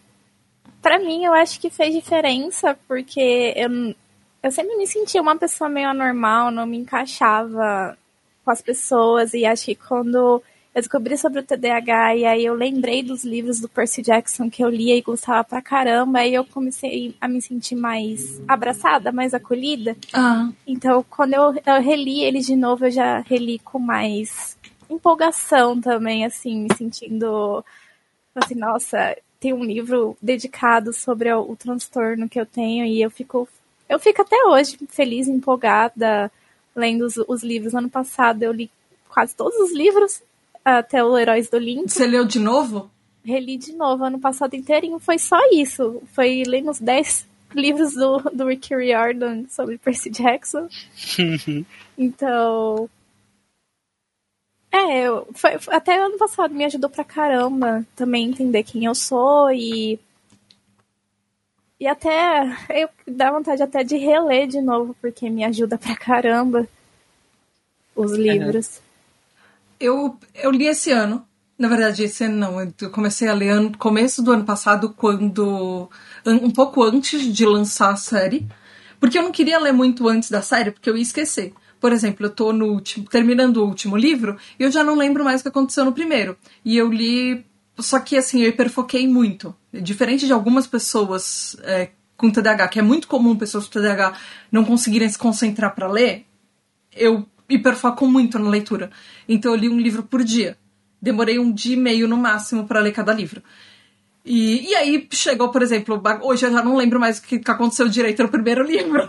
para 0.82 1.00
mim, 1.00 1.26
eu 1.26 1.34
acho 1.34 1.60
que 1.60 1.70
fez 1.70 1.94
diferença, 1.94 2.78
porque 2.88 3.54
eu, 3.56 3.96
eu 4.44 4.52
sempre 4.52 4.76
me 4.78 4.88
sentia 4.88 5.22
uma 5.22 5.38
pessoa 5.38 5.70
meio 5.70 5.90
anormal, 5.90 6.52
não 6.52 6.66
me 6.66 6.78
encaixava 6.78 7.98
com 8.44 8.52
as 8.52 8.62
pessoas, 8.62 9.34
e 9.34 9.46
acho 9.46 9.66
que 9.66 9.76
quando 9.76 10.42
eu 10.74 10.82
descobri 10.82 11.18
sobre 11.18 11.40
o 11.40 11.44
TDAH, 11.44 12.16
e 12.16 12.26
aí 12.26 12.46
eu 12.46 12.54
lembrei 12.54 13.04
dos 13.04 13.24
livros 13.24 13.60
do 13.60 13.68
Percy 13.68 14.02
Jackson 14.02 14.50
que 14.50 14.64
eu 14.64 14.70
lia 14.70 14.96
e 14.96 15.02
gostava 15.02 15.44
pra 15.44 15.62
caramba, 15.62 16.20
aí 16.20 16.34
eu 16.34 16.46
comecei 16.46 17.16
a 17.20 17.28
me 17.28 17.42
sentir 17.42 17.76
mais 17.76 18.42
abraçada, 18.48 19.12
mais 19.12 19.34
acolhida. 19.34 19.98
Ah. 20.14 20.50
Então, 20.66 21.04
quando 21.10 21.34
eu, 21.34 21.56
eu 21.66 21.82
reli 21.82 22.24
eles 22.24 22.46
de 22.46 22.56
novo, 22.56 22.86
eu 22.86 22.92
já 22.92 23.20
reli 23.20 23.60
com 23.60 23.80
mais 23.80 24.58
empolgação 24.90 25.80
também, 25.80 26.26
assim, 26.26 26.62
me 26.62 26.74
sentindo 26.76 27.64
assim, 28.36 28.56
nossa, 28.56 29.16
tem 29.40 29.54
um 29.54 29.64
livro 29.64 30.18
dedicado 30.22 30.92
sobre 30.92 31.32
o, 31.32 31.52
o, 31.52 31.56
transtorno 31.56 32.28
que 32.28 32.40
eu 32.40 32.46
tenho 32.46 32.86
e 32.86 33.02
eu 33.02 33.10
fico 33.10 33.48
eu 33.88 34.00
fico 34.00 34.22
até 34.22 34.36
hoje 34.48 34.78
feliz 34.90 35.28
e 35.28 35.32
empolgada 35.32 36.32
lendo 36.76 37.06
os, 37.06 37.18
os 37.18 37.44
livros. 37.44 37.74
Ano 37.74 37.90
passado 37.90 38.44
eu 38.44 38.52
li 38.52 38.70
quase 39.08 39.36
todos 39.36 39.58
os 39.60 39.74
livros 39.74 40.22
até 40.64 41.04
o 41.04 41.18
Heróis 41.18 41.50
do 41.50 41.58
Olimpo. 41.58 41.90
Você 41.90 42.06
leu 42.06 42.26
de 42.26 42.40
novo? 42.40 42.92
Reli 43.24 43.58
de 43.58 43.74
novo. 43.74 44.04
Ano 44.04 44.20
passado 44.20 44.56
inteirinho 44.56 45.00
foi 45.00 45.18
só 45.18 45.38
isso. 45.52 46.02
Foi 46.14 46.44
lendo 46.46 46.70
os 46.70 46.80
10 46.80 47.28
livros 47.56 47.94
do, 47.94 48.20
do 48.32 48.46
Rick 48.46 48.76
Riordan 48.76 49.46
sobre 49.50 49.78
Percy 49.78 50.10
Jackson. 50.10 50.68
então, 51.98 52.90
é, 54.72 55.08
eu, 55.08 55.28
foi, 55.34 55.58
até 55.70 56.00
ano 56.00 56.18
passado 56.18 56.54
me 56.54 56.64
ajudou 56.66 56.90
pra 56.90 57.04
caramba 57.04 57.86
também 57.96 58.28
entender 58.28 58.64
quem 58.64 58.86
eu 58.86 58.94
sou 58.94 59.52
e. 59.52 60.00
E 61.80 61.88
até 61.88 62.56
eu 62.70 62.90
dá 63.08 63.32
vontade 63.32 63.64
até 63.64 63.84
de 63.84 63.98
reler 63.98 64.48
de 64.48 64.62
novo, 64.62 64.96
porque 65.02 65.30
me 65.30 65.44
ajuda 65.44 65.78
pra 65.78 65.96
caramba 65.96 66.68
os 67.96 68.12
livros. 68.14 68.82
Eu, 69.80 70.18
eu 70.36 70.52
li 70.52 70.68
esse 70.68 70.92
ano. 70.92 71.26
Na 71.58 71.68
verdade, 71.68 72.04
esse 72.04 72.24
ano 72.24 72.36
não. 72.36 72.62
Eu 72.62 72.90
comecei 72.92 73.28
a 73.28 73.34
ler 73.34 73.56
no 73.56 73.78
começo 73.78 74.22
do 74.22 74.32
ano 74.32 74.44
passado, 74.44 74.94
quando. 74.96 75.90
um 76.26 76.52
pouco 76.52 76.84
antes 76.84 77.34
de 77.34 77.46
lançar 77.46 77.92
a 77.92 77.98
série. 77.98 78.48
Porque 79.00 79.18
eu 79.18 79.24
não 79.24 79.32
queria 79.32 79.60
ler 79.60 79.72
muito 79.72 80.08
antes 80.08 80.30
da 80.30 80.42
série, 80.42 80.72
porque 80.72 80.90
eu 80.90 80.98
ia 80.98 81.02
esquecer. 81.02 81.54
Por 81.80 81.92
exemplo, 81.92 82.26
eu 82.26 82.30
tô 82.30 82.52
no 82.52 82.66
último, 82.68 83.06
terminando 83.06 83.58
o 83.58 83.66
último 83.66 83.96
livro 83.96 84.38
e 84.60 84.64
eu 84.64 84.72
já 84.72 84.84
não 84.84 84.96
lembro 84.96 85.24
mais 85.24 85.40
o 85.40 85.44
que 85.44 85.50
aconteceu 85.50 85.86
no 85.86 85.94
primeiro. 85.94 86.38
E 86.64 86.78
eu 86.78 86.92
li. 86.92 87.46
Só 87.78 88.00
que 88.00 88.18
assim, 88.18 88.42
eu 88.42 88.50
hiperfoquei 88.50 89.08
muito. 89.08 89.56
Diferente 89.74 90.26
de 90.26 90.34
algumas 90.34 90.68
pessoas 90.68 91.56
é, 91.64 91.90
com 92.18 92.30
TDAH, 92.30 92.68
que 92.68 92.80
é 92.80 92.82
muito 92.82 93.08
comum 93.08 93.36
pessoas 93.36 93.66
com 93.66 93.72
TDAH 93.72 94.14
não 94.52 94.66
conseguirem 94.66 95.08
se 95.08 95.18
concentrar 95.18 95.74
para 95.74 95.88
ler, 95.88 96.26
eu 96.94 97.26
hiperfoco 97.50 98.06
muito 98.06 98.38
na 98.38 98.50
leitura. 98.50 98.92
Então 99.28 99.54
eu 99.54 99.58
li 99.58 99.70
um 99.70 99.80
livro 99.80 100.04
por 100.04 100.24
dia. 100.24 100.58
Demorei 101.02 101.40
um 101.40 101.52
dia 101.52 101.76
e 101.76 101.80
meio 101.80 102.08
no 102.08 102.18
máximo 102.18 102.68
para 102.68 102.82
ler 102.82 102.92
cada 102.92 103.14
livro. 103.14 103.42
E, 104.26 104.70
e 104.70 104.76
aí 104.76 105.08
chegou, 105.12 105.50
por 105.50 105.62
exemplo, 105.62 106.02
hoje 106.22 106.46
eu 106.46 106.52
já 106.52 106.62
não 106.62 106.76
lembro 106.76 107.00
mais 107.00 107.20
o 107.20 107.22
que, 107.24 107.42
aconteceu 107.46 107.88
direito 107.88 108.22
no 108.22 108.30
primeiro 108.30 108.64
livro. 108.68 109.08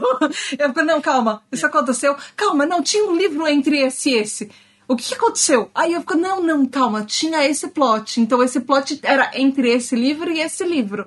eu 0.58 0.72
falei, 0.72 0.84
não, 0.84 1.00
calma, 1.00 1.42
isso 1.50 1.66
aconteceu. 1.66 2.16
Calma, 2.36 2.64
não, 2.64 2.82
tinha 2.82 3.04
um 3.04 3.16
livro 3.16 3.46
entre 3.46 3.78
esse 3.78 4.10
e 4.10 4.14
esse. 4.14 4.50
O 4.88 4.96
que, 4.96 5.14
aconteceu? 5.14 5.70
Aí 5.74 5.92
eu 5.92 6.00
fico, 6.00 6.16
não, 6.16 6.42
não, 6.42 6.66
calma, 6.66 7.04
tinha 7.04 7.46
esse 7.46 7.68
plot. 7.68 8.20
Então 8.20 8.42
esse 8.42 8.60
plot 8.60 8.98
era 9.02 9.30
entre 9.34 9.70
esse 9.70 9.94
livro 9.94 10.30
e 10.30 10.40
esse 10.40 10.64
livro. 10.64 11.06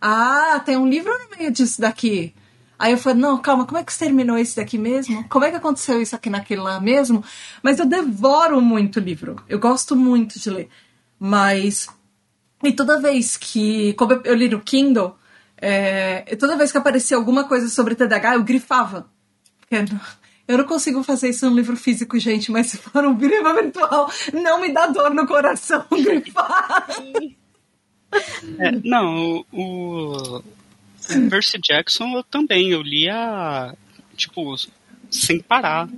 Ah, 0.00 0.60
tem 0.64 0.76
um 0.76 0.86
livro 0.86 1.12
no 1.12 1.36
meio 1.36 1.50
disso 1.50 1.80
daqui. 1.80 2.34
Aí 2.78 2.92
eu 2.92 2.98
falei, 2.98 3.18
não, 3.18 3.38
calma, 3.38 3.64
como 3.64 3.78
é 3.78 3.84
que 3.84 3.96
terminou 3.96 4.36
esse 4.36 4.56
daqui 4.56 4.76
mesmo? 4.76 5.26
Como 5.28 5.44
é 5.44 5.50
que 5.50 5.56
aconteceu 5.56 6.02
isso 6.02 6.14
aqui 6.14 6.28
naquele 6.28 6.60
lá 6.60 6.80
mesmo? 6.80 7.24
Mas 7.62 7.78
eu 7.78 7.86
devoro 7.86 8.60
muito 8.60 9.00
livro. 9.00 9.36
Eu 9.48 9.58
gosto 9.58 9.96
muito 9.96 10.38
de 10.38 10.50
ler. 10.50 10.68
Mas. 11.18 11.88
E 12.64 12.72
toda 12.72 13.00
vez 13.00 13.36
que. 13.36 13.92
Como 13.94 14.12
eu 14.24 14.34
li 14.34 14.48
no 14.48 14.60
Kindle, 14.60 15.16
é, 15.56 16.36
toda 16.36 16.56
vez 16.56 16.70
que 16.72 16.78
aparecia 16.78 17.16
alguma 17.16 17.44
coisa 17.44 17.68
sobre 17.68 17.94
TDAH, 17.94 18.34
eu 18.34 18.44
grifava. 18.44 19.06
Eu 20.46 20.58
não 20.58 20.64
consigo 20.64 21.02
fazer 21.02 21.30
isso 21.30 21.48
no 21.48 21.56
livro 21.56 21.76
físico, 21.76 22.18
gente, 22.18 22.52
mas 22.52 22.66
se 22.66 22.76
for 22.76 23.04
um 23.04 23.16
livro 23.16 23.54
virtual, 23.54 24.12
não 24.32 24.60
me 24.60 24.72
dá 24.72 24.86
dor 24.86 25.12
no 25.14 25.26
coração 25.26 25.86
grifar. 25.90 26.86
É, 28.58 28.70
não, 28.84 29.44
o, 29.50 30.38
o 30.38 31.30
Percy 31.30 31.58
Jackson 31.58 32.16
eu 32.16 32.22
também, 32.22 32.70
eu 32.70 32.82
lia, 32.82 33.74
tipo, 34.16 34.54
sem 35.10 35.40
parar, 35.40 35.88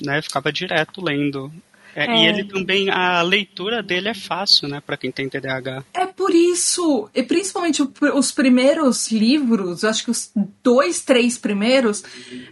né? 0.00 0.20
Ficava 0.20 0.52
direto 0.52 1.02
lendo. 1.02 1.50
É, 1.94 2.06
é. 2.06 2.16
E 2.16 2.26
ele 2.26 2.44
também, 2.44 2.90
a 2.90 3.22
leitura 3.22 3.82
dele 3.82 4.08
é 4.08 4.14
fácil, 4.14 4.68
né, 4.68 4.80
para 4.84 4.96
quem 4.96 5.12
tem 5.12 5.28
TDAH. 5.28 5.84
É 5.94 6.06
por 6.06 6.34
isso, 6.34 7.08
e 7.14 7.22
principalmente 7.22 7.82
os 8.14 8.32
primeiros 8.32 9.10
livros, 9.10 9.84
acho 9.84 10.04
que 10.04 10.10
os 10.10 10.30
dois, 10.62 11.00
três 11.00 11.38
primeiros, 11.38 12.02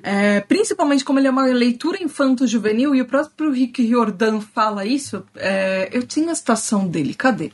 é, 0.03 0.41
principalmente 0.41 1.05
como 1.05 1.19
ele 1.19 1.29
é 1.29 1.31
uma 1.31 1.45
leitura 1.45 2.03
infanto-juvenil, 2.03 2.95
e 2.95 3.01
o 3.01 3.07
próprio 3.07 3.51
Rick 3.51 3.83
Riordan 3.83 4.41
fala 4.41 4.85
isso, 4.85 5.25
é, 5.37 5.89
eu 5.93 6.07
tinha 6.07 6.33
a 6.33 6.35
citação 6.35 6.87
dele, 6.87 7.15
cadê? 7.15 7.51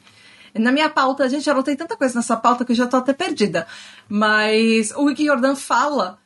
Na 0.55 0.73
minha 0.73 0.89
pauta, 0.89 1.29
gente, 1.29 1.47
eu 1.47 1.53
anotei 1.53 1.77
tanta 1.77 1.97
coisa 1.97 2.17
nessa 2.17 2.37
pauta 2.37 2.65
que 2.65 2.73
eu 2.73 2.77
já 2.77 2.87
tô 2.87 2.97
até 2.97 3.13
perdida. 3.13 3.67
Mas 4.09 4.91
o 4.93 5.07
Rick 5.07 5.25
Jordan 5.25 5.55
fala 5.55 6.19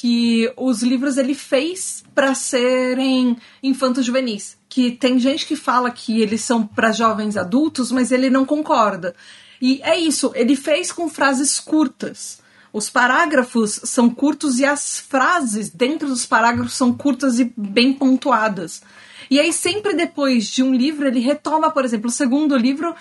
que 0.00 0.52
os 0.56 0.80
livros 0.80 1.16
ele 1.16 1.34
fez 1.34 2.04
para 2.14 2.32
serem 2.32 3.36
infantos 3.60 4.06
juvenis. 4.06 4.56
Que 4.68 4.92
tem 4.92 5.18
gente 5.18 5.44
que 5.44 5.56
fala 5.56 5.90
que 5.90 6.22
eles 6.22 6.40
são 6.40 6.64
para 6.64 6.92
jovens 6.92 7.36
adultos, 7.36 7.90
mas 7.90 8.12
ele 8.12 8.30
não 8.30 8.44
concorda. 8.44 9.12
E 9.60 9.80
é 9.82 9.98
isso, 9.98 10.30
ele 10.36 10.54
fez 10.54 10.92
com 10.92 11.08
frases 11.08 11.58
curtas. 11.58 12.40
Os 12.72 12.88
parágrafos 12.88 13.80
são 13.82 14.08
curtos 14.08 14.60
e 14.60 14.64
as 14.64 15.00
frases 15.00 15.68
dentro 15.68 16.06
dos 16.06 16.24
parágrafos 16.24 16.74
são 16.74 16.92
curtas 16.92 17.40
e 17.40 17.52
bem 17.56 17.92
pontuadas. 17.92 18.82
E 19.28 19.40
aí, 19.40 19.52
sempre 19.52 19.94
depois 19.94 20.46
de 20.46 20.62
um 20.62 20.72
livro, 20.72 21.08
ele 21.08 21.18
retoma, 21.18 21.72
por 21.72 21.84
exemplo, 21.84 22.08
o 22.08 22.12
segundo 22.12 22.56
livro 22.56 22.94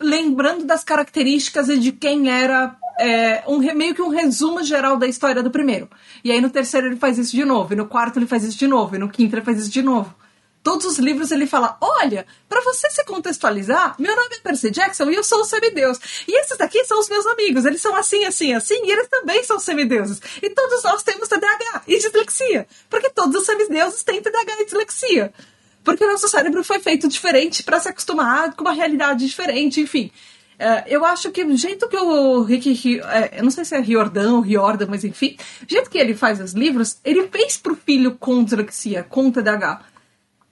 lembrando 0.00 0.64
das 0.64 0.84
características 0.84 1.68
e 1.68 1.78
de 1.78 1.92
quem 1.92 2.30
era 2.30 2.76
é, 2.98 3.42
um, 3.46 3.58
meio 3.74 3.94
que 3.94 4.02
um 4.02 4.08
resumo 4.08 4.62
geral 4.62 4.96
da 4.96 5.06
história 5.06 5.42
do 5.42 5.50
primeiro. 5.50 5.88
E 6.22 6.30
aí 6.30 6.40
no 6.40 6.50
terceiro 6.50 6.86
ele 6.86 6.96
faz 6.96 7.18
isso 7.18 7.34
de 7.34 7.44
novo, 7.44 7.72
e 7.72 7.76
no 7.76 7.86
quarto 7.86 8.18
ele 8.18 8.26
faz 8.26 8.44
isso 8.44 8.58
de 8.58 8.66
novo, 8.66 8.96
e 8.96 8.98
no 8.98 9.08
quinto 9.08 9.34
ele 9.34 9.44
faz 9.44 9.58
isso 9.58 9.70
de 9.70 9.82
novo. 9.82 10.14
Todos 10.62 10.86
os 10.86 10.98
livros 10.98 11.30
ele 11.30 11.46
fala: 11.46 11.76
Olha, 11.78 12.26
para 12.48 12.62
você 12.62 12.88
se 12.88 13.04
contextualizar, 13.04 13.94
meu 13.98 14.16
nome 14.16 14.36
é 14.36 14.38
Percy 14.38 14.70
Jackson 14.70 15.10
e 15.10 15.14
eu 15.14 15.22
sou 15.22 15.40
o 15.40 15.44
semideus. 15.44 15.98
E 16.26 16.40
esses 16.40 16.56
daqui 16.56 16.82
são 16.84 16.98
os 16.98 17.08
meus 17.08 17.26
amigos, 17.26 17.66
eles 17.66 17.82
são 17.82 17.94
assim, 17.94 18.24
assim, 18.24 18.54
assim, 18.54 18.80
e 18.82 18.90
eles 18.90 19.06
também 19.08 19.44
são 19.44 19.58
semideuses. 19.58 20.22
E 20.42 20.48
todos 20.48 20.82
nós 20.82 21.02
temos 21.02 21.28
TDAH 21.28 21.82
e 21.86 21.98
dislexia, 21.98 22.66
porque 22.88 23.10
todos 23.10 23.38
os 23.38 23.44
semideuses 23.44 24.02
têm 24.02 24.22
TDAH 24.22 24.62
e 24.62 24.64
dislexia. 24.64 25.34
Porque 25.84 26.02
o 26.02 26.10
nosso 26.10 26.26
cérebro 26.28 26.64
foi 26.64 26.80
feito 26.80 27.06
diferente 27.06 27.62
para 27.62 27.78
se 27.78 27.90
acostumar 27.90 28.54
com 28.54 28.64
uma 28.64 28.72
realidade 28.72 29.26
diferente, 29.26 29.80
enfim. 29.80 30.10
Uh, 30.54 30.86
eu 30.86 31.04
acho 31.04 31.30
que 31.30 31.44
o 31.44 31.56
jeito 31.56 31.88
que 31.88 31.96
o 31.96 32.42
Rick, 32.42 33.00
uh, 33.00 33.02
eu 33.32 33.44
não 33.44 33.50
sei 33.50 33.64
se 33.64 33.74
é 33.74 33.80
Riordan 33.80 34.34
ou 34.34 34.40
Riordan, 34.40 34.86
mas 34.88 35.04
enfim, 35.04 35.36
o 35.62 35.66
jeito 35.68 35.90
que 35.90 35.98
ele 35.98 36.14
faz 36.14 36.40
os 36.40 36.52
livros, 36.52 36.96
ele 37.04 37.28
fez 37.28 37.56
pro 37.58 37.76
filho 37.76 38.16
com 38.16 38.42
dislexia, 38.42 39.02
com 39.02 39.30
TDAH. 39.30 39.82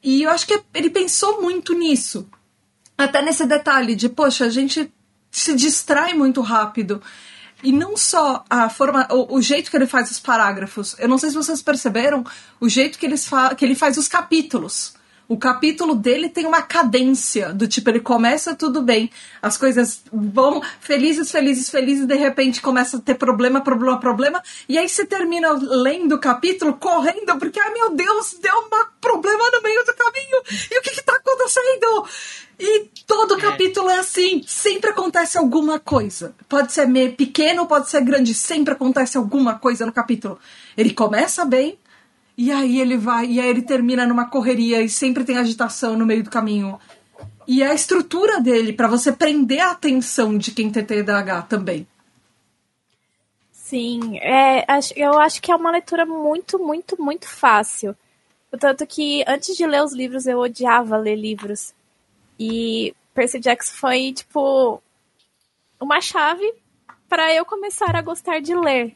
E 0.02 0.24
eu 0.24 0.30
acho 0.30 0.46
que 0.46 0.60
ele 0.74 0.90
pensou 0.90 1.40
muito 1.40 1.72
nisso. 1.72 2.28
Até 2.98 3.22
nesse 3.22 3.46
detalhe 3.46 3.94
de, 3.94 4.08
poxa, 4.08 4.44
a 4.44 4.50
gente 4.50 4.92
se 5.30 5.54
distrai 5.54 6.12
muito 6.12 6.40
rápido. 6.42 7.00
E 7.62 7.70
não 7.72 7.96
só 7.96 8.44
a 8.50 8.68
forma, 8.68 9.06
o, 9.08 9.36
o, 9.36 9.40
jeito 9.40 9.70
que 9.70 9.76
ele 9.76 9.86
faz 9.86 10.10
os 10.10 10.18
parágrafos. 10.18 10.96
Eu 10.98 11.08
não 11.08 11.16
sei 11.16 11.30
se 11.30 11.36
vocês 11.36 11.62
perceberam 11.62 12.24
o 12.60 12.68
jeito 12.68 12.98
que, 12.98 13.06
eles 13.06 13.30
que 13.56 13.64
ele 13.64 13.76
faz 13.76 13.96
os 13.96 14.08
capítulos 14.08 14.94
o 15.32 15.38
capítulo 15.38 15.94
dele 15.94 16.28
tem 16.28 16.44
uma 16.44 16.60
cadência 16.60 17.54
do 17.54 17.66
tipo, 17.66 17.88
ele 17.88 18.00
começa 18.00 18.54
tudo 18.54 18.82
bem, 18.82 19.10
as 19.40 19.56
coisas 19.56 20.02
vão 20.12 20.60
felizes, 20.78 21.30
felizes, 21.30 21.70
felizes, 21.70 22.06
de 22.06 22.14
repente 22.14 22.60
começa 22.60 22.98
a 22.98 23.00
ter 23.00 23.14
problema, 23.14 23.62
problema, 23.62 23.98
problema, 23.98 24.42
e 24.68 24.76
aí 24.76 24.88
você 24.88 25.06
termina 25.06 25.50
lendo 25.52 26.16
o 26.16 26.18
capítulo 26.18 26.74
correndo, 26.74 27.38
porque, 27.38 27.58
ai 27.58 27.72
meu 27.72 27.94
Deus, 27.94 28.36
deu 28.42 28.52
um 28.54 28.68
problema 29.00 29.44
no 29.52 29.62
meio 29.62 29.82
do 29.84 29.94
caminho, 29.94 30.42
e 30.70 30.78
o 30.78 30.82
que 30.82 30.90
que 30.90 31.02
tá 31.02 31.14
acontecendo? 31.14 32.06
E 32.60 32.90
todo 33.06 33.38
é. 33.38 33.40
capítulo 33.40 33.88
é 33.88 33.98
assim, 33.98 34.42
sempre 34.46 34.90
acontece 34.90 35.36
alguma 35.36 35.80
coisa. 35.80 36.34
Pode 36.48 36.72
ser 36.72 36.86
meio 36.86 37.16
pequeno, 37.16 37.66
pode 37.66 37.90
ser 37.90 38.02
grande, 38.02 38.34
sempre 38.34 38.74
acontece 38.74 39.16
alguma 39.16 39.58
coisa 39.58 39.84
no 39.84 39.92
capítulo. 39.92 40.38
Ele 40.76 40.92
começa 40.92 41.44
bem, 41.44 41.78
e 42.36 42.50
aí 42.50 42.80
ele 42.80 42.96
vai, 42.96 43.26
e 43.26 43.40
aí 43.40 43.48
ele 43.48 43.62
termina 43.62 44.06
numa 44.06 44.28
correria 44.28 44.80
e 44.80 44.88
sempre 44.88 45.24
tem 45.24 45.38
agitação 45.38 45.96
no 45.96 46.06
meio 46.06 46.22
do 46.22 46.30
caminho. 46.30 46.78
E 47.46 47.62
é 47.62 47.70
a 47.70 47.74
estrutura 47.74 48.40
dele 48.40 48.72
para 48.72 48.88
você 48.88 49.12
prender 49.12 49.60
a 49.60 49.72
atenção 49.72 50.38
de 50.38 50.52
quem 50.52 50.70
tem 50.70 50.84
TDAH 50.84 51.42
também. 51.42 51.86
Sim, 53.50 54.18
é, 54.18 54.64
eu 54.96 55.18
acho 55.18 55.40
que 55.40 55.50
é 55.50 55.56
uma 55.56 55.70
leitura 55.70 56.04
muito, 56.04 56.58
muito, 56.58 57.00
muito 57.02 57.28
fácil. 57.28 57.96
Tanto 58.60 58.86
que 58.86 59.24
antes 59.26 59.56
de 59.56 59.66
ler 59.66 59.82
os 59.82 59.94
livros 59.94 60.26
eu 60.26 60.38
odiava 60.38 60.96
ler 60.98 61.16
livros. 61.16 61.74
E 62.38 62.94
Percy 63.14 63.40
Jackson 63.40 63.74
foi, 63.74 64.12
tipo, 64.12 64.82
uma 65.80 66.00
chave 66.00 66.52
para 67.08 67.32
eu 67.34 67.44
começar 67.44 67.96
a 67.96 68.02
gostar 68.02 68.40
de 68.40 68.54
ler. 68.54 68.94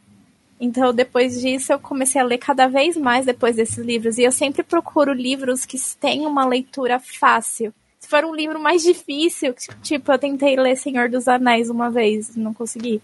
Então, 0.59 0.93
depois 0.93 1.41
disso, 1.41 1.73
eu 1.73 1.79
comecei 1.79 2.21
a 2.21 2.25
ler 2.25 2.39
cada 2.39 2.67
vez 2.67 2.97
mais 2.97 3.27
depois 3.27 3.57
desses 3.57 3.79
livros. 3.79 4.17
E 4.19 4.23
eu 4.23 4.33
sempre 4.33 4.63
procuro 4.63 5.13
livros 5.13 5.67
que 5.67 5.79
tenham 6.01 6.31
uma 6.31 6.47
leitura 6.47 6.99
fácil. 6.99 7.75
Se 7.99 8.09
for 8.09 8.25
um 8.25 8.35
livro 8.35 8.59
mais 8.59 8.83
difícil, 8.83 9.55
tipo, 9.83 10.13
eu 10.13 10.19
tentei 10.19 10.57
ler 10.57 10.77
Senhor 10.77 11.09
dos 11.09 11.29
Anéis 11.29 11.69
uma 11.69 11.91
vez, 11.91 12.37
não 12.37 12.55
consegui. 12.55 13.03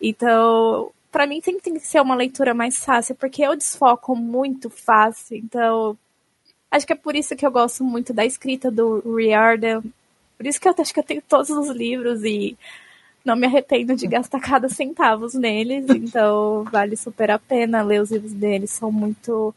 Então, 0.00 0.92
para 1.10 1.26
mim 1.26 1.40
tem 1.40 1.58
que 1.58 1.80
ser 1.80 2.00
uma 2.00 2.14
leitura 2.14 2.54
mais 2.54 2.84
fácil, 2.84 3.14
porque 3.14 3.42
eu 3.42 3.56
desfoco 3.56 4.14
muito 4.14 4.70
fácil. 4.70 5.36
Então, 5.36 5.98
acho 6.70 6.86
que 6.86 6.92
é 6.92 6.96
por 6.96 7.16
isso 7.16 7.34
que 7.34 7.46
eu 7.46 7.50
gosto 7.50 7.82
muito 7.82 8.12
da 8.12 8.24
escrita 8.24 8.70
do 8.70 9.00
Riordan. 9.16 9.82
Por 10.36 10.46
isso 10.46 10.60
que 10.60 10.68
eu 10.68 10.74
acho 10.78 10.94
que 10.94 11.00
eu 11.00 11.04
tenho 11.04 11.22
todos 11.22 11.50
os 11.50 11.68
livros 11.70 12.22
e 12.22 12.56
não 13.28 13.36
me 13.36 13.46
arrependo 13.46 13.94
de 13.94 14.06
gastar 14.06 14.40
cada 14.40 14.68
centavos 14.68 15.34
neles, 15.34 15.86
então 15.94 16.64
vale 16.72 16.96
super 16.96 17.30
a 17.30 17.38
pena 17.38 17.82
ler 17.82 18.00
os 18.00 18.10
livros 18.10 18.32
deles, 18.32 18.70
são 18.70 18.90
muito 18.90 19.54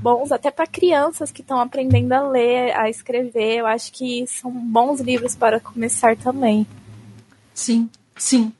bons, 0.00 0.32
até 0.32 0.50
para 0.50 0.66
crianças 0.66 1.30
que 1.30 1.40
estão 1.40 1.60
aprendendo 1.60 2.12
a 2.12 2.28
ler, 2.28 2.76
a 2.76 2.90
escrever, 2.90 3.58
eu 3.58 3.66
acho 3.66 3.92
que 3.92 4.26
são 4.26 4.50
bons 4.50 5.00
livros 5.00 5.36
para 5.36 5.60
começar 5.60 6.16
também. 6.16 6.66
Sim, 7.54 7.88
sim. 8.16 8.52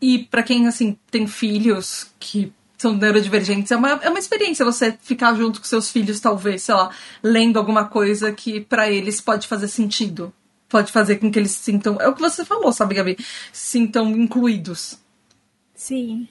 E 0.00 0.18
para 0.18 0.42
quem 0.42 0.66
assim 0.66 0.98
tem 1.10 1.26
filhos 1.26 2.08
que 2.20 2.52
são 2.76 2.92
neurodivergentes, 2.92 3.72
é 3.72 3.76
uma, 3.76 3.92
é 4.02 4.10
uma 4.10 4.18
experiência 4.18 4.64
você 4.64 4.92
ficar 5.00 5.34
junto 5.34 5.60
com 5.60 5.66
seus 5.66 5.90
filhos, 5.90 6.20
talvez, 6.20 6.64
sei 6.64 6.74
lá, 6.74 6.90
lendo 7.22 7.58
alguma 7.58 7.86
coisa 7.86 8.30
que 8.30 8.60
para 8.60 8.90
eles 8.90 9.22
pode 9.22 9.48
fazer 9.48 9.68
sentido 9.68 10.30
pode 10.74 10.90
fazer 10.90 11.20
com 11.20 11.30
que 11.30 11.38
eles 11.38 11.52
se 11.52 11.62
sintam. 11.62 12.00
É 12.00 12.08
o 12.08 12.14
que 12.14 12.20
você 12.20 12.44
falou, 12.44 12.72
sabe, 12.72 12.96
Gabi? 12.96 13.16
Se 13.52 13.78
sintam 13.78 14.10
incluídos. 14.10 14.98
Sim. 15.72 16.26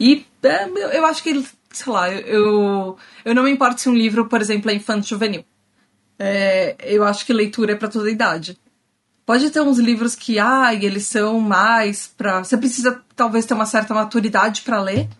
E 0.00 0.24
é, 0.42 0.96
eu 0.96 1.04
acho 1.04 1.22
que, 1.22 1.44
sei 1.70 1.92
lá, 1.92 2.08
eu, 2.10 2.96
eu 3.22 3.34
não 3.34 3.42
me 3.42 3.50
importo 3.50 3.78
se 3.78 3.90
um 3.90 3.94
livro, 3.94 4.26
por 4.26 4.40
exemplo, 4.40 4.70
é 4.70 4.74
infanto 4.74 5.06
juvenil. 5.06 5.44
É, 6.18 6.76
eu 6.80 7.04
acho 7.04 7.26
que 7.26 7.32
leitura 7.34 7.72
é 7.72 7.76
para 7.76 7.88
toda 7.88 8.10
idade. 8.10 8.58
Pode 9.26 9.50
ter 9.50 9.60
uns 9.60 9.78
livros 9.78 10.14
que, 10.14 10.38
ai, 10.38 10.78
ah, 10.78 10.84
eles 10.84 11.06
são 11.06 11.38
mais 11.38 12.06
para 12.06 12.42
Você 12.42 12.56
precisa 12.56 13.04
talvez 13.14 13.44
ter 13.44 13.52
uma 13.52 13.66
certa 13.66 13.92
maturidade 13.92 14.62
para 14.62 14.80
ler. 14.80 15.10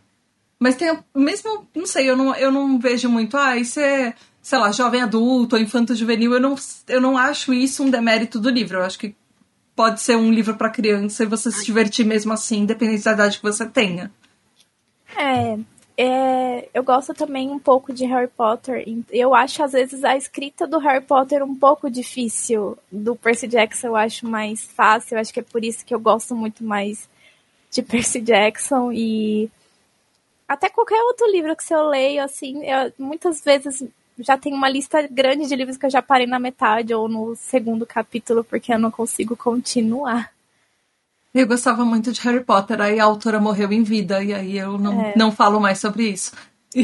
Mas 0.58 0.76
tem 0.76 0.98
mesmo, 1.14 1.68
não 1.74 1.86
sei, 1.86 2.08
eu 2.08 2.16
não, 2.16 2.34
eu 2.34 2.50
não 2.50 2.78
vejo 2.78 3.10
muito, 3.10 3.36
ah, 3.36 3.58
isso 3.58 3.78
é 3.78 4.14
sei 4.42 4.58
lá, 4.58 4.72
jovem 4.72 5.00
adulto 5.00 5.54
ou 5.54 5.62
infanto 5.62 5.94
juvenil, 5.94 6.34
eu 6.34 6.40
não, 6.40 6.56
eu 6.88 7.00
não 7.00 7.16
acho 7.16 7.54
isso 7.54 7.84
um 7.84 7.90
demérito 7.90 8.40
do 8.40 8.50
livro. 8.50 8.78
Eu 8.78 8.84
acho 8.84 8.98
que 8.98 9.14
pode 9.74 10.00
ser 10.00 10.16
um 10.16 10.32
livro 10.32 10.56
para 10.56 10.68
criança 10.68 11.22
e 11.22 11.26
você 11.26 11.50
se 11.50 11.64
divertir 11.64 12.04
mesmo 12.04 12.32
assim, 12.32 12.58
independente 12.58 13.04
da 13.04 13.12
idade 13.12 13.38
que 13.38 13.44
você 13.44 13.64
tenha. 13.64 14.10
É, 15.16 15.58
é, 15.96 16.68
eu 16.74 16.82
gosto 16.82 17.14
também 17.14 17.50
um 17.50 17.58
pouco 17.58 17.92
de 17.92 18.04
Harry 18.04 18.28
Potter. 18.28 18.84
Eu 19.10 19.32
acho, 19.32 19.62
às 19.62 19.72
vezes, 19.72 20.02
a 20.02 20.16
escrita 20.16 20.66
do 20.66 20.78
Harry 20.78 21.04
Potter 21.04 21.44
um 21.44 21.54
pouco 21.54 21.88
difícil. 21.88 22.76
Do 22.90 23.14
Percy 23.14 23.46
Jackson 23.46 23.88
eu 23.88 23.96
acho 23.96 24.26
mais 24.26 24.64
fácil. 24.64 25.14
Eu 25.14 25.20
acho 25.20 25.32
que 25.32 25.40
é 25.40 25.44
por 25.44 25.64
isso 25.64 25.84
que 25.84 25.94
eu 25.94 26.00
gosto 26.00 26.34
muito 26.34 26.64
mais 26.64 27.08
de 27.70 27.80
Percy 27.80 28.20
Jackson. 28.20 28.90
E 28.92 29.48
até 30.48 30.68
qualquer 30.68 31.00
outro 31.02 31.30
livro 31.30 31.54
que 31.54 31.72
eu 31.72 31.88
leio, 31.88 32.24
assim, 32.24 32.64
eu, 32.64 32.92
muitas 32.98 33.40
vezes 33.42 33.84
já 34.22 34.38
tem 34.38 34.52
uma 34.54 34.68
lista 34.68 35.06
grande 35.10 35.46
de 35.46 35.56
livros 35.56 35.76
que 35.76 35.86
eu 35.86 35.90
já 35.90 36.00
parei 36.00 36.26
na 36.26 36.38
metade 36.38 36.94
ou 36.94 37.08
no 37.08 37.34
segundo 37.36 37.84
capítulo 37.84 38.44
porque 38.44 38.72
eu 38.72 38.78
não 38.78 38.90
consigo 38.90 39.36
continuar. 39.36 40.30
Eu 41.34 41.46
gostava 41.46 41.84
muito 41.84 42.12
de 42.12 42.20
Harry 42.20 42.44
Potter, 42.44 42.80
aí 42.80 43.00
a 43.00 43.04
autora 43.04 43.40
morreu 43.40 43.72
em 43.72 43.82
vida, 43.82 44.22
e 44.22 44.34
aí 44.34 44.58
eu 44.58 44.76
não, 44.76 45.00
é. 45.00 45.14
não 45.16 45.32
falo 45.32 45.58
mais 45.60 45.78
sobre 45.78 46.08
isso. 46.08 46.32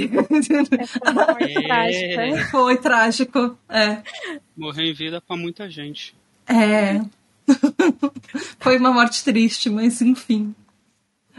É, 1.70 2.44
foi 2.51 2.77
trágico, 2.77 3.57
é. 3.68 4.03
Morreu 4.57 4.85
em 4.85 4.92
vida 4.92 5.20
para 5.20 5.37
muita 5.37 5.70
gente. 5.70 6.14
É. 6.46 7.01
foi 8.61 8.77
uma 8.77 8.92
morte 8.92 9.24
triste, 9.24 9.70
mas 9.70 10.03
enfim. 10.03 10.55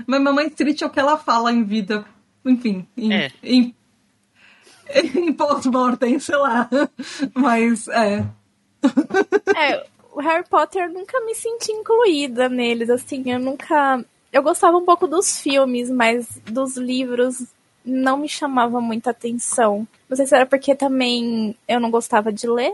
Mas 0.08 0.22
mamãe 0.22 0.50
triste 0.50 0.84
é 0.84 0.88
o 0.88 0.90
que 0.90 1.00
ela 1.00 1.18
fala 1.18 1.52
em 1.52 1.64
vida. 1.64 2.06
Enfim, 2.46 2.88
em, 2.98 3.14
é. 3.14 3.32
em, 3.44 3.76
em 5.16 5.34
post-mortem, 5.34 6.20
sei 6.20 6.36
lá. 6.36 6.70
Mas 7.34 7.88
é. 7.88 8.26
É, 9.56 9.86
o 10.12 10.20
Harry 10.20 10.48
Potter 10.48 10.84
eu 10.84 10.94
nunca 10.94 11.20
me 11.22 11.36
senti 11.36 11.72
incluída 11.72 12.50
neles, 12.50 12.90
assim, 12.90 13.24
eu 13.32 13.40
nunca. 13.40 14.04
Eu 14.32 14.44
gostava 14.44 14.78
um 14.78 14.86
pouco 14.86 15.08
dos 15.08 15.40
filmes, 15.42 15.90
mas 15.90 16.28
dos 16.46 16.78
livros 16.78 17.46
não 17.84 18.18
me 18.18 18.30
chamava 18.30 18.80
muita 18.80 19.12
atenção. 19.12 19.88
Não 20.08 20.16
sei 20.16 20.26
se 20.26 20.36
era 20.36 20.46
porque 20.46 20.76
também 20.76 21.56
eu 21.68 21.80
não 21.80 21.90
gostava 21.90 22.32
de 22.32 22.48
ler. 22.48 22.74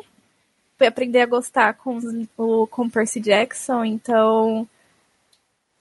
Fui 0.78 0.88
aprender 0.88 1.22
a 1.22 1.26
gostar 1.26 1.74
com, 1.76 1.98
o, 2.38 2.68
com 2.68 2.90
Percy 2.90 3.22
Jackson, 3.22 3.86
então. 3.86 4.68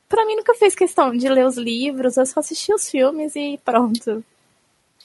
Pra 0.09 0.25
mim 0.25 0.37
nunca 0.37 0.55
fez 0.55 0.75
questão 0.75 1.17
de 1.17 1.29
ler 1.29 1.45
os 1.45 1.57
livros, 1.57 2.17
eu 2.17 2.27
só 2.27 2.39
assisti 2.39 2.73
os 2.73 2.89
filmes 2.89 3.35
e 3.35 3.59
pronto. 3.65 4.25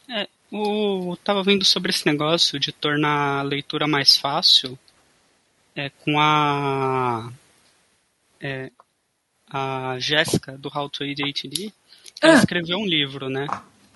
É, 0.07 0.27
eu 0.51 1.17
tava 1.23 1.43
vendo 1.43 1.63
sobre 1.63 1.91
esse 1.91 2.05
negócio 2.05 2.59
de 2.59 2.71
tornar 2.71 3.39
a 3.39 3.43
leitura 3.43 3.87
mais 3.87 4.17
fácil 4.17 4.77
é, 5.75 5.89
com 5.89 6.19
a. 6.19 7.31
É, 8.41 8.71
a 9.49 9.97
Jéssica 9.99 10.57
do 10.57 10.69
How 10.73 10.89
to 10.89 11.03
ATD. 11.03 11.73
Ela 12.21 12.33
ah. 12.33 12.37
escreveu 12.37 12.77
um 12.77 12.85
livro, 12.85 13.29
né? 13.29 13.47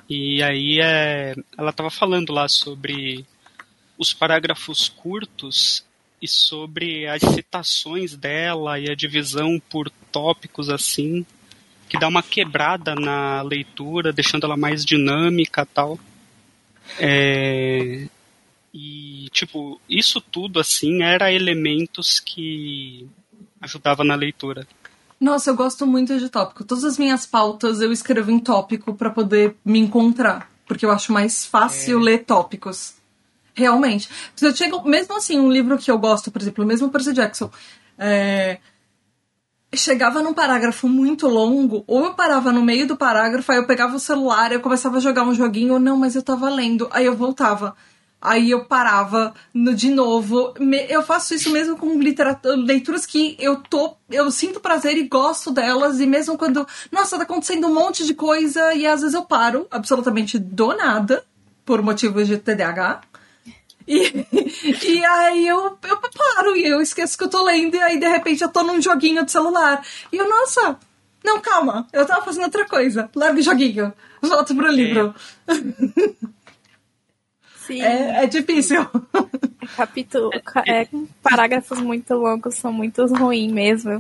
E 0.10 0.42
aí 0.42 0.80
é, 0.82 1.36
ela 1.58 1.70
estava 1.70 1.90
falando 1.90 2.34
lá 2.34 2.48
sobre 2.48 3.26
os 3.98 4.14
parágrafos 4.14 4.90
curtos 4.90 5.86
e 6.22 6.28
sobre 6.28 7.08
as 7.08 7.22
citações 7.22 8.16
dela 8.16 8.80
e 8.80 8.90
a 8.90 8.96
divisão 8.96 9.62
por 9.70 9.90
tópicos 10.12 10.70
assim, 10.70 11.26
que 11.88 12.00
dá 12.00 12.08
uma 12.08 12.24
quebrada 12.24 12.96
na 12.96 13.42
leitura, 13.42 14.12
deixando 14.12 14.46
ela 14.46 14.58
mais 14.58 14.84
dinâmica 14.84 15.66
tal. 15.66 16.00
É, 17.00 18.08
e, 18.74 19.28
tipo, 19.32 19.80
isso 19.88 20.20
tudo, 20.20 20.60
assim, 20.60 21.04
era 21.04 21.32
elementos 21.32 22.20
que 22.20 23.08
ajudava 23.62 24.04
na 24.04 24.16
leitura. 24.16 24.68
Nossa, 25.20 25.52
eu 25.52 25.56
gosto 25.56 25.86
muito 25.86 26.18
de 26.18 26.28
tópico. 26.28 26.64
Todas 26.64 26.84
as 26.84 26.98
minhas 26.98 27.26
pautas 27.26 27.80
eu 27.80 27.92
escrevo 27.92 28.32
em 28.32 28.40
tópico 28.40 28.94
para 28.94 29.10
poder 29.10 29.56
me 29.64 29.80
encontrar. 29.80 30.52
Porque 30.66 30.86
eu 30.86 30.92
acho 30.92 31.14
mais 31.14 31.46
fácil 31.46 32.00
é. 32.00 32.04
ler 32.04 32.26
tópicos. 32.26 32.96
Realmente. 33.54 34.10
Eu 34.42 34.56
chego, 34.56 34.84
mesmo 34.84 35.16
assim, 35.16 35.40
um 35.40 35.52
livro 35.52 35.78
que 35.78 35.92
eu 35.92 35.98
gosto, 35.98 36.32
por 36.32 36.42
exemplo, 36.42 36.66
mesmo 36.66 36.90
Percy 36.90 37.14
Jackson, 37.14 37.52
é, 37.98 38.58
chegava 39.76 40.22
num 40.22 40.34
parágrafo 40.34 40.88
muito 40.88 41.28
longo, 41.28 41.84
ou 41.88 42.06
eu 42.06 42.14
parava 42.14 42.52
no 42.52 42.62
meio 42.62 42.88
do 42.88 42.98
parágrafo, 42.98 43.52
aí 43.52 43.58
eu 43.58 43.68
pegava 43.68 43.96
o 43.96 44.00
celular, 44.00 44.52
eu 44.52 44.60
começava 44.60 44.98
a 44.98 45.00
jogar 45.00 45.24
um 45.24 45.34
joguinho, 45.34 45.74
ou 45.74 45.80
não, 45.80 45.98
mas 45.98 46.16
eu 46.16 46.22
tava 46.22 46.50
lendo, 46.50 46.88
aí 46.92 47.06
eu 47.06 47.16
voltava. 47.16 47.76
Aí 48.24 48.52
eu 48.52 48.64
parava 48.64 49.34
no, 49.54 49.76
de 49.76 49.92
novo. 49.92 50.54
Eu 50.88 51.04
faço 51.04 51.34
isso 51.34 51.52
mesmo 51.52 51.76
com 51.76 51.98
leituras 51.98 53.06
que 53.06 53.36
eu 53.38 53.58
tô. 53.58 53.98
Eu 54.10 54.32
sinto 54.32 54.62
prazer 54.62 54.96
e 54.96 55.10
gosto 55.10 55.52
delas. 55.52 56.00
E 56.00 56.06
mesmo 56.06 56.38
quando. 56.38 56.66
Nossa, 56.90 57.18
tá 57.18 57.24
acontecendo 57.24 57.68
um 57.68 57.74
monte 57.74 58.06
de 58.06 58.14
coisa. 58.14 58.74
E 58.74 58.88
às 58.88 59.02
vezes 59.02 59.14
eu 59.14 59.26
paro 59.26 59.68
absolutamente 59.70 60.40
do 60.40 60.74
nada. 60.74 61.22
Por 61.66 61.82
motivos 61.82 62.26
de 62.26 62.38
TDAH. 62.38 63.02
E, 63.88 64.26
e 64.88 65.06
aí 65.06 65.48
eu, 65.48 65.78
eu 65.84 65.98
paro 65.98 66.56
e 66.56 66.66
eu 66.66 66.82
esqueço 66.82 67.18
que 67.18 67.24
eu 67.24 67.30
tô 67.30 67.44
lendo. 67.44 67.76
E 67.76 67.82
aí 67.82 68.00
de 68.00 68.08
repente 68.08 68.42
eu 68.42 68.50
tô 68.50 68.64
num 68.64 68.82
joguinho 68.82 69.26
de 69.26 69.32
celular. 69.32 69.86
E 70.12 70.18
eu, 70.18 70.30
nossa, 70.30 70.78
não, 71.24 71.40
calma, 71.40 71.88
eu 71.94 72.06
tava 72.06 72.24
fazendo 72.26 72.46
outra 72.46 72.66
coisa. 72.66 73.10
Larga 73.16 73.40
o 73.40 73.44
joguinho, 73.44 73.94
volto 74.22 74.56
pro 74.56 74.72
livro. 74.72 75.14
É. 75.48 76.34
Sim. 77.66 77.82
É, 77.82 78.24
é 78.24 78.28
difícil. 78.28 78.82
É 78.82 79.66
capítulo, 79.78 80.30
é, 80.68 80.88
parágrafos 81.22 81.80
muito 81.80 82.14
longos 82.14 82.56
são 82.56 82.74
muito 82.74 83.06
ruins 83.06 83.52
mesmo. 83.52 83.98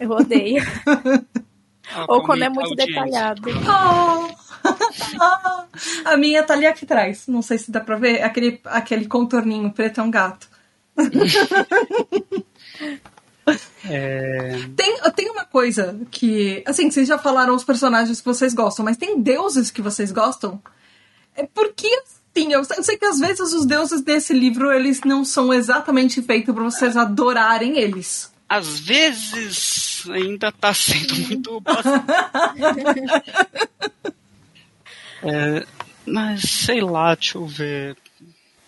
Eu 0.00 0.10
odeio. 0.10 0.62
Ou 2.08 2.22
quando 2.22 2.42
é 2.42 2.48
muito 2.48 2.74
detalhado. 2.74 3.42
Oh. 3.48 4.38
a 6.04 6.16
minha 6.16 6.42
tá 6.42 6.54
ali 6.54 6.66
aqui 6.66 6.84
atrás. 6.84 7.26
Não 7.26 7.42
sei 7.42 7.58
se 7.58 7.70
dá 7.70 7.80
pra 7.80 7.96
ver. 7.96 8.22
Aquele, 8.22 8.60
aquele 8.64 9.06
contorninho 9.06 9.70
preto 9.72 10.00
é 10.00 10.02
um 10.02 10.10
gato. 10.10 10.48
É... 13.88 14.58
Tem, 14.76 15.00
tem 15.16 15.30
uma 15.30 15.46
coisa 15.46 15.98
que. 16.10 16.62
Assim, 16.66 16.90
vocês 16.90 17.08
já 17.08 17.16
falaram 17.16 17.54
os 17.54 17.64
personagens 17.64 18.20
que 18.20 18.26
vocês 18.26 18.52
gostam, 18.52 18.84
mas 18.84 18.98
tem 18.98 19.22
deuses 19.22 19.70
que 19.70 19.80
vocês 19.80 20.12
gostam? 20.12 20.62
É 21.34 21.46
porque 21.46 21.88
Sim, 22.36 22.52
eu 22.52 22.62
sei 22.62 22.98
que 22.98 23.06
às 23.06 23.18
vezes 23.18 23.54
os 23.54 23.64
deuses 23.64 24.02
desse 24.02 24.34
livro 24.34 24.70
eles 24.70 25.00
não 25.00 25.24
são 25.24 25.52
exatamente 25.52 26.20
feitos 26.20 26.54
para 26.54 26.62
vocês 26.62 26.94
adorarem 26.94 27.78
eles. 27.78 28.30
Às 28.48 28.80
vezes 28.80 30.04
ainda 30.10 30.50
tá 30.50 30.72
sendo 30.72 31.14
muito 31.28 31.62
é, 35.22 35.66
mas 36.06 36.42
sei 36.42 36.80
lá, 36.80 37.14
deixa 37.14 37.38
eu 37.38 37.46
ver. 37.46 37.96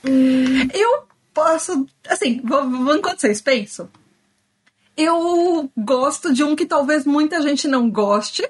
Eu 0.05 1.05
posso. 1.33 1.87
Assim, 2.07 2.43
enquanto 2.43 3.21
vocês 3.21 3.41
pensam, 3.41 3.89
eu 4.97 5.71
gosto 5.77 6.33
de 6.33 6.45
um 6.45 6.55
que 6.55 6.67
talvez 6.67 7.05
muita 7.07 7.41
gente 7.41 7.67
não 7.67 7.91
goste, 7.91 8.47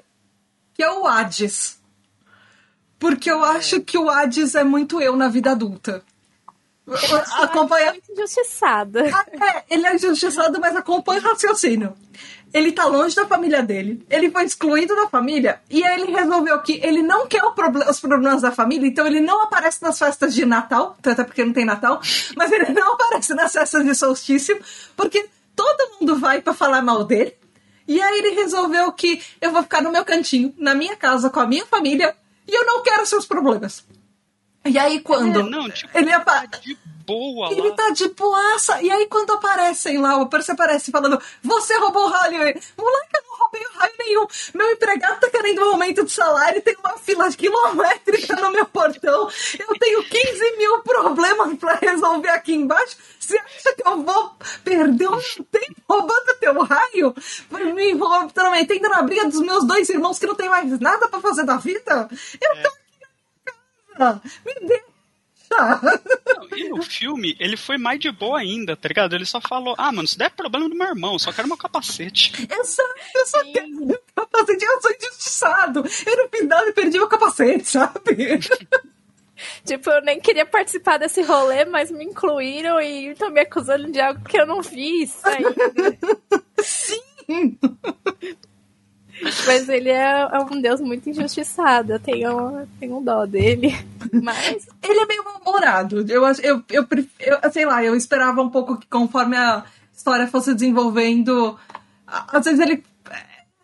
que 0.73 0.83
é 0.83 0.91
o 0.91 1.07
Hades. 1.07 1.79
Porque 2.99 3.31
eu 3.31 3.43
acho 3.43 3.81
que 3.81 3.97
o 3.97 4.09
Hades 4.09 4.53
é 4.55 4.63
muito 4.63 5.01
eu 5.01 5.15
na 5.15 5.27
vida 5.27 5.51
adulta. 5.51 6.03
Acompanha... 7.39 7.87
É 7.87 7.91
muito 7.91 8.11
injustiçada. 8.11 9.03
É, 9.41 9.63
ele 9.69 9.87
é 9.87 9.95
injustiçado, 9.95 10.59
mas 10.59 10.75
acompanha 10.75 11.19
o 11.19 11.23
raciocínio. 11.23 11.93
Ele 12.53 12.71
tá 12.71 12.85
longe 12.85 13.15
da 13.15 13.25
família 13.25 13.63
dele, 13.63 14.05
ele 14.09 14.29
foi 14.29 14.43
excluído 14.43 14.93
da 14.93 15.07
família, 15.07 15.61
e 15.69 15.83
aí 15.83 16.01
ele 16.01 16.11
resolveu 16.11 16.61
que 16.61 16.81
ele 16.83 17.01
não 17.01 17.25
quer 17.25 17.41
os 17.89 17.99
problemas 17.99 18.41
da 18.41 18.51
família, 18.51 18.87
então 18.87 19.07
ele 19.07 19.21
não 19.21 19.43
aparece 19.43 19.81
nas 19.81 19.97
festas 19.97 20.33
de 20.33 20.45
Natal, 20.45 20.97
até 20.99 21.23
porque 21.23 21.45
não 21.45 21.53
tem 21.53 21.63
Natal, 21.63 22.01
mas 22.35 22.51
ele 22.51 22.73
não 22.73 22.93
aparece 22.93 23.33
nas 23.33 23.53
festas 23.53 23.85
de 23.85 23.95
solstício, 23.95 24.59
porque 24.97 25.29
todo 25.55 25.91
mundo 25.99 26.17
vai 26.17 26.41
para 26.41 26.53
falar 26.53 26.81
mal 26.81 27.05
dele. 27.05 27.33
E 27.87 28.01
aí 28.01 28.19
ele 28.19 28.35
resolveu 28.35 28.91
que 28.91 29.21
eu 29.39 29.51
vou 29.51 29.63
ficar 29.63 29.81
no 29.81 29.91
meu 29.91 30.03
cantinho, 30.03 30.53
na 30.57 30.75
minha 30.75 30.95
casa, 30.95 31.29
com 31.29 31.39
a 31.39 31.47
minha 31.47 31.65
família, 31.65 32.15
e 32.47 32.53
eu 32.53 32.65
não 32.65 32.83
quero 32.83 33.05
seus 33.05 33.25
problemas. 33.25 33.83
E 34.63 34.77
aí 34.77 34.99
quando 35.01 35.39
é, 35.39 35.43
não, 35.43 35.69
tipo, 35.69 35.97
ele 35.97 36.11
apa... 36.11 36.47
tá 36.47 36.57
de 36.57 36.77
boa 37.05 37.51
Ele 37.51 37.69
lá. 37.69 37.75
tá 37.75 37.89
de 37.89 38.07
boaça. 38.09 38.81
E 38.81 38.89
aí 38.91 39.07
quando 39.07 39.31
aparecem 39.31 39.97
lá, 39.97 40.17
o 40.17 40.27
Percy 40.27 40.51
aparece 40.51 40.91
falando, 40.91 41.19
você 41.41 41.77
roubou 41.77 42.05
o 42.05 42.09
raio. 42.09 42.37
Moleque, 42.37 42.67
eu 42.77 43.23
não 43.27 43.37
roubei 43.39 43.61
o 43.61 43.77
raio 43.77 43.93
nenhum. 43.99 44.27
Meu 44.53 44.71
empregado 44.71 45.19
tá 45.19 45.29
querendo 45.29 45.61
um 45.61 45.71
aumento 45.71 46.05
de 46.05 46.11
salário, 46.11 46.61
tem 46.61 46.75
uma 46.77 46.97
fila 46.97 47.31
quilométrica 47.31 48.35
no 48.35 48.51
meu 48.51 48.65
portão. 48.65 49.29
Eu 49.59 49.79
tenho 49.79 50.03
15 50.03 50.57
mil 50.57 50.79
problemas 50.83 51.57
para 51.57 51.75
resolver 51.75 52.29
aqui 52.29 52.53
embaixo. 52.53 52.97
Você 53.19 53.37
acha 53.37 53.73
que 53.75 53.87
eu 53.87 54.03
vou 54.03 54.31
perder 54.63 55.09
um 55.09 55.19
tempo 55.51 55.81
roubando 55.89 56.37
teu 56.39 56.63
raio? 56.63 57.15
Por 57.49 57.61
mim, 57.61 57.97
vou 57.97 58.09
metendo 58.51 58.89
na 58.89 59.01
briga 59.01 59.27
dos 59.27 59.41
meus 59.41 59.65
dois 59.65 59.89
irmãos 59.89 60.19
que 60.19 60.27
não 60.27 60.35
tem 60.35 60.49
mais 60.49 60.79
nada 60.79 61.07
para 61.07 61.19
fazer 61.19 61.45
da 61.45 61.57
vida? 61.57 62.09
Eu 62.41 62.57
é. 62.57 62.61
tô 62.61 62.80
me 64.45 64.67
deixa. 64.67 64.91
Não, 65.51 66.57
e 66.57 66.69
no 66.69 66.81
filme, 66.81 67.35
ele 67.37 67.57
foi 67.57 67.77
mais 67.77 67.99
de 67.99 68.09
boa 68.09 68.39
ainda, 68.39 68.75
tá 68.77 68.87
ligado? 68.87 69.13
Ele 69.13 69.25
só 69.25 69.41
falou: 69.41 69.75
Ah, 69.77 69.91
mano, 69.91 70.05
isso 70.05 70.17
daí 70.17 70.27
é 70.27 70.29
problema 70.29 70.69
do 70.69 70.75
meu 70.75 70.87
irmão, 70.87 71.19
só 71.19 71.31
quero 71.33 71.47
meu 71.47 71.57
capacete. 71.57 72.47
Eu 72.49 72.63
só 72.63 73.43
Sim. 73.43 73.51
quero 73.51 73.85
meu 73.85 74.01
capacete, 74.15 74.63
eu 74.63 74.81
sou 74.81 74.91
injustiçado. 74.91 75.83
Eu 76.05 76.23
no 76.23 76.29
final 76.29 76.65
eu 76.65 76.73
perdi 76.73 76.97
meu 76.97 77.07
capacete, 77.07 77.65
sabe? 77.65 78.39
tipo, 79.65 79.89
eu 79.89 80.01
nem 80.01 80.21
queria 80.21 80.45
participar 80.45 80.97
desse 80.97 81.21
rolê, 81.21 81.65
mas 81.65 81.91
me 81.91 82.05
incluíram 82.05 82.79
e 82.79 83.07
estão 83.07 83.29
me 83.29 83.41
acusando 83.41 83.91
de 83.91 83.99
algo 83.99 84.23
que 84.23 84.39
eu 84.39 84.45
não 84.45 84.63
fiz 84.63 85.23
ainda. 85.25 85.53
Sim! 86.63 87.57
Mas 89.45 89.69
ele 89.69 89.89
é, 89.89 90.29
é, 90.31 90.39
um 90.39 90.61
deus 90.61 90.81
muito 90.81 91.09
injustiçado. 91.09 91.93
Eu 91.93 91.99
tenho, 91.99 92.67
tenho 92.79 92.97
um 92.97 93.03
dó 93.03 93.25
dele. 93.25 93.75
Mas. 94.11 94.67
Ele 94.81 94.99
é 94.99 95.05
meio 95.05 95.23
mal-humorado. 95.23 96.05
Eu, 96.07 96.25
eu, 96.25 96.63
eu, 96.69 96.87
eu, 97.19 97.51
sei 97.51 97.65
lá, 97.65 97.83
eu 97.83 97.95
esperava 97.95 98.41
um 98.41 98.49
pouco 98.49 98.77
que 98.77 98.87
conforme 98.87 99.37
a 99.37 99.63
história 99.95 100.27
fosse 100.27 100.53
desenvolvendo. 100.53 101.57
Às 102.07 102.45
vezes 102.45 102.59
ele. 102.59 102.83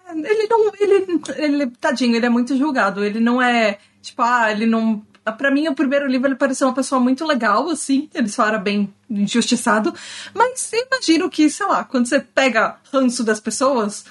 Ele 0.09 0.47
não. 0.49 0.71
Ele, 0.79 1.21
ele. 1.37 1.67
Tadinho, 1.79 2.15
ele 2.15 2.25
é 2.25 2.29
muito 2.29 2.55
julgado. 2.55 3.03
Ele 3.03 3.19
não 3.19 3.41
é. 3.41 3.79
Tipo, 4.01 4.21
ah, 4.21 4.51
ele 4.51 4.65
não 4.65 5.03
para 5.31 5.51
mim, 5.51 5.67
o 5.67 5.75
primeiro 5.75 6.07
livro 6.07 6.27
ele 6.27 6.35
pareceu 6.35 6.67
uma 6.67 6.73
pessoa 6.73 7.01
muito 7.01 7.25
legal, 7.25 7.69
assim. 7.69 8.09
Ele 8.13 8.29
só 8.29 8.47
era 8.47 8.57
bem 8.57 8.93
injustiçado. 9.09 9.93
Mas 10.33 10.71
imagino 10.71 11.29
que, 11.29 11.49
sei 11.49 11.65
lá, 11.65 11.83
quando 11.83 12.05
você 12.05 12.19
pega 12.19 12.77
ranço 12.93 13.23
das 13.23 13.39
pessoas, 13.39 14.05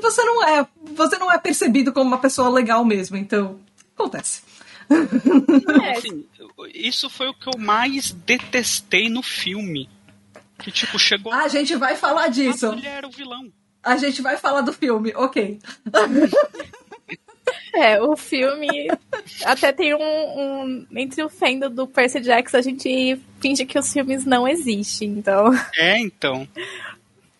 você 0.00 0.22
não 0.24 0.42
é, 0.42 0.66
você 0.94 1.18
não 1.18 1.32
é 1.32 1.38
percebido 1.38 1.92
como 1.92 2.06
uma 2.06 2.18
pessoa 2.18 2.48
legal 2.48 2.84
mesmo. 2.84 3.16
Então, 3.16 3.60
acontece. 3.96 4.42
É, 5.82 5.92
assim, 5.92 6.26
isso 6.74 7.08
foi 7.08 7.28
o 7.28 7.34
que 7.34 7.48
eu 7.48 7.58
mais 7.58 8.12
detestei 8.12 9.08
no 9.08 9.22
filme. 9.22 9.88
Que, 10.58 10.70
tipo, 10.70 10.98
chegou. 10.98 11.32
Ah, 11.32 11.44
a 11.44 11.48
gente 11.48 11.74
vai 11.76 11.96
falar 11.96 12.28
disso. 12.28 12.66
A 12.66 12.72
mulher 12.72 12.98
era 12.98 13.06
o 13.06 13.10
vilão. 13.10 13.52
A 13.82 13.96
gente 13.96 14.22
vai 14.22 14.36
falar 14.36 14.62
do 14.62 14.72
filme, 14.72 15.12
ok. 15.14 15.58
É, 17.74 18.00
o 18.00 18.16
filme 18.16 18.88
até 19.44 19.72
tem 19.72 19.94
um, 19.94 20.00
um, 20.00 20.86
Entre 20.92 21.22
o 21.22 21.28
fandom 21.28 21.68
do 21.68 21.86
Percy 21.86 22.20
Jackson, 22.20 22.56
a 22.56 22.62
gente 22.62 23.20
finge 23.40 23.66
que 23.66 23.78
os 23.78 23.92
filmes 23.92 24.24
não 24.24 24.46
existem, 24.46 25.10
então. 25.10 25.52
É, 25.76 25.98
então. 25.98 26.48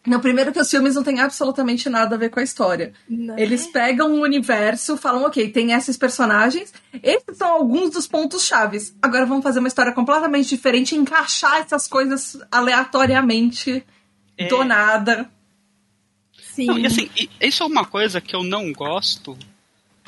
No 0.06 0.20
primeiro 0.20 0.52
que 0.52 0.60
os 0.60 0.70
filmes 0.70 0.94
não 0.94 1.02
têm 1.02 1.20
absolutamente 1.20 1.88
nada 1.88 2.14
a 2.14 2.18
ver 2.18 2.28
com 2.28 2.38
a 2.38 2.42
história. 2.42 2.92
Não. 3.08 3.38
Eles 3.38 3.66
pegam 3.66 4.12
o 4.12 4.16
um 4.18 4.20
universo, 4.20 4.96
falam, 4.96 5.24
ok, 5.24 5.50
tem 5.50 5.72
esses 5.72 5.96
personagens, 5.96 6.74
esses 7.02 7.38
são 7.38 7.48
alguns 7.48 7.90
dos 7.90 8.06
pontos 8.06 8.44
chaves. 8.44 8.94
Agora 9.00 9.24
vamos 9.24 9.42
fazer 9.42 9.60
uma 9.60 9.68
história 9.68 9.92
completamente 9.92 10.48
diferente 10.48 10.94
e 10.94 10.98
encaixar 10.98 11.56
essas 11.56 11.88
coisas 11.88 12.38
aleatoriamente 12.50 13.82
é. 14.36 14.46
do 14.48 14.62
nada. 14.62 15.30
Sim. 16.52 16.66
Não, 16.66 16.78
e 16.78 16.86
assim, 16.86 17.08
isso 17.40 17.62
é 17.62 17.66
uma 17.66 17.86
coisa 17.86 18.20
que 18.20 18.36
eu 18.36 18.44
não 18.44 18.72
gosto 18.72 19.36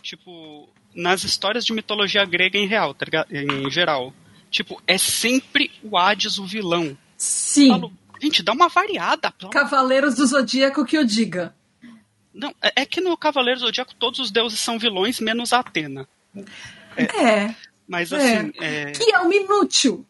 tipo, 0.06 0.68
nas 0.94 1.24
histórias 1.24 1.64
de 1.64 1.72
mitologia 1.72 2.24
grega 2.24 2.56
em 2.56 2.66
real, 2.66 2.94
tá 2.94 3.26
em 3.30 3.68
geral. 3.70 4.12
Tipo, 4.50 4.80
é 4.86 4.96
sempre 4.96 5.70
o 5.82 5.98
Hades 5.98 6.38
o 6.38 6.46
vilão. 6.46 6.96
Sim. 7.16 7.70
Falo, 7.70 7.92
gente, 8.20 8.42
dá 8.42 8.52
uma 8.52 8.68
variada. 8.68 9.32
Cavaleiros 9.50 10.14
do 10.14 10.26
Zodíaco 10.26 10.84
que 10.84 10.96
eu 10.96 11.04
diga. 11.04 11.54
Não, 12.32 12.54
é, 12.62 12.82
é 12.82 12.86
que 12.86 13.00
no 13.00 13.16
Cavaleiros 13.16 13.62
do 13.62 13.66
Zodíaco 13.66 13.94
todos 13.94 14.18
os 14.18 14.30
deuses 14.30 14.60
são 14.60 14.78
vilões, 14.78 15.20
menos 15.20 15.52
a 15.52 15.60
Atena. 15.60 16.08
É. 16.96 17.02
é 17.02 17.56
mas 17.88 18.12
assim. 18.12 18.52
É. 18.60 18.82
É... 18.82 18.90
Que 18.92 19.12
é 19.12 19.20
um 19.20 19.32
inútil. 19.32 20.04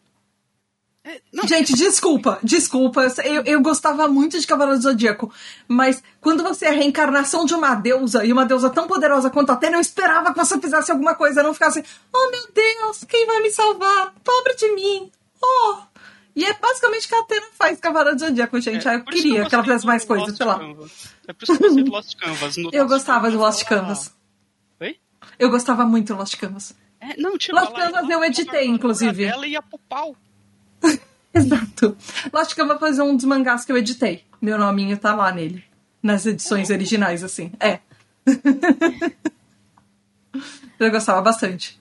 É, 1.07 1.21
Gente, 1.47 1.73
desculpa, 1.73 2.37
desculpa. 2.43 3.07
Eu, 3.23 3.43
eu 3.43 3.61
gostava 3.61 4.09
muito 4.09 4.37
de 4.37 4.45
Cavaleiro 4.45 4.77
do 4.77 4.83
Zodíaco, 4.83 5.31
mas 5.65 6.03
quando 6.19 6.43
você 6.43 6.65
é 6.65 6.69
a 6.69 6.73
reencarnação 6.73 7.45
de 7.45 7.53
uma 7.53 7.75
deusa 7.75 8.25
e 8.25 8.33
uma 8.33 8.45
deusa 8.45 8.69
tão 8.69 8.87
poderosa 8.87 9.29
quanto 9.29 9.51
a 9.51 9.53
Atena, 9.53 9.77
eu 9.77 9.81
esperava 9.81 10.33
que 10.33 10.39
você 10.39 10.59
fizesse 10.59 10.91
alguma 10.91 11.15
coisa, 11.15 11.41
não 11.41 11.53
ficasse, 11.53 11.81
oh 12.13 12.29
meu 12.29 12.51
Deus, 12.53 13.05
quem 13.05 13.25
vai 13.25 13.41
me 13.41 13.49
salvar? 13.49 14.13
Pobre 14.21 14.55
de 14.55 14.69
mim. 14.73 15.09
Oh. 15.41 15.77
E 16.37 16.45
é 16.45 16.53
basicamente 16.53 17.07
que 17.07 17.15
a 17.15 17.21
Atena 17.21 17.47
faz 17.53 17.79
Cavaleiro 17.79 18.15
do 18.15 18.19
Zodíaco, 18.19 18.61
gente. 18.61 18.87
É, 18.87 18.93
eu 18.93 19.03
queria 19.05 19.21
que, 19.21 19.35
eu 19.39 19.49
que 19.49 19.55
ela 19.55 19.63
fizesse 19.63 19.87
mais 19.87 20.05
coisas, 20.05 20.37
sei 20.37 20.45
lá. 20.45 20.59
É 21.27 21.33
por 21.33 21.43
isso 21.43 21.57
que 21.57 21.63
eu 21.63 21.67
gostei 21.67 21.83
de 21.83 21.89
Lost 21.89 22.15
Canvas. 22.15 22.57
No 22.57 22.69
eu 22.71 22.87
gostava 22.87 23.31
de 23.31 23.37
Lost 23.37 23.65
Canvas. 23.65 24.13
Oi? 24.79 24.99
Eu 25.39 25.49
gostava 25.49 25.83
muito 25.83 26.13
de 26.13 26.13
Lost 26.13 26.37
Canvas. 26.37 26.75
É, 27.01 27.19
não, 27.19 27.39
tipo, 27.39 27.55
Lost 27.55 27.73
Canvas 27.73 28.07
eu 28.07 28.23
editei, 28.23 28.67
inclusive. 28.67 29.23
Ela 29.23 29.47
ia 29.47 29.63
pro 29.63 29.79
pau. 29.79 30.15
Exato. 31.33 31.97
Lost 32.31 32.53
Canvas 32.53 32.77
foi 32.77 32.91
um 33.01 33.15
dos 33.15 33.25
mangás 33.25 33.65
que 33.65 33.71
eu 33.71 33.77
editei. 33.77 34.23
Meu 34.39 34.59
nominho 34.59 34.95
tá 34.95 35.15
lá 35.15 35.31
nele. 35.31 35.63
Nas 36.03 36.27
edições 36.27 36.69
originais, 36.69 37.23
assim. 37.23 37.51
É. 37.59 37.79
eu 40.79 40.91
gostava 40.91 41.19
bastante. 41.19 41.79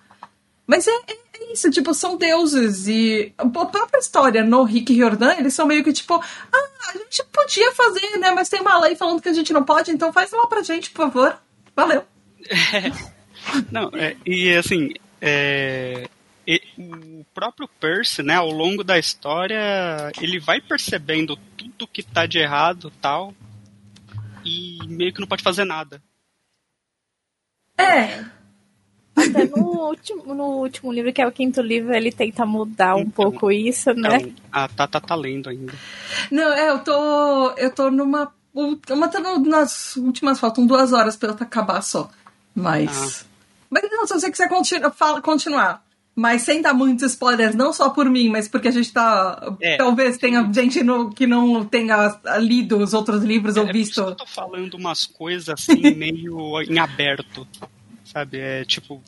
Mas 0.66 0.88
é, 0.88 0.90
é, 0.90 1.18
isso, 1.52 1.70
tipo, 1.70 1.92
são 1.94 2.16
deuses. 2.16 2.86
E 2.86 3.32
a 3.36 3.46
própria 3.46 3.98
história 3.98 4.44
no 4.44 4.64
Rick 4.64 4.92
e 4.92 4.96
Riordan, 4.96 5.34
eles 5.38 5.54
são 5.54 5.66
meio 5.66 5.84
que 5.84 5.92
tipo, 5.92 6.14
ah, 6.14 6.68
a 6.88 6.98
gente 6.98 7.24
podia 7.32 7.72
fazer, 7.72 8.18
né? 8.18 8.30
Mas 8.32 8.48
tem 8.48 8.60
uma 8.60 8.78
lei 8.78 8.96
falando 8.96 9.20
que 9.20 9.28
a 9.28 9.32
gente 9.32 9.52
não 9.52 9.64
pode, 9.64 9.90
então 9.90 10.12
faz 10.12 10.30
lá 10.32 10.46
pra 10.46 10.62
gente, 10.62 10.90
por 10.90 11.06
favor. 11.06 11.38
Valeu. 11.74 12.04
É, 12.48 12.90
não, 13.70 13.90
é, 13.94 14.16
e 14.24 14.54
assim, 14.54 14.92
é, 15.20 16.08
e, 16.46 16.62
o 16.78 17.24
próprio 17.34 17.68
Percy, 17.80 18.22
né, 18.22 18.34
ao 18.34 18.50
longo 18.50 18.84
da 18.84 18.98
história, 18.98 20.12
ele 20.20 20.38
vai 20.38 20.60
percebendo 20.60 21.36
tudo 21.56 21.88
que 21.88 22.02
tá 22.02 22.24
de 22.26 22.38
errado 22.38 22.92
tal, 23.00 23.34
e 24.44 24.78
meio 24.86 25.12
que 25.12 25.20
não 25.20 25.26
pode 25.26 25.42
fazer 25.42 25.64
nada. 25.64 26.00
É. 27.76 28.24
Até 29.30 29.44
no 29.44 29.88
último, 29.88 30.34
no 30.34 30.44
último 30.58 30.92
livro, 30.92 31.12
que 31.12 31.22
é 31.22 31.26
o 31.26 31.32
quinto 31.32 31.60
livro, 31.60 31.94
ele 31.94 32.12
tenta 32.12 32.44
mudar 32.44 32.96
um 32.96 33.00
então, 33.00 33.10
pouco 33.12 33.50
isso, 33.50 33.92
né? 33.94 34.18
Então, 34.20 34.32
a 34.52 34.68
Tata 34.68 35.00
tá 35.00 35.14
lendo 35.14 35.48
ainda. 35.48 35.72
Não, 36.30 36.52
é, 36.52 36.70
eu 36.70 36.78
tô. 36.80 37.50
Eu 37.56 37.70
tô 37.70 37.90
numa. 37.90 38.32
Uma 38.54 39.08
tá 39.08 39.20
nas 39.20 39.96
últimas, 39.96 40.40
faltam 40.40 40.66
duas 40.66 40.92
horas 40.92 41.16
pra 41.16 41.30
ela 41.30 41.38
acabar 41.38 41.82
só. 41.82 42.10
Mas. 42.54 43.22
Ah. 43.22 43.36
Mas 43.68 43.82
não, 43.90 44.06
se 44.06 44.14
você 44.14 44.30
quiser 44.30 44.48
continu, 44.48 44.90
fala, 44.92 45.20
continuar, 45.20 45.84
mas 46.16 46.42
sem 46.42 46.62
dar 46.62 46.72
muitos 46.72 47.12
spoilers, 47.12 47.54
não 47.54 47.74
só 47.74 47.90
por 47.90 48.08
mim, 48.08 48.30
mas 48.30 48.48
porque 48.48 48.68
a 48.68 48.70
gente 48.70 48.90
tá. 48.90 49.54
É. 49.60 49.76
Talvez 49.76 50.16
tenha 50.16 50.50
gente 50.50 50.82
no, 50.82 51.12
que 51.12 51.26
não 51.26 51.62
tenha 51.62 52.18
lido 52.38 52.78
os 52.78 52.94
outros 52.94 53.22
livros 53.22 53.58
é, 53.58 53.60
ou 53.60 53.66
visto. 53.66 54.00
Eu 54.00 54.14
tô 54.14 54.26
falando 54.26 54.72
umas 54.74 55.04
coisas 55.04 55.50
assim, 55.50 55.78
meio 55.94 56.62
em 56.62 56.78
aberto. 56.78 57.46
Sabe? 58.02 58.38
É 58.38 58.64
tipo. 58.64 59.02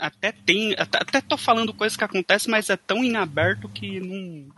Até 0.00 0.32
tem. 0.32 0.74
Até, 0.78 0.98
até 0.98 1.20
tô 1.20 1.36
falando 1.36 1.74
coisas 1.74 1.96
que 1.96 2.04
acontecem, 2.04 2.50
mas 2.50 2.70
é 2.70 2.76
tão 2.76 3.04
em 3.04 3.16
aberto 3.16 3.68
que 3.68 4.00
não. 4.00 4.48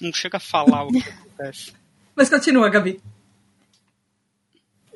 Não 0.00 0.12
chega 0.12 0.38
a 0.38 0.40
falar 0.40 0.84
o 0.84 0.88
que 0.88 0.98
acontece. 1.08 1.72
Mas 2.16 2.28
continua, 2.28 2.68
Gabi. 2.68 3.00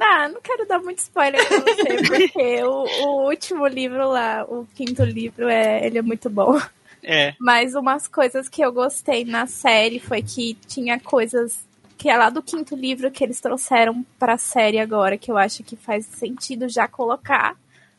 Ah, 0.01 0.29
não 0.29 0.41
quero 0.41 0.67
dar 0.67 0.79
muito 0.79 0.99
spoiler 0.99 1.45
pra 1.47 1.59
você, 1.59 2.03
porque 2.07 2.63
o, 2.63 2.85
o, 3.05 3.29
último 3.29 3.67
livro 3.67 4.09
lá, 4.09 4.45
o 4.45 4.67
quinto 4.75 5.03
livro, 5.03 5.49
é, 5.49 5.85
ele 5.85 5.99
é 5.99 6.03
muito 6.03 6.31
bom. 6.31 6.61
É. 7.03 7.35
Mas 7.39 7.75
umas 7.75 8.07
coisas 8.07 8.49
que 8.49 8.63
eu 8.63 8.73
gostei 8.73 9.25
na 9.25 9.47
série 9.47 9.99
foi 9.99 10.23
que 10.23 10.55
tinha 10.67 11.01
coisas 11.01 11.67
que 11.97 12.09
é 12.09 12.17
lá 12.17 12.31
do 12.31 12.43
quinto 12.43 12.77
livro 12.77 13.11
que 13.11 13.25
eles 13.25 13.41
trouxeram 13.41 14.05
pra 14.19 14.39
série 14.39 14.79
agora, 14.79 15.19
que 15.19 15.31
eu 15.33 15.37
acho 15.37 15.65
que 15.65 15.75
faz 15.75 16.07
sentido 16.07 16.69
já 16.69 16.87
colocar 16.87 17.57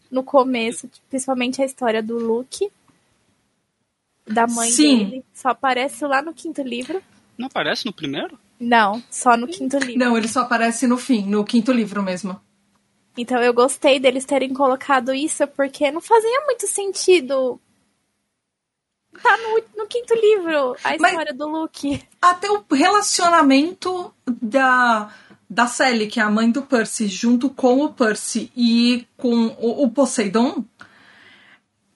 no 0.10 0.24
começo, 0.24 0.90
principalmente 1.10 1.62
a 1.62 1.66
história 1.66 2.02
do 2.02 2.18
Luke, 2.18 2.72
da 4.26 4.48
mãe 4.48 4.70
Sim. 4.70 4.98
dele. 5.06 5.26
Só 5.34 5.50
aparece 5.50 6.06
lá 6.06 6.22
no 6.22 6.34
quinto 6.34 6.62
livro. 6.62 7.02
Não 7.38 7.48
aparece 7.48 7.86
no 7.86 7.94
primeiro? 7.94 8.38
Não, 8.60 9.02
só 9.10 9.38
no 9.38 9.48
quinto 9.48 9.78
livro. 9.78 9.98
Não, 9.98 10.18
ele 10.18 10.28
só 10.28 10.42
aparece 10.42 10.86
no 10.86 10.98
fim, 10.98 11.26
no 11.26 11.44
quinto 11.46 11.72
livro 11.72 12.04
mesmo. 12.04 12.40
Então 13.18 13.42
eu 13.42 13.54
gostei 13.54 14.00
deles 14.00 14.26
terem 14.26 14.54
colocado 14.54 15.14
isso 15.14 15.46
porque 15.48 15.92
não 15.92 16.02
fazia 16.02 16.42
muito 16.46 16.68
sentido. 16.68 17.60
Tá 19.22 19.38
no, 19.38 19.82
no 19.84 19.88
quinto 19.88 20.14
livro 20.14 20.76
a 20.84 20.96
história 20.96 21.26
Mas 21.30 21.38
do 21.38 21.48
Luke. 21.48 22.02
Até 22.22 22.50
o 22.50 22.64
relacionamento 22.72 24.14
da, 24.26 25.12
da 25.50 25.66
Sally, 25.66 26.08
que 26.08 26.20
é 26.20 26.24
a 26.24 26.30
mãe 26.30 26.52
do 26.52 26.62
Percy, 26.62 27.08
junto 27.08 27.50
com 27.50 27.84
o 27.84 27.90
Percy 27.90 28.52
e 28.56 29.08
com 29.18 29.48
o, 29.60 29.84
o 29.84 29.90
Poseidon, 29.90 30.64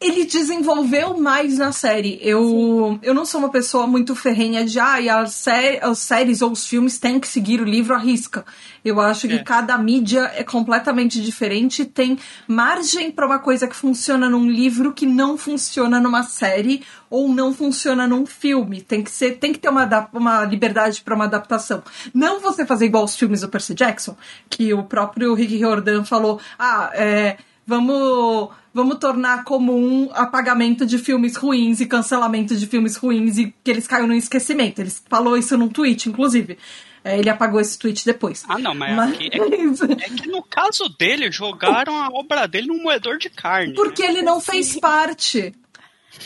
ele 0.03 0.25
desenvolveu 0.25 1.17
mais 1.17 1.57
na 1.57 1.71
série. 1.71 2.19
Eu, 2.21 2.99
eu 3.01 3.13
não 3.13 3.25
sou 3.25 3.39
uma 3.39 3.49
pessoa 3.49 3.87
muito 3.87 4.13
ferrenha 4.13 4.65
de 4.65 4.77
ah, 4.77 5.21
as, 5.21 5.33
sé 5.33 5.79
as 5.81 5.99
séries 5.99 6.41
ou 6.41 6.51
os 6.51 6.67
filmes 6.67 6.99
têm 6.99 7.19
que 7.19 7.27
seguir 7.27 7.61
o 7.61 7.63
livro 7.63 7.95
à 7.95 7.97
risca. 7.97 8.45
Eu 8.83 8.99
acho 8.99 9.29
que 9.29 9.35
é. 9.35 9.43
cada 9.43 9.77
mídia 9.77 10.29
é 10.35 10.43
completamente 10.43 11.21
diferente, 11.21 11.85
tem 11.85 12.19
margem 12.45 13.11
para 13.11 13.25
uma 13.25 13.39
coisa 13.39 13.65
que 13.65 13.75
funciona 13.75 14.29
num 14.29 14.49
livro 14.49 14.91
que 14.91 15.05
não 15.05 15.37
funciona 15.37 16.01
numa 16.01 16.23
série 16.23 16.83
ou 17.09 17.29
não 17.29 17.53
funciona 17.53 18.05
num 18.05 18.25
filme. 18.25 18.81
Tem 18.81 19.01
que 19.01 19.09
ser, 19.09 19.37
tem 19.37 19.53
que 19.53 19.59
ter 19.59 19.69
uma, 19.69 20.09
uma 20.11 20.43
liberdade 20.43 21.01
para 21.01 21.15
uma 21.15 21.25
adaptação. 21.25 21.81
Não 22.13 22.41
você 22.41 22.65
fazer 22.65 22.87
igual 22.87 23.05
os 23.05 23.15
filmes 23.15 23.39
do 23.39 23.47
Percy 23.47 23.73
Jackson, 23.73 24.17
que 24.49 24.73
o 24.73 24.83
próprio 24.83 25.33
Rick 25.33 25.55
Riordan 25.55 26.03
falou: 26.03 26.41
"Ah, 26.59 26.91
é, 26.93 27.37
vamos, 27.65 28.49
vamos 28.73 28.97
tornar 28.97 29.43
comum 29.43 30.09
apagamento 30.13 30.85
de 30.85 30.97
filmes 30.97 31.35
ruins 31.35 31.79
e 31.79 31.85
cancelamento 31.85 32.55
de 32.55 32.67
filmes 32.67 32.95
ruins 32.95 33.37
e 33.37 33.53
que 33.63 33.71
eles 33.71 33.87
caiam 33.87 34.07
no 34.07 34.13
esquecimento. 34.13 34.79
Ele 34.79 34.91
falou 35.09 35.37
isso 35.37 35.57
num 35.57 35.69
tweet, 35.69 36.09
inclusive. 36.09 36.57
É, 37.03 37.19
ele 37.19 37.29
apagou 37.29 37.59
esse 37.59 37.77
tweet 37.77 38.05
depois. 38.05 38.45
Ah, 38.47 38.57
não, 38.57 38.73
mas, 38.73 38.95
mas... 38.95 39.13
Aqui, 39.13 39.27
é, 39.27 39.39
que, 39.39 40.03
é, 40.03 40.09
que, 40.09 40.27
no 40.29 40.41
caso 40.41 40.87
dele, 40.97 41.29
jogaram 41.31 41.97
a 42.01 42.07
obra 42.07 42.47
dele 42.47 42.67
num 42.67 42.81
moedor 42.81 43.17
de 43.17 43.29
carne. 43.29 43.73
Porque 43.73 44.03
né? 44.03 44.09
ele 44.09 44.21
não 44.21 44.39
fez 44.39 44.79
parte. 44.79 45.53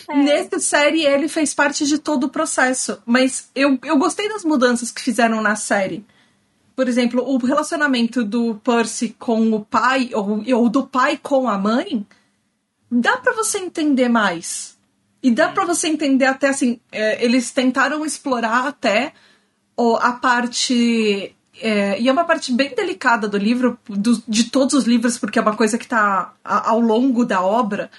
É. 0.08 0.16
Nessa 0.16 0.60
série, 0.60 1.04
ele 1.04 1.28
fez 1.28 1.54
parte 1.54 1.86
de 1.86 1.98
todo 1.98 2.26
o 2.26 2.30
processo. 2.30 3.02
Mas 3.06 3.50
eu, 3.56 3.80
eu 3.84 3.98
gostei 3.98 4.30
das 4.30 4.44
mudanças 4.44 4.92
que 4.92 5.02
fizeram 5.02 5.42
na 5.42 5.56
série. 5.56 6.06
Por 6.78 6.88
exemplo, 6.88 7.28
o 7.28 7.38
relacionamento 7.38 8.24
do 8.24 8.54
Percy 8.64 9.16
com 9.18 9.52
o 9.52 9.66
pai, 9.66 10.12
ou, 10.14 10.44
ou 10.56 10.70
do 10.70 10.86
pai 10.86 11.18
com 11.18 11.50
a 11.50 11.58
mãe, 11.58 12.06
dá 12.92 13.18
para 13.18 13.34
você 13.34 13.58
entender 13.58 14.08
mais. 14.08 14.78
E 15.24 15.32
dá 15.32 15.50
para 15.50 15.66
você 15.66 15.88
entender 15.88 16.26
até 16.26 16.50
assim, 16.50 16.80
é, 16.92 17.26
eles 17.26 17.50
tentaram 17.50 18.06
explorar 18.06 18.68
até 18.68 19.12
a 20.00 20.12
parte. 20.14 21.36
É, 21.60 22.00
e 22.00 22.08
é 22.08 22.12
uma 22.12 22.26
parte 22.26 22.54
bem 22.54 22.76
delicada 22.76 23.28
do 23.28 23.40
livro, 23.40 23.80
do, 23.90 24.22
de 24.28 24.44
todos 24.44 24.76
os 24.76 24.86
livros, 24.86 25.18
porque 25.18 25.40
é 25.40 25.42
uma 25.42 25.56
coisa 25.56 25.80
que 25.80 25.86
está 25.86 26.36
ao 26.44 26.80
longo 26.80 27.26
da 27.26 27.42
obra, 27.42 27.90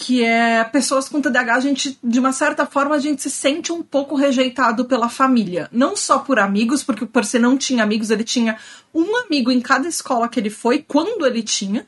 que 0.00 0.24
é 0.24 0.64
pessoas 0.64 1.10
com 1.10 1.20
TDAH, 1.20 1.54
a 1.54 1.60
gente, 1.60 1.98
de 2.02 2.18
uma 2.18 2.32
certa 2.32 2.64
forma, 2.64 2.94
a 2.94 2.98
gente 2.98 3.20
se 3.20 3.30
sente 3.30 3.70
um 3.70 3.82
pouco 3.82 4.16
rejeitado 4.16 4.86
pela 4.86 5.10
família. 5.10 5.68
Não 5.70 5.94
só 5.94 6.20
por 6.20 6.38
amigos, 6.38 6.82
porque 6.82 7.04
o 7.04 7.06
Percy 7.06 7.38
não 7.38 7.58
tinha 7.58 7.82
amigos, 7.82 8.10
ele 8.10 8.24
tinha 8.24 8.56
um 8.94 9.14
amigo 9.18 9.50
em 9.50 9.60
cada 9.60 9.86
escola 9.86 10.26
que 10.26 10.40
ele 10.40 10.48
foi, 10.48 10.82
quando 10.82 11.26
ele 11.26 11.42
tinha. 11.42 11.86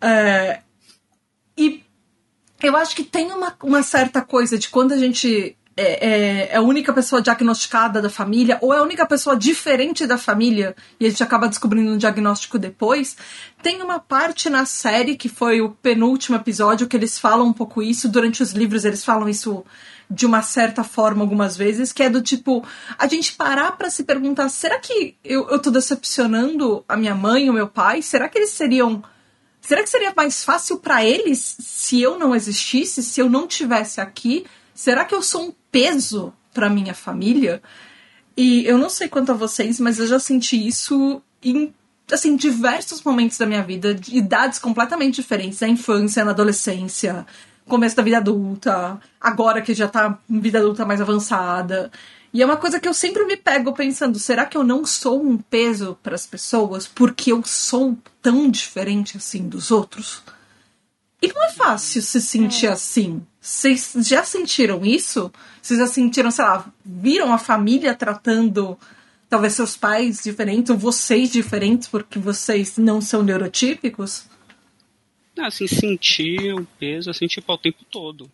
É, 0.00 0.62
e 1.54 1.82
eu 2.62 2.74
acho 2.74 2.96
que 2.96 3.04
tem 3.04 3.30
uma, 3.30 3.54
uma 3.62 3.82
certa 3.82 4.22
coisa 4.22 4.56
de 4.56 4.70
quando 4.70 4.92
a 4.92 4.96
gente 4.96 5.54
é, 5.76 5.82
é, 5.82 6.48
é, 6.52 6.56
a 6.56 6.62
única 6.62 6.90
pessoa 6.90 7.20
diagnosticada 7.20 8.00
da 8.00 8.08
família, 8.08 8.58
ou 8.62 8.72
é 8.72 8.78
a 8.78 8.82
única 8.82 9.04
pessoa 9.04 9.36
diferente 9.36 10.06
da 10.06 10.16
família, 10.16 10.74
e 10.98 11.04
a 11.04 11.10
gente 11.10 11.22
acaba 11.22 11.48
descobrindo 11.48 11.92
um 11.92 11.98
diagnóstico 11.98 12.58
depois. 12.58 13.14
Tem 13.62 13.82
uma 13.82 13.98
parte 14.00 14.48
na 14.48 14.64
série, 14.64 15.16
que 15.16 15.28
foi 15.28 15.60
o 15.60 15.70
penúltimo 15.70 16.36
episódio, 16.36 16.86
que 16.86 16.96
eles 16.96 17.18
falam 17.18 17.48
um 17.48 17.52
pouco 17.52 17.82
isso. 17.82 18.08
Durante 18.08 18.42
os 18.42 18.52
livros, 18.52 18.86
eles 18.86 19.04
falam 19.04 19.28
isso 19.28 19.64
de 20.08 20.24
uma 20.24 20.40
certa 20.40 20.82
forma 20.82 21.22
algumas 21.22 21.56
vezes, 21.58 21.92
que 21.92 22.02
é 22.02 22.08
do 22.08 22.22
tipo, 22.22 22.64
a 22.98 23.06
gente 23.06 23.34
parar 23.34 23.72
para 23.72 23.90
se 23.90 24.04
perguntar: 24.04 24.48
será 24.48 24.78
que 24.78 25.14
eu, 25.22 25.46
eu 25.50 25.58
tô 25.58 25.70
decepcionando 25.70 26.84
a 26.88 26.96
minha 26.96 27.14
mãe, 27.14 27.50
o 27.50 27.52
meu 27.52 27.68
pai? 27.68 28.00
Será 28.00 28.30
que 28.30 28.38
eles 28.38 28.50
seriam. 28.50 29.02
Será 29.60 29.82
que 29.82 29.90
seria 29.90 30.14
mais 30.16 30.42
fácil 30.44 30.78
para 30.78 31.04
eles 31.04 31.56
se 31.58 32.00
eu 32.00 32.18
não 32.18 32.34
existisse, 32.34 33.02
se 33.02 33.20
eu 33.20 33.28
não 33.28 33.46
tivesse 33.46 34.00
aqui? 34.00 34.46
Será 34.72 35.04
que 35.04 35.14
eu 35.14 35.22
sou 35.22 35.48
um 35.48 35.52
peso 35.76 36.32
para 36.54 36.70
minha 36.70 36.94
família. 36.94 37.62
E 38.34 38.64
eu 38.64 38.78
não 38.78 38.88
sei 38.88 39.08
quanto 39.08 39.30
a 39.30 39.34
vocês, 39.34 39.78
mas 39.78 39.98
eu 39.98 40.06
já 40.06 40.18
senti 40.18 40.66
isso 40.66 41.20
em 41.42 41.74
assim 42.10 42.34
diversos 42.34 43.02
momentos 43.02 43.36
da 43.36 43.44
minha 43.44 43.62
vida, 43.62 43.94
de 43.94 44.16
idades 44.16 44.58
completamente 44.58 45.16
diferentes, 45.16 45.60
na 45.60 45.68
infância, 45.68 46.24
na 46.24 46.30
adolescência, 46.30 47.26
começo 47.66 47.94
da 47.94 48.02
vida 48.02 48.16
adulta, 48.16 48.98
agora 49.20 49.60
que 49.60 49.74
já 49.74 49.86
tá 49.86 50.18
em 50.30 50.40
vida 50.40 50.60
adulta 50.60 50.86
mais 50.86 51.00
avançada. 51.00 51.90
E 52.32 52.40
é 52.40 52.46
uma 52.46 52.56
coisa 52.56 52.80
que 52.80 52.88
eu 52.88 52.94
sempre 52.94 53.26
me 53.26 53.36
pego 53.36 53.74
pensando, 53.74 54.18
será 54.18 54.46
que 54.46 54.56
eu 54.56 54.64
não 54.64 54.86
sou 54.86 55.22
um 55.22 55.36
peso 55.36 55.98
para 56.02 56.14
as 56.14 56.26
pessoas 56.26 56.86
porque 56.86 57.32
eu 57.32 57.42
sou 57.44 57.98
tão 58.22 58.50
diferente 58.50 59.18
assim 59.18 59.46
dos 59.46 59.70
outros? 59.70 60.22
E 61.20 61.32
não 61.32 61.44
é 61.44 61.50
fácil 61.50 62.00
se 62.00 62.20
sentir 62.20 62.66
é. 62.66 62.70
assim. 62.70 63.22
Vocês 63.40 63.92
já 64.00 64.24
sentiram 64.24 64.84
isso? 64.84 65.30
Vocês 65.66 65.80
já 65.80 65.86
sentiram, 65.88 66.30
sei 66.30 66.44
lá, 66.44 66.72
viram 66.84 67.32
a 67.32 67.38
família 67.38 67.92
tratando 67.92 68.78
talvez 69.28 69.54
seus 69.54 69.76
pais 69.76 70.22
diferentes 70.22 70.70
ou 70.70 70.78
vocês 70.78 71.32
diferentes 71.32 71.88
porque 71.88 72.20
vocês 72.20 72.78
não 72.78 73.00
são 73.00 73.20
neurotípicos? 73.20 74.28
Assim, 75.36 75.66
sentir 75.66 76.54
o 76.54 76.64
peso, 76.78 77.10
assim, 77.10 77.26
tipo, 77.26 77.50
ao 77.50 77.58
tempo 77.58 77.84
todo. 77.90 78.30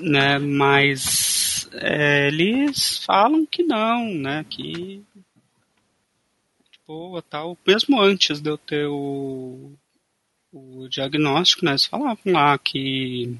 Né? 0.00 0.38
Mas 0.38 1.68
é, 1.74 2.28
eles 2.28 3.04
falam 3.04 3.44
que 3.44 3.62
não, 3.62 4.06
né? 4.14 4.46
Que 4.48 5.02
boa, 6.86 7.20
tal. 7.20 7.58
Mesmo 7.66 8.00
antes 8.00 8.40
de 8.40 8.48
eu 8.48 8.56
ter 8.56 8.86
o, 8.86 9.72
o 10.50 10.88
diagnóstico, 10.88 11.66
né? 11.66 11.72
Eles 11.72 11.84
falavam 11.84 12.32
lá 12.32 12.56
que 12.56 13.36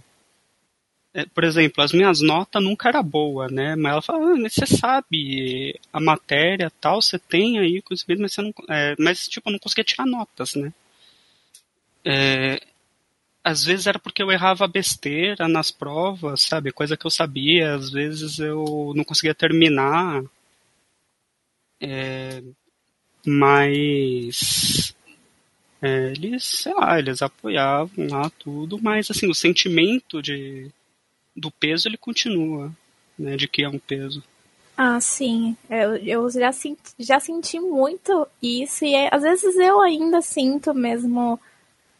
por 1.33 1.45
exemplo, 1.45 1.83
as 1.83 1.93
minhas 1.93 2.21
notas 2.21 2.63
nunca 2.63 2.89
era 2.89 3.03
boa, 3.03 3.47
né? 3.49 3.77
Mas 3.77 3.93
ela 3.93 4.03
fala, 4.03 4.33
ah, 4.33 4.49
você 4.49 4.67
sabe 4.67 5.79
a 5.93 6.01
matéria 6.01 6.73
tal, 6.81 7.01
você 7.01 7.19
tem 7.19 7.59
aí 7.59 7.81
conhecimento, 7.83 8.21
mas 8.23 8.33
você 8.33 8.43
não, 8.43 8.53
é, 8.69 8.97
mas 8.99 9.29
tipo, 9.29 9.49
eu 9.49 9.53
não 9.53 9.59
conseguia 9.61 9.85
tirar 9.85 10.07
notas, 10.07 10.55
né? 10.57 10.73
É, 12.05 12.61
às 13.45 13.65
vezes 13.65 13.87
era 13.87 13.99
porque 13.99 14.23
eu 14.23 14.33
errava 14.33 14.67
besteira 14.67 15.47
nas 15.49 15.71
provas, 15.71 16.43
sabe? 16.43 16.73
Coisa 16.73 16.97
que 16.97 17.07
eu 17.07 17.11
sabia, 17.11 17.75
às 17.75 17.91
vezes 17.91 18.39
eu 18.39 18.93
não 18.97 19.05
conseguia 19.05 19.35
terminar. 19.35 20.23
É, 21.81 22.43
mas 23.27 24.95
é, 25.83 26.13
eles, 26.13 26.45
sei 26.45 26.75
lá, 26.75 26.99
eles 26.99 27.23
apoiavam 27.23 28.09
lá 28.11 28.31
tudo, 28.31 28.81
mas 28.83 29.11
assim, 29.11 29.29
o 29.29 29.35
sentimento 29.35 30.23
de 30.23 30.71
do 31.37 31.51
peso 31.51 31.89
ele 31.89 31.97
continua, 31.97 32.73
né, 33.19 33.37
de 33.37 33.49
que 33.49 33.63
é 33.63 33.69
um 33.69 33.79
peso. 33.79 34.23
Ah, 34.77 35.01
sim. 35.01 35.57
É, 35.69 35.85
eu, 35.85 35.97
eu 35.97 36.31
já, 36.31 36.51
senti, 36.53 36.95
já 36.99 37.21
senti 37.21 37.61
muito 37.61 38.27
isso 38.43 38.85
e 38.85 38.95
é, 38.95 39.09
às 39.13 39.23
vezes 39.23 39.57
eu 39.57 39.81
ainda 39.81 40.21
sinto 40.21 40.75
mesmo 40.75 41.39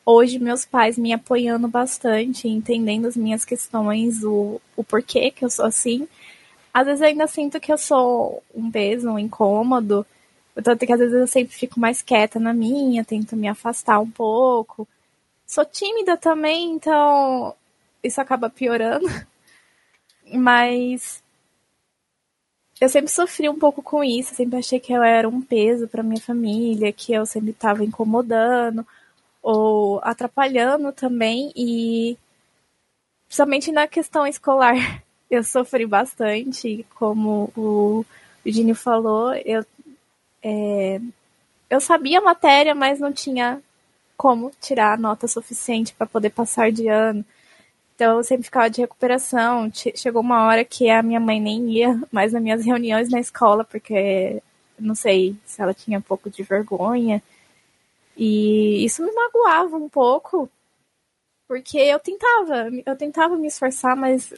hoje 0.05 0.39
meus 0.39 0.65
pais 0.65 0.99
me 0.99 1.13
apoiando 1.13 1.69
bastante, 1.69 2.49
entendendo 2.49 3.07
as 3.07 3.17
minhas 3.17 3.45
questões, 3.45 4.23
o, 4.25 4.61
o 4.77 4.85
porquê 4.85 5.31
que 5.31 5.45
eu 5.45 5.51
sou 5.51 5.65
assim. 5.67 6.09
Às 6.73 6.87
vezes 6.87 7.01
eu 7.01 7.07
ainda 7.09 7.27
sinto 7.27 7.61
que 7.61 7.73
eu 7.73 7.79
sou 7.79 8.43
um 8.55 8.71
peso, 8.71 9.09
um 9.09 9.19
incômodo. 9.19 10.05
Tanto 10.63 10.87
que 10.87 10.93
às 10.93 10.99
vezes 10.99 11.15
eu 11.15 11.27
sempre 11.27 11.55
fico 11.55 11.81
mais 11.81 12.03
quieta 12.03 12.39
na 12.39 12.53
minha, 12.53 13.05
tento 13.05 13.37
me 13.37 13.49
afastar 13.49 14.01
um 14.01 14.11
pouco. 14.11 14.87
Sou 15.47 15.65
tímida 15.65 16.17
também, 16.17 16.73
então 16.73 17.55
isso 18.05 18.21
acaba 18.21 18.51
piorando. 18.51 19.07
Mas 20.33 21.23
eu 22.81 22.89
sempre 22.89 23.11
sofri 23.11 23.49
um 23.49 23.59
pouco 23.59 23.83
com 23.83 24.03
isso, 24.03 24.35
sempre 24.35 24.59
achei 24.59 24.81
que 24.81 24.93
eu 24.93 25.03
era 25.03 25.29
um 25.29 25.41
peso 25.41 25.89
para 25.89 26.03
minha 26.03 26.21
família, 26.21 26.93
que 26.93 27.13
eu 27.13 27.25
sempre 27.25 27.51
estava 27.51 27.85
incomodando 27.85 28.87
ou 29.43 30.01
atrapalhando 30.03 30.93
também 30.93 31.53
e 31.55 32.17
principalmente 33.27 33.71
na 33.73 33.87
questão 33.87 34.27
escolar 34.27 35.03
eu 35.31 35.45
sofri 35.45 35.87
bastante, 35.87 36.87
como 36.95 37.51
o 37.57 38.05
Virginio 38.45 38.75
falou, 38.75 39.35
eu 39.35 39.65
é, 40.43 41.01
eu 41.71 41.81
sabia 41.81 42.19
a 42.19 42.23
matéria, 42.23 42.75
mas 42.75 43.01
não 43.01 43.13
tinha 43.13 43.63
como 44.17 44.53
tirar 44.61 44.95
a 44.95 44.97
nota 44.97 45.27
suficiente 45.27 45.95
para 45.95 46.07
poder 46.07 46.31
passar 46.31 46.71
de 46.71 46.89
ano. 46.89 47.25
Então 47.95 48.19
eu 48.19 48.25
sempre 48.25 48.45
ficava 48.45 48.69
de 48.69 48.81
recuperação. 48.81 49.71
Chegou 49.95 50.21
uma 50.21 50.47
hora 50.47 50.65
que 50.65 50.91
a 50.91 51.03
minha 51.03 51.21
mãe 51.21 51.41
nem 51.41 51.71
ia 51.71 52.01
mais 52.11 52.33
nas 52.33 52.43
minhas 52.43 52.65
reuniões 52.67 53.09
na 53.09 53.21
escola, 53.21 53.65
porque 53.65 54.43
não 54.79 54.95
sei 54.95 55.37
se 55.45 55.63
ela 55.63 55.75
tinha 55.75 55.99
um 55.99 56.03
pouco 56.03 56.29
de 56.31 56.43
vergonha. 56.43 57.23
E 58.17 58.85
isso 58.85 59.03
me 59.05 59.13
magoava 59.13 59.77
um 59.77 59.89
pouco, 59.89 60.49
porque 61.49 61.79
eu 61.79 61.99
tentava, 61.99 62.71
eu 62.87 62.97
tentava 62.97 63.37
me 63.37 63.49
esforçar, 63.49 63.97
mas 63.97 64.33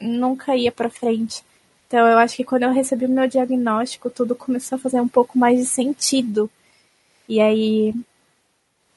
nunca 0.00 0.56
ia 0.56 0.72
para 0.72 0.90
frente. 0.90 1.44
Então 1.86 2.06
eu 2.08 2.18
acho 2.18 2.36
que 2.36 2.44
quando 2.44 2.64
eu 2.64 2.72
recebi 2.72 3.06
o 3.06 3.08
meu 3.08 3.28
diagnóstico, 3.28 4.10
tudo 4.10 4.34
começou 4.34 4.76
a 4.76 4.80
fazer 4.80 5.00
um 5.00 5.08
pouco 5.08 5.38
mais 5.38 5.58
de 5.58 5.66
sentido. 5.66 6.50
E 7.28 7.40
aí 7.40 7.94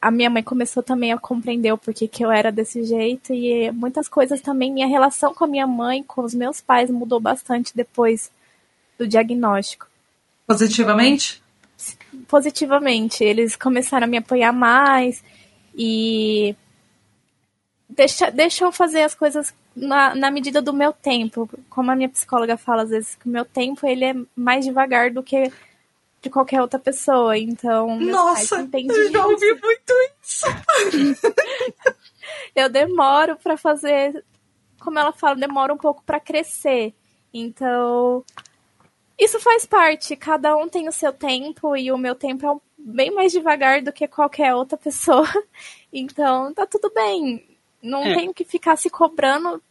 a 0.06 0.12
minha 0.12 0.30
mãe 0.30 0.44
começou 0.44 0.84
também 0.84 1.12
a 1.12 1.18
compreender 1.18 1.72
o 1.72 1.80
porquê 1.80 2.08
que 2.08 2.24
eu 2.24 2.32
era 2.32 2.52
desse 2.52 2.84
jeito 2.84 3.34
e 3.34 3.72
muitas 3.72 4.08
coisas 4.08 4.40
também, 4.40 4.72
minha 4.72 4.86
relação 4.86 5.34
com 5.34 5.46
a 5.46 5.48
minha 5.48 5.66
mãe, 5.66 6.04
com 6.04 6.22
os 6.22 6.36
meus 6.36 6.62
pais 6.62 6.92
mudou 6.92 7.20
bastante 7.20 7.76
depois 7.76 8.30
do 9.00 9.08
diagnóstico. 9.08 9.88
Positivamente? 10.46 11.42
Positivamente. 12.28 13.24
Eles 13.24 13.56
começaram 13.56 14.06
a 14.06 14.08
me 14.08 14.18
apoiar 14.18 14.54
mais 14.54 15.24
e 15.76 16.56
deixa, 17.90 18.30
deixam 18.30 18.72
fazer 18.72 19.02
as 19.02 19.16
coisas 19.16 19.56
na, 19.76 20.14
na 20.14 20.30
medida 20.30 20.62
do 20.62 20.72
meu 20.72 20.94
tempo. 20.94 21.50
Como 21.68 21.90
a 21.90 21.96
minha 21.96 22.10
psicóloga 22.10 22.58
fala 22.58 22.84
às 22.84 22.92
vezes, 22.92 23.16
que 23.16 23.28
o 23.28 23.32
meu 23.32 23.44
tempo 23.44 23.88
ele 23.88 24.06
é 24.06 24.16
mais 24.36 24.66
devagar 24.66 25.10
do 25.10 25.24
que 25.24 25.52
de 26.26 26.30
qualquer 26.32 26.60
outra 26.60 26.80
pessoa. 26.80 27.38
Então, 27.38 28.00
nossa, 28.00 28.68
eu 28.74 29.12
já 29.12 29.28
ouvi 29.28 29.62
muito 29.62 29.94
isso. 30.24 30.48
eu 32.56 32.68
demoro 32.68 33.36
para 33.36 33.56
fazer, 33.56 34.26
como 34.80 34.98
ela 34.98 35.14
fala, 35.14 35.36
demora 35.36 35.72
um 35.72 35.78
pouco 35.78 36.04
para 36.04 36.20
crescer. 36.20 36.96
Então, 37.32 38.24
isso 39.20 39.40
faz 39.40 39.68
parte. 39.68 40.16
Cada 40.16 40.58
um 40.58 40.68
tem 40.68 40.88
o 40.88 40.92
seu 40.92 41.14
tempo 41.14 41.78
e 41.78 41.92
o 41.92 41.98
meu 41.98 42.16
tempo 42.16 42.44
é 42.44 42.52
um, 42.52 42.60
bem 42.76 43.12
mais 43.12 43.32
devagar 43.32 43.84
do 43.84 43.94
que 43.94 44.08
qualquer 44.08 44.56
outra 44.56 44.78
pessoa. 44.80 45.30
Então, 45.94 46.52
tá 46.56 46.66
tudo 46.66 46.92
bem. 46.92 47.48
Não 47.84 48.04
é. 48.04 48.16
tenho 48.16 48.34
que 48.34 48.44
ficar 48.44 48.78
se 48.78 48.90
cobrando 48.90 49.62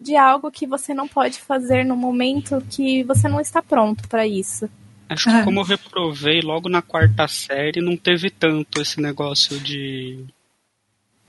de 0.00 0.16
algo 0.16 0.50
que 0.50 0.66
você 0.66 0.94
não 0.94 1.06
pode 1.06 1.38
fazer 1.38 1.84
no 1.84 1.94
momento 1.94 2.64
que 2.70 3.04
você 3.04 3.28
não 3.28 3.38
está 3.38 3.62
pronto 3.62 4.08
para 4.08 4.26
isso. 4.26 4.70
Acho 5.08 5.30
que 5.30 5.44
como 5.44 5.60
eu 5.60 5.64
reprovei 5.64 6.40
logo 6.40 6.68
na 6.68 6.80
quarta 6.80 7.28
série, 7.28 7.80
não 7.80 7.96
teve 7.96 8.30
tanto 8.30 8.80
esse 8.80 9.00
negócio 9.00 9.58
de 9.60 10.24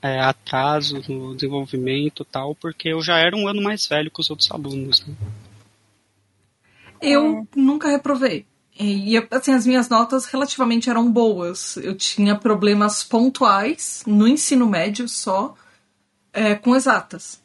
é, 0.01 0.19
atraso 0.19 1.01
no 1.07 1.33
desenvolvimento 1.33 2.25
tal, 2.25 2.53
porque 2.55 2.89
eu 2.89 3.01
já 3.01 3.17
era 3.17 3.35
um 3.35 3.47
ano 3.47 3.61
mais 3.61 3.87
velho 3.87 4.11
que 4.11 4.19
os 4.19 4.29
outros 4.29 4.51
alunos. 4.51 5.05
Né? 5.05 5.15
Eu 7.01 7.39
é. 7.39 7.59
nunca 7.59 7.89
reprovei. 7.89 8.45
E 8.79 9.15
assim, 9.29 9.53
as 9.53 9.67
minhas 9.67 9.87
notas 9.87 10.25
relativamente 10.25 10.89
eram 10.89 11.11
boas. 11.11 11.77
Eu 11.77 11.95
tinha 11.95 12.35
problemas 12.35 13.03
pontuais 13.03 14.03
no 14.07 14.27
ensino 14.27 14.67
médio 14.67 15.07
só, 15.07 15.55
é, 16.33 16.55
com 16.55 16.75
exatas. 16.75 17.41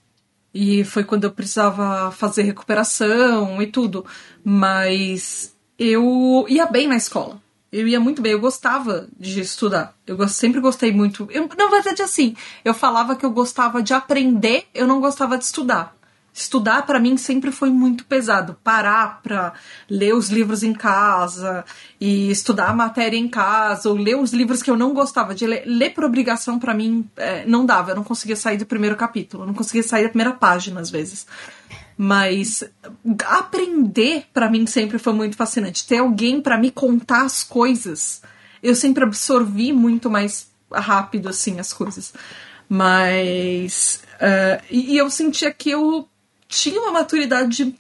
E 0.54 0.82
foi 0.84 1.04
quando 1.04 1.24
eu 1.24 1.30
precisava 1.30 2.10
fazer 2.10 2.42
recuperação 2.42 3.60
e 3.60 3.66
tudo. 3.66 4.06
Mas 4.42 5.54
eu 5.78 6.46
ia 6.48 6.66
bem 6.66 6.88
na 6.88 6.96
escola. 6.96 7.40
Eu 7.70 7.86
ia 7.86 8.00
muito 8.00 8.22
bem, 8.22 8.32
eu 8.32 8.40
gostava 8.40 9.06
de 9.18 9.40
estudar. 9.40 9.94
Eu 10.06 10.26
sempre 10.26 10.58
gostei 10.60 10.90
muito. 10.90 11.28
Eu, 11.30 11.48
na 11.56 11.66
verdade, 11.68 12.00
assim, 12.00 12.34
eu 12.64 12.72
falava 12.72 13.14
que 13.14 13.26
eu 13.26 13.30
gostava 13.30 13.82
de 13.82 13.92
aprender, 13.92 14.66
eu 14.74 14.86
não 14.86 15.00
gostava 15.00 15.36
de 15.36 15.44
estudar. 15.44 15.94
Estudar 16.32 16.86
para 16.86 17.00
mim 17.00 17.16
sempre 17.16 17.50
foi 17.50 17.68
muito 17.68 18.04
pesado. 18.04 18.56
Parar 18.62 19.20
para 19.22 19.54
ler 19.90 20.14
os 20.14 20.28
livros 20.28 20.62
em 20.62 20.72
casa 20.72 21.64
e 22.00 22.30
estudar 22.30 22.68
a 22.68 22.72
matéria 22.72 23.16
em 23.16 23.26
casa, 23.26 23.88
ou 23.88 23.96
ler 23.96 24.16
os 24.16 24.32
livros 24.32 24.62
que 24.62 24.70
eu 24.70 24.76
não 24.76 24.94
gostava 24.94 25.34
de 25.34 25.46
ler. 25.46 25.64
Ler 25.66 25.90
por 25.90 26.04
obrigação 26.04 26.58
para 26.58 26.72
mim 26.72 27.08
é, 27.16 27.44
não 27.44 27.66
dava. 27.66 27.90
Eu 27.90 27.96
não 27.96 28.04
conseguia 28.04 28.36
sair 28.36 28.56
do 28.56 28.66
primeiro 28.66 28.96
capítulo, 28.96 29.42
eu 29.42 29.46
não 29.48 29.54
conseguia 29.54 29.82
sair 29.82 30.04
da 30.04 30.10
primeira 30.10 30.32
página 30.32 30.80
às 30.80 30.90
vezes. 30.90 31.26
Mas 31.96 32.62
aprender 33.26 34.26
para 34.32 34.48
mim 34.48 34.64
sempre 34.64 34.98
foi 34.98 35.12
muito 35.12 35.36
fascinante. 35.36 35.88
Ter 35.88 35.98
alguém 35.98 36.40
para 36.40 36.56
me 36.56 36.70
contar 36.70 37.24
as 37.24 37.42
coisas, 37.42 38.22
eu 38.62 38.76
sempre 38.76 39.02
absorvi 39.02 39.72
muito 39.72 40.08
mais 40.08 40.48
rápido 40.72 41.28
assim 41.28 41.58
as 41.58 41.72
coisas. 41.72 42.14
Mas 42.68 44.04
uh, 44.20 44.62
e, 44.70 44.94
e 44.94 44.98
eu 44.98 45.10
sentia 45.10 45.52
que 45.52 45.70
eu 45.70 46.08
tinha 46.48 46.80
uma 46.80 46.92
maturidade 46.92 47.74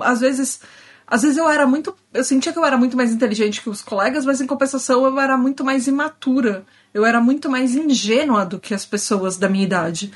às 0.00 0.20
vezes 0.20 0.60
às 1.06 1.22
vezes 1.22 1.36
eu 1.36 1.48
era 1.48 1.66
muito 1.66 1.96
eu 2.12 2.24
sentia 2.24 2.52
que 2.52 2.58
eu 2.58 2.64
era 2.64 2.76
muito 2.76 2.96
mais 2.96 3.12
inteligente 3.12 3.62
que 3.62 3.70
os 3.70 3.82
colegas 3.82 4.24
mas 4.24 4.40
em 4.40 4.46
compensação 4.46 5.04
eu 5.04 5.18
era 5.18 5.36
muito 5.36 5.64
mais 5.64 5.86
imatura 5.86 6.64
eu 6.92 7.04
era 7.04 7.20
muito 7.20 7.48
mais 7.48 7.74
ingênua 7.74 8.44
do 8.44 8.58
que 8.58 8.74
as 8.74 8.84
pessoas 8.84 9.36
da 9.36 9.48
minha 9.48 9.64
idade 9.64 10.12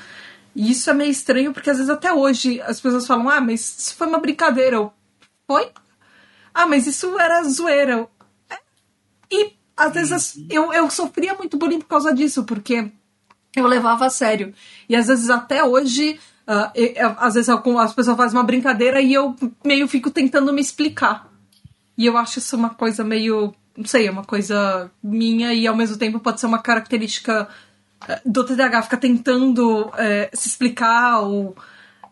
e 0.55 0.71
isso 0.71 0.89
é 0.89 0.93
meio 0.93 1.11
estranho, 1.11 1.53
porque 1.53 1.69
às 1.69 1.77
vezes 1.77 1.89
até 1.89 2.11
hoje 2.11 2.61
as 2.61 2.79
pessoas 2.81 3.05
falam, 3.07 3.29
ah, 3.29 3.41
mas 3.41 3.61
isso 3.79 3.95
foi 3.95 4.07
uma 4.07 4.19
brincadeira. 4.19 4.77
Eu, 4.77 4.91
foi? 5.47 5.71
Ah, 6.53 6.67
mas 6.67 6.87
isso 6.87 7.17
era 7.19 7.43
zoeira. 7.43 7.93
Eu, 7.93 8.09
é. 8.49 8.57
E 9.31 9.53
às 9.77 9.93
vezes 9.93 10.35
uhum. 10.35 10.47
eu, 10.49 10.73
eu 10.73 10.89
sofria 10.89 11.33
muito 11.35 11.57
bullying 11.57 11.79
por 11.79 11.87
causa 11.87 12.13
disso, 12.13 12.43
porque 12.43 12.91
eu 13.55 13.67
levava 13.67 14.05
a 14.05 14.09
sério. 14.09 14.53
E 14.87 14.95
às 14.95 15.07
vezes 15.07 15.29
até 15.29 15.63
hoje, 15.63 16.19
uh, 16.49 16.71
eu, 16.73 17.15
às 17.17 17.35
vezes 17.35 17.49
as 17.49 17.93
pessoas 17.93 18.17
fazem 18.17 18.37
uma 18.37 18.43
brincadeira 18.43 18.99
e 18.99 19.13
eu 19.13 19.35
meio 19.63 19.87
fico 19.87 20.09
tentando 20.09 20.51
me 20.51 20.61
explicar. 20.61 21.29
E 21.95 22.05
eu 22.05 22.17
acho 22.17 22.39
isso 22.39 22.55
uma 22.55 22.71
coisa 22.71 23.03
meio. 23.03 23.53
Não 23.77 23.85
sei, 23.85 24.07
é 24.07 24.11
uma 24.11 24.25
coisa 24.25 24.91
minha 25.01 25.53
e 25.53 25.67
ao 25.67 25.75
mesmo 25.75 25.97
tempo 25.97 26.19
pode 26.19 26.39
ser 26.39 26.47
uma 26.47 26.59
característica 26.59 27.47
do 28.25 28.43
TDAH 28.43 28.83
fica 28.83 28.97
tentando 28.97 29.91
é, 29.97 30.29
se 30.33 30.47
explicar 30.47 31.19
ou 31.19 31.55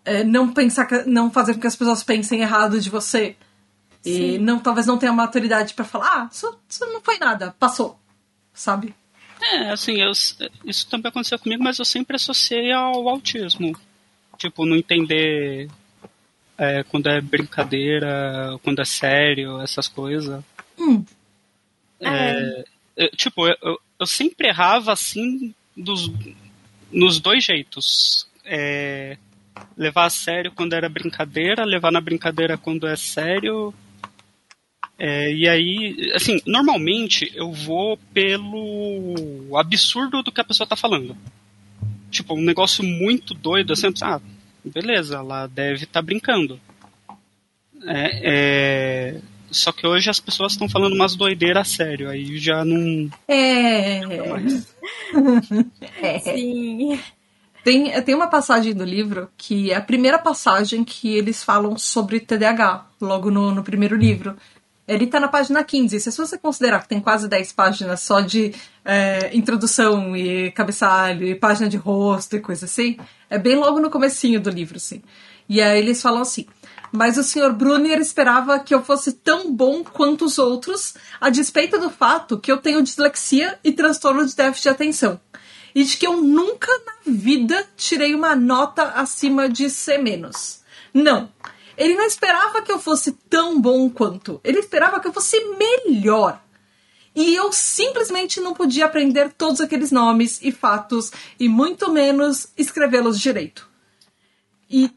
é, 0.04 0.24
não 0.24 0.54
pensar 0.54 0.86
que, 0.86 1.04
não 1.04 1.32
fazer 1.32 1.54
com 1.54 1.62
que 1.62 1.68
as 1.68 1.76
pessoas 1.76 2.04
pensem 2.04 2.42
errado 2.42 2.80
de 2.80 2.90
você 2.90 3.36
Sim. 4.02 4.36
e 4.36 4.38
não 4.38 4.60
talvez 4.60 4.86
não 4.86 4.98
tenha 4.98 5.14
maturidade 5.14 5.74
para 5.74 5.86
falar 5.86 6.24
ah 6.24 6.30
isso, 6.32 6.58
isso 6.68 6.86
não 6.88 7.02
foi 7.02 7.18
nada 7.18 7.56
passou 7.58 8.00
sabe 8.54 8.94
é 9.42 9.72
assim 9.72 10.02
eu, 10.02 10.12
isso 10.66 10.90
também 10.90 11.10
aconteceu 11.10 11.40
comigo 11.40 11.64
mas 11.64 11.80
eu 11.80 11.86
sempre 11.86 12.16
associei 12.16 12.72
ao 12.72 13.08
autismo 13.08 13.78
tipo 14.38 14.66
não 14.66 14.76
entender 14.76 15.70
é, 16.58 16.84
quando 16.84 17.08
é 17.08 17.20
brincadeira 17.22 18.58
quando 18.64 18.82
é 18.82 18.86
sério 18.86 19.60
essas 19.62 19.88
coisas 19.88 20.44
hum. 20.80 21.04
é, 22.00 22.64
é. 22.96 23.08
tipo 23.10 23.48
eu, 23.48 23.80
eu 24.00 24.06
sempre 24.06 24.48
errava 24.48 24.94
assim 24.94 25.54
dos, 25.76 26.12
nos 26.92 27.20
dois 27.20 27.44
jeitos. 27.44 28.28
É, 28.46 29.18
levar 29.76 30.06
a 30.06 30.10
sério 30.10 30.52
quando 30.52 30.74
era 30.74 30.90
brincadeira, 30.90 31.66
levar 31.66 31.92
na 31.92 32.02
brincadeira 32.02 32.58
quando 32.58 32.88
é 32.88 32.96
sério. 32.96 33.74
É, 34.98 35.32
e 35.32 35.48
aí, 35.48 36.12
assim, 36.16 36.42
normalmente 36.46 37.32
eu 37.36 37.52
vou 37.52 37.98
pelo 38.14 39.56
absurdo 39.56 40.24
do 40.24 40.32
que 40.32 40.42
a 40.42 40.46
pessoa 40.46 40.68
tá 40.68 40.76
falando. 40.76 41.16
Tipo, 42.18 42.34
um 42.34 42.42
negócio 42.42 42.84
muito 42.84 43.36
doido, 43.36 43.74
assim, 43.74 43.94
ah, 44.02 44.20
beleza, 44.66 45.18
ela 45.18 45.46
deve 45.46 45.84
estar 45.84 46.00
tá 46.00 46.02
brincando. 46.02 46.60
É, 47.86 48.22
é, 48.24 49.22
só 49.52 49.72
que 49.72 49.86
hoje 49.86 50.10
as 50.10 50.20
pessoas 50.20 50.54
estão 50.54 50.68
falando 50.68 50.94
umas 50.94 51.16
doideiras 51.16 51.62
a 51.62 51.76
sério, 51.76 52.10
aí 52.10 52.40
já 52.40 52.66
não. 52.66 53.08
É. 53.28 54.02
é. 56.02 56.20
Sim. 56.20 57.00
Tem, 57.64 58.02
tem 58.02 58.16
uma 58.16 58.28
passagem 58.28 58.74
do 58.74 58.84
livro 58.84 59.30
que 59.38 59.72
é 59.72 59.76
a 59.76 59.82
primeira 59.82 60.18
passagem 60.18 60.84
que 60.84 61.16
eles 61.16 61.44
falam 61.44 61.78
sobre 61.78 62.20
TDAH, 62.20 62.88
logo 63.00 63.30
no, 63.30 63.54
no 63.54 63.64
primeiro 63.64 63.96
livro. 63.96 64.36
Ele 64.88 65.06
está 65.06 65.20
na 65.20 65.28
página 65.28 65.64
15. 65.64 66.00
Se 66.00 66.18
você 66.18 66.38
considerar 66.38 66.82
que 66.82 66.88
tem 66.88 67.02
quase 67.02 67.28
10 67.28 67.52
páginas 67.52 68.00
só 68.02 68.22
de 68.22 68.54
é, 68.86 69.36
introdução 69.36 70.16
e 70.16 70.52
cabeçalho 70.52 71.28
e 71.28 71.36
página 71.36 71.68
de 71.68 71.76
rosto 71.76 72.36
e 72.36 72.40
coisa 72.40 72.66
assim, 72.66 72.98
é 73.30 73.38
bem 73.38 73.56
logo 73.56 73.80
no 73.80 73.90
comecinho 73.90 74.40
do 74.40 74.50
livro, 74.50 74.78
assim. 74.78 75.02
E 75.50 75.62
aí 75.62 75.80
eles 75.80 76.02
falam 76.02 76.22
assim: 76.22 76.46
mas 76.92 77.18
o 77.18 77.24
Sr. 77.24 77.52
Brunner 77.54 78.00
esperava 78.00 78.60
que 78.60 78.74
eu 78.74 78.84
fosse 78.84 79.14
tão 79.14 79.54
bom 79.54 79.84
quanto 79.84 80.26
os 80.26 80.38
outros, 80.38 80.96
a 81.20 81.30
despeito 81.30 81.78
do 81.80 81.90
fato 81.90 82.40
que 82.40 82.52
eu 82.52 82.58
tenho 82.58 82.84
dislexia 82.84 83.60
e 83.64 83.72
transtorno 83.72 84.26
de 84.26 84.36
déficit 84.36 84.64
de 84.64 84.70
atenção. 84.70 85.20
E 85.76 85.84
de 85.84 85.98
que 85.98 86.08
eu 86.08 86.22
nunca 86.22 86.72
na 86.86 87.12
vida 87.14 87.68
tirei 87.76 88.16
uma 88.16 88.36
nota 88.36 88.84
acima 88.96 89.48
de 89.48 89.70
C-. 89.70 90.02
Não. 90.94 91.30
Ele 91.78 91.96
não 91.96 92.06
esperava 92.06 92.62
que 92.62 92.72
eu 92.72 92.80
fosse 92.80 93.12
tão 93.30 93.62
bom 93.62 93.90
quanto. 93.90 94.42
Ele 94.44 94.60
esperava 94.60 95.00
que 95.00 95.08
eu 95.08 95.14
fosse 95.14 95.40
melhor. 95.56 96.42
E 97.16 97.36
eu 97.36 97.52
simplesmente 97.52 98.40
não 98.40 98.54
podia 98.54 98.86
aprender 98.86 99.32
todos 99.34 99.62
aqueles 99.62 99.92
nomes 99.92 100.40
e 100.42 100.52
fatos, 100.52 101.12
e 101.40 101.50
muito 101.50 101.92
menos 101.92 102.50
escrevê-los 102.58 103.20
direito. 103.20 103.68
E 104.70 104.92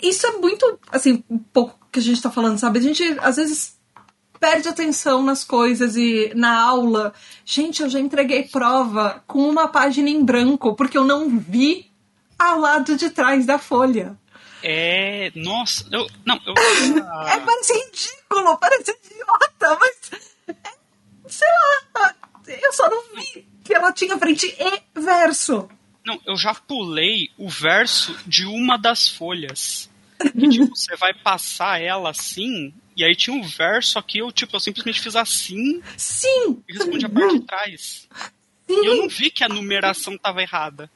isso 0.00 0.26
é 0.26 0.32
muito, 0.32 0.78
assim, 0.90 1.22
um 1.28 1.38
pouco 1.38 1.78
que 1.90 1.98
a 1.98 2.02
gente 2.02 2.22
tá 2.22 2.30
falando, 2.30 2.58
sabe? 2.58 2.78
A 2.78 2.82
gente, 2.82 3.02
às 3.20 3.36
vezes, 3.36 3.76
perde 4.38 4.68
atenção 4.68 5.22
nas 5.22 5.44
coisas 5.44 5.96
e 5.96 6.32
na 6.34 6.60
aula. 6.60 7.12
Gente, 7.44 7.82
eu 7.82 7.88
já 7.88 8.00
entreguei 8.00 8.44
prova 8.44 9.22
com 9.26 9.48
uma 9.48 9.68
página 9.68 10.08
em 10.08 10.24
branco, 10.24 10.74
porque 10.74 10.96
eu 10.96 11.04
não 11.04 11.28
vi 11.38 11.90
ao 12.38 12.58
lado 12.58 12.96
de 12.96 13.10
trás 13.10 13.44
da 13.46 13.58
folha. 13.58 14.18
É. 14.62 15.30
Nossa, 15.34 15.86
eu. 15.92 16.06
Não, 16.24 16.40
eu. 16.46 16.54
é, 17.28 17.40
parece 17.40 17.72
ridículo, 17.72 18.58
parece 18.58 18.90
idiota, 19.04 19.78
mas. 19.80 20.10
É, 20.48 20.72
sei 21.28 21.48
lá, 21.48 22.14
eu 22.46 22.72
só 22.72 22.88
não 22.88 23.02
vi 23.14 23.46
que 23.64 23.74
ela 23.74 23.92
tinha 23.92 24.16
frente 24.18 24.46
e 24.58 25.00
verso. 25.00 25.68
Não, 26.04 26.20
eu 26.24 26.36
já 26.36 26.54
pulei 26.54 27.30
o 27.36 27.48
verso 27.48 28.16
de 28.26 28.46
uma 28.46 28.76
das 28.76 29.08
folhas. 29.08 29.90
E, 30.34 30.48
tipo, 30.48 30.74
você 30.74 30.96
vai 30.96 31.12
passar 31.12 31.80
ela 31.80 32.10
assim, 32.10 32.72
e 32.96 33.04
aí 33.04 33.14
tinha 33.14 33.36
um 33.36 33.42
verso 33.42 33.98
aqui, 33.98 34.18
eu, 34.18 34.32
tipo, 34.32 34.56
eu 34.56 34.60
simplesmente 34.60 35.00
fiz 35.00 35.14
assim. 35.14 35.82
Sim! 35.96 36.62
E 36.68 36.72
respondi 36.72 37.04
a 37.04 37.08
parte 37.08 37.40
de 37.40 37.40
trás. 37.40 38.08
Sim. 38.66 38.82
E 38.82 38.86
eu 38.86 38.96
não 38.96 39.08
vi 39.08 39.30
que 39.30 39.44
a 39.44 39.48
numeração 39.48 40.16
tava 40.16 40.40
errada. 40.40 40.90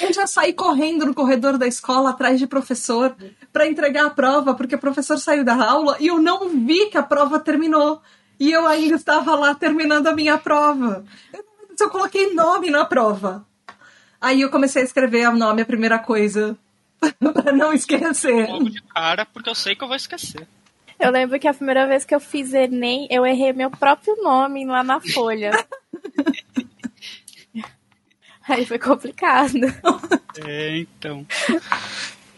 Eu 0.00 0.12
já 0.12 0.26
saí 0.26 0.52
correndo 0.52 1.06
no 1.06 1.14
corredor 1.14 1.56
da 1.56 1.66
escola 1.66 2.10
atrás 2.10 2.38
de 2.38 2.46
professor 2.46 3.14
para 3.52 3.66
entregar 3.66 4.06
a 4.06 4.10
prova, 4.10 4.54
porque 4.54 4.74
o 4.74 4.78
professor 4.78 5.18
saiu 5.18 5.44
da 5.44 5.54
aula 5.54 5.96
e 6.00 6.08
eu 6.08 6.18
não 6.18 6.48
vi 6.48 6.86
que 6.86 6.98
a 6.98 7.02
prova 7.02 7.38
terminou. 7.38 8.02
E 8.38 8.50
eu 8.50 8.66
ainda 8.66 8.96
estava 8.96 9.34
lá 9.36 9.54
terminando 9.54 10.08
a 10.08 10.12
minha 10.12 10.36
prova. 10.36 11.04
Eu 11.32 11.44
eu 11.80 11.90
coloquei 11.90 12.32
nome 12.32 12.70
na 12.70 12.84
prova. 12.84 13.44
Aí 14.20 14.40
eu 14.40 14.50
comecei 14.50 14.82
a 14.82 14.84
escrever 14.84 15.28
o 15.28 15.36
nome, 15.36 15.62
a 15.62 15.66
primeira 15.66 15.98
coisa, 15.98 16.56
pra 17.34 17.52
não 17.52 17.72
esquecer. 17.72 18.48
Logo 18.48 18.70
de 18.70 18.82
cara, 18.82 19.26
porque 19.26 19.50
eu 19.50 19.54
sei 19.54 19.74
que 19.74 19.84
eu 19.84 19.88
vou 19.88 19.96
esquecer. 19.96 20.46
Eu 20.98 21.10
lembro 21.10 21.38
que 21.38 21.48
a 21.48 21.52
primeira 21.52 21.86
vez 21.86 22.04
que 22.04 22.14
eu 22.14 22.20
fiz 22.20 22.54
Enem, 22.54 23.06
eu 23.10 23.26
errei 23.26 23.52
meu 23.52 23.70
próprio 23.70 24.16
nome 24.22 24.64
lá 24.64 24.82
na 24.82 25.00
folha. 25.00 25.50
Aí 28.48 28.66
foi 28.66 28.78
complicado. 28.78 29.58
É, 30.44 30.78
então. 30.78 31.26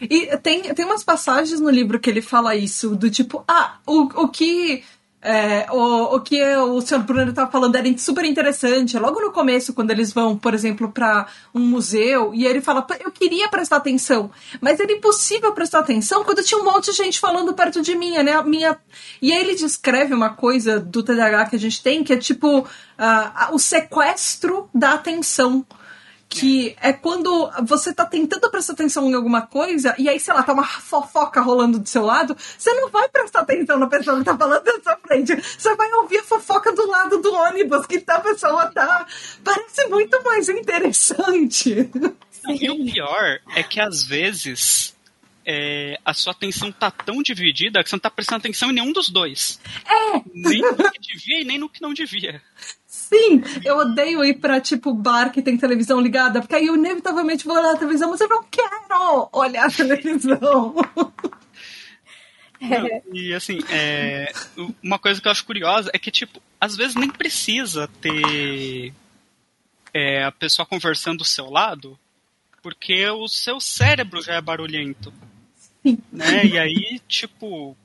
E 0.00 0.36
tem, 0.38 0.62
tem 0.74 0.84
umas 0.84 1.02
passagens 1.02 1.60
no 1.60 1.70
livro 1.70 1.98
que 1.98 2.10
ele 2.10 2.20
fala 2.20 2.54
isso, 2.54 2.94
do 2.94 3.10
tipo, 3.10 3.42
ah, 3.48 3.78
o, 3.86 4.02
o 4.22 4.28
que. 4.28 4.84
é, 5.22 5.66
o, 5.72 6.16
o 6.16 6.20
que 6.20 6.40
o 6.56 6.80
senhor 6.82 7.02
Bruno 7.02 7.30
estava 7.30 7.50
falando 7.50 7.76
era 7.76 7.98
super 7.98 8.24
interessante. 8.24 8.98
Logo 8.98 9.20
no 9.20 9.32
começo, 9.32 9.72
quando 9.72 9.90
eles 9.90 10.12
vão, 10.12 10.36
por 10.36 10.52
exemplo, 10.52 10.92
para 10.92 11.26
um 11.54 11.60
museu, 11.60 12.34
e 12.34 12.46
ele 12.46 12.60
fala: 12.60 12.82
"Pô, 12.82 12.94
Eu 13.00 13.10
queria 13.10 13.48
prestar 13.48 13.76
atenção, 13.76 14.30
mas 14.60 14.78
era 14.78 14.92
impossível 14.92 15.52
prestar 15.52 15.78
atenção 15.78 16.22
quando 16.22 16.44
tinha 16.44 16.60
um 16.60 16.64
monte 16.64 16.90
de 16.90 16.96
gente 16.96 17.18
falando 17.18 17.54
perto 17.54 17.80
de 17.80 17.94
mim, 17.96 18.18
né? 18.22 18.34
A 18.34 18.42
Minha... 18.42 18.78
E 19.20 19.32
aí 19.32 19.40
ele 19.40 19.54
descreve 19.54 20.12
uma 20.12 20.30
coisa 20.30 20.78
do 20.78 21.02
TDAH 21.02 21.46
que 21.46 21.56
a 21.56 21.60
gente 21.60 21.82
tem, 21.82 22.04
que 22.04 22.12
é 22.12 22.16
tipo 22.18 22.66
ah, 22.98 23.48
o 23.52 23.58
sequestro 23.58 24.68
da 24.74 24.92
atenção 24.92 25.64
que 26.28 26.76
é 26.80 26.92
quando 26.92 27.50
você 27.64 27.92
tá 27.92 28.04
tentando 28.04 28.50
prestar 28.50 28.72
atenção 28.72 29.08
em 29.08 29.14
alguma 29.14 29.42
coisa 29.42 29.94
e 29.98 30.08
aí, 30.08 30.18
sei 30.18 30.34
lá, 30.34 30.42
tá 30.42 30.52
uma 30.52 30.66
fofoca 30.66 31.40
rolando 31.40 31.78
do 31.78 31.88
seu 31.88 32.04
lado, 32.04 32.36
você 32.58 32.72
não 32.74 32.90
vai 32.90 33.08
prestar 33.08 33.40
atenção 33.40 33.78
na 33.78 33.86
pessoa 33.86 34.18
que 34.18 34.24
tá 34.24 34.36
falando 34.36 34.64
na 34.64 34.82
sua 34.82 34.96
frente. 34.96 35.34
Você 35.36 35.74
vai 35.74 35.92
ouvir 35.94 36.18
a 36.18 36.24
fofoca 36.24 36.72
do 36.72 36.86
lado 36.86 37.18
do 37.18 37.32
ônibus 37.32 37.86
que 37.86 38.00
tá, 38.00 38.16
a 38.16 38.20
pessoa 38.20 38.66
tá. 38.66 39.06
Parece 39.44 39.86
muito 39.88 40.22
mais 40.24 40.48
interessante. 40.48 41.90
E 42.48 42.70
o 42.70 42.84
pior 42.84 43.40
é 43.54 43.62
que 43.62 43.80
às 43.80 44.04
vezes 44.04 44.96
é, 45.44 45.98
a 46.04 46.12
sua 46.12 46.32
atenção 46.32 46.72
tá 46.72 46.90
tão 46.90 47.22
dividida 47.22 47.82
que 47.82 47.88
você 47.88 47.96
não 47.96 48.00
tá 48.00 48.10
prestando 48.10 48.40
atenção 48.40 48.70
em 48.70 48.74
nenhum 48.74 48.92
dos 48.92 49.08
dois. 49.08 49.60
É! 49.86 50.22
Nem 50.34 50.60
no 50.60 50.76
que 50.76 50.98
devia 50.98 51.40
e 51.40 51.44
nem 51.44 51.58
no 51.58 51.68
que 51.68 51.80
não 51.80 51.94
devia. 51.94 52.42
Sim, 53.08 53.40
eu 53.64 53.76
odeio 53.76 54.24
ir 54.24 54.34
pra, 54.34 54.60
tipo, 54.60 54.92
bar 54.92 55.30
que 55.30 55.40
tem 55.40 55.56
televisão 55.56 56.00
ligada, 56.00 56.40
porque 56.40 56.56
aí 56.56 56.66
eu 56.66 56.74
inevitavelmente 56.74 57.44
vou 57.44 57.56
olhar 57.56 57.72
a 57.72 57.78
televisão, 57.78 58.10
mas 58.10 58.20
eu 58.20 58.28
não 58.28 58.42
quero 58.42 59.28
olhar 59.32 59.66
a 59.66 59.70
televisão. 59.70 60.74
Não, 62.60 63.02
e 63.12 63.32
assim, 63.32 63.58
é, 63.70 64.32
uma 64.82 64.98
coisa 64.98 65.20
que 65.20 65.28
eu 65.28 65.32
acho 65.32 65.44
curiosa 65.44 65.88
é 65.92 65.98
que, 65.98 66.10
tipo, 66.10 66.42
às 66.60 66.74
vezes 66.74 66.96
nem 66.96 67.08
precisa 67.08 67.88
ter 68.00 68.92
é, 69.94 70.24
a 70.24 70.32
pessoa 70.32 70.66
conversando 70.66 71.18
do 71.18 71.24
seu 71.24 71.48
lado, 71.48 71.96
porque 72.60 73.08
o 73.08 73.28
seu 73.28 73.60
cérebro 73.60 74.20
já 74.20 74.34
é 74.34 74.40
barulhento. 74.40 75.12
Sim. 75.82 75.98
Né? 76.10 76.46
E 76.46 76.58
aí, 76.58 77.00
tipo, 77.06 77.76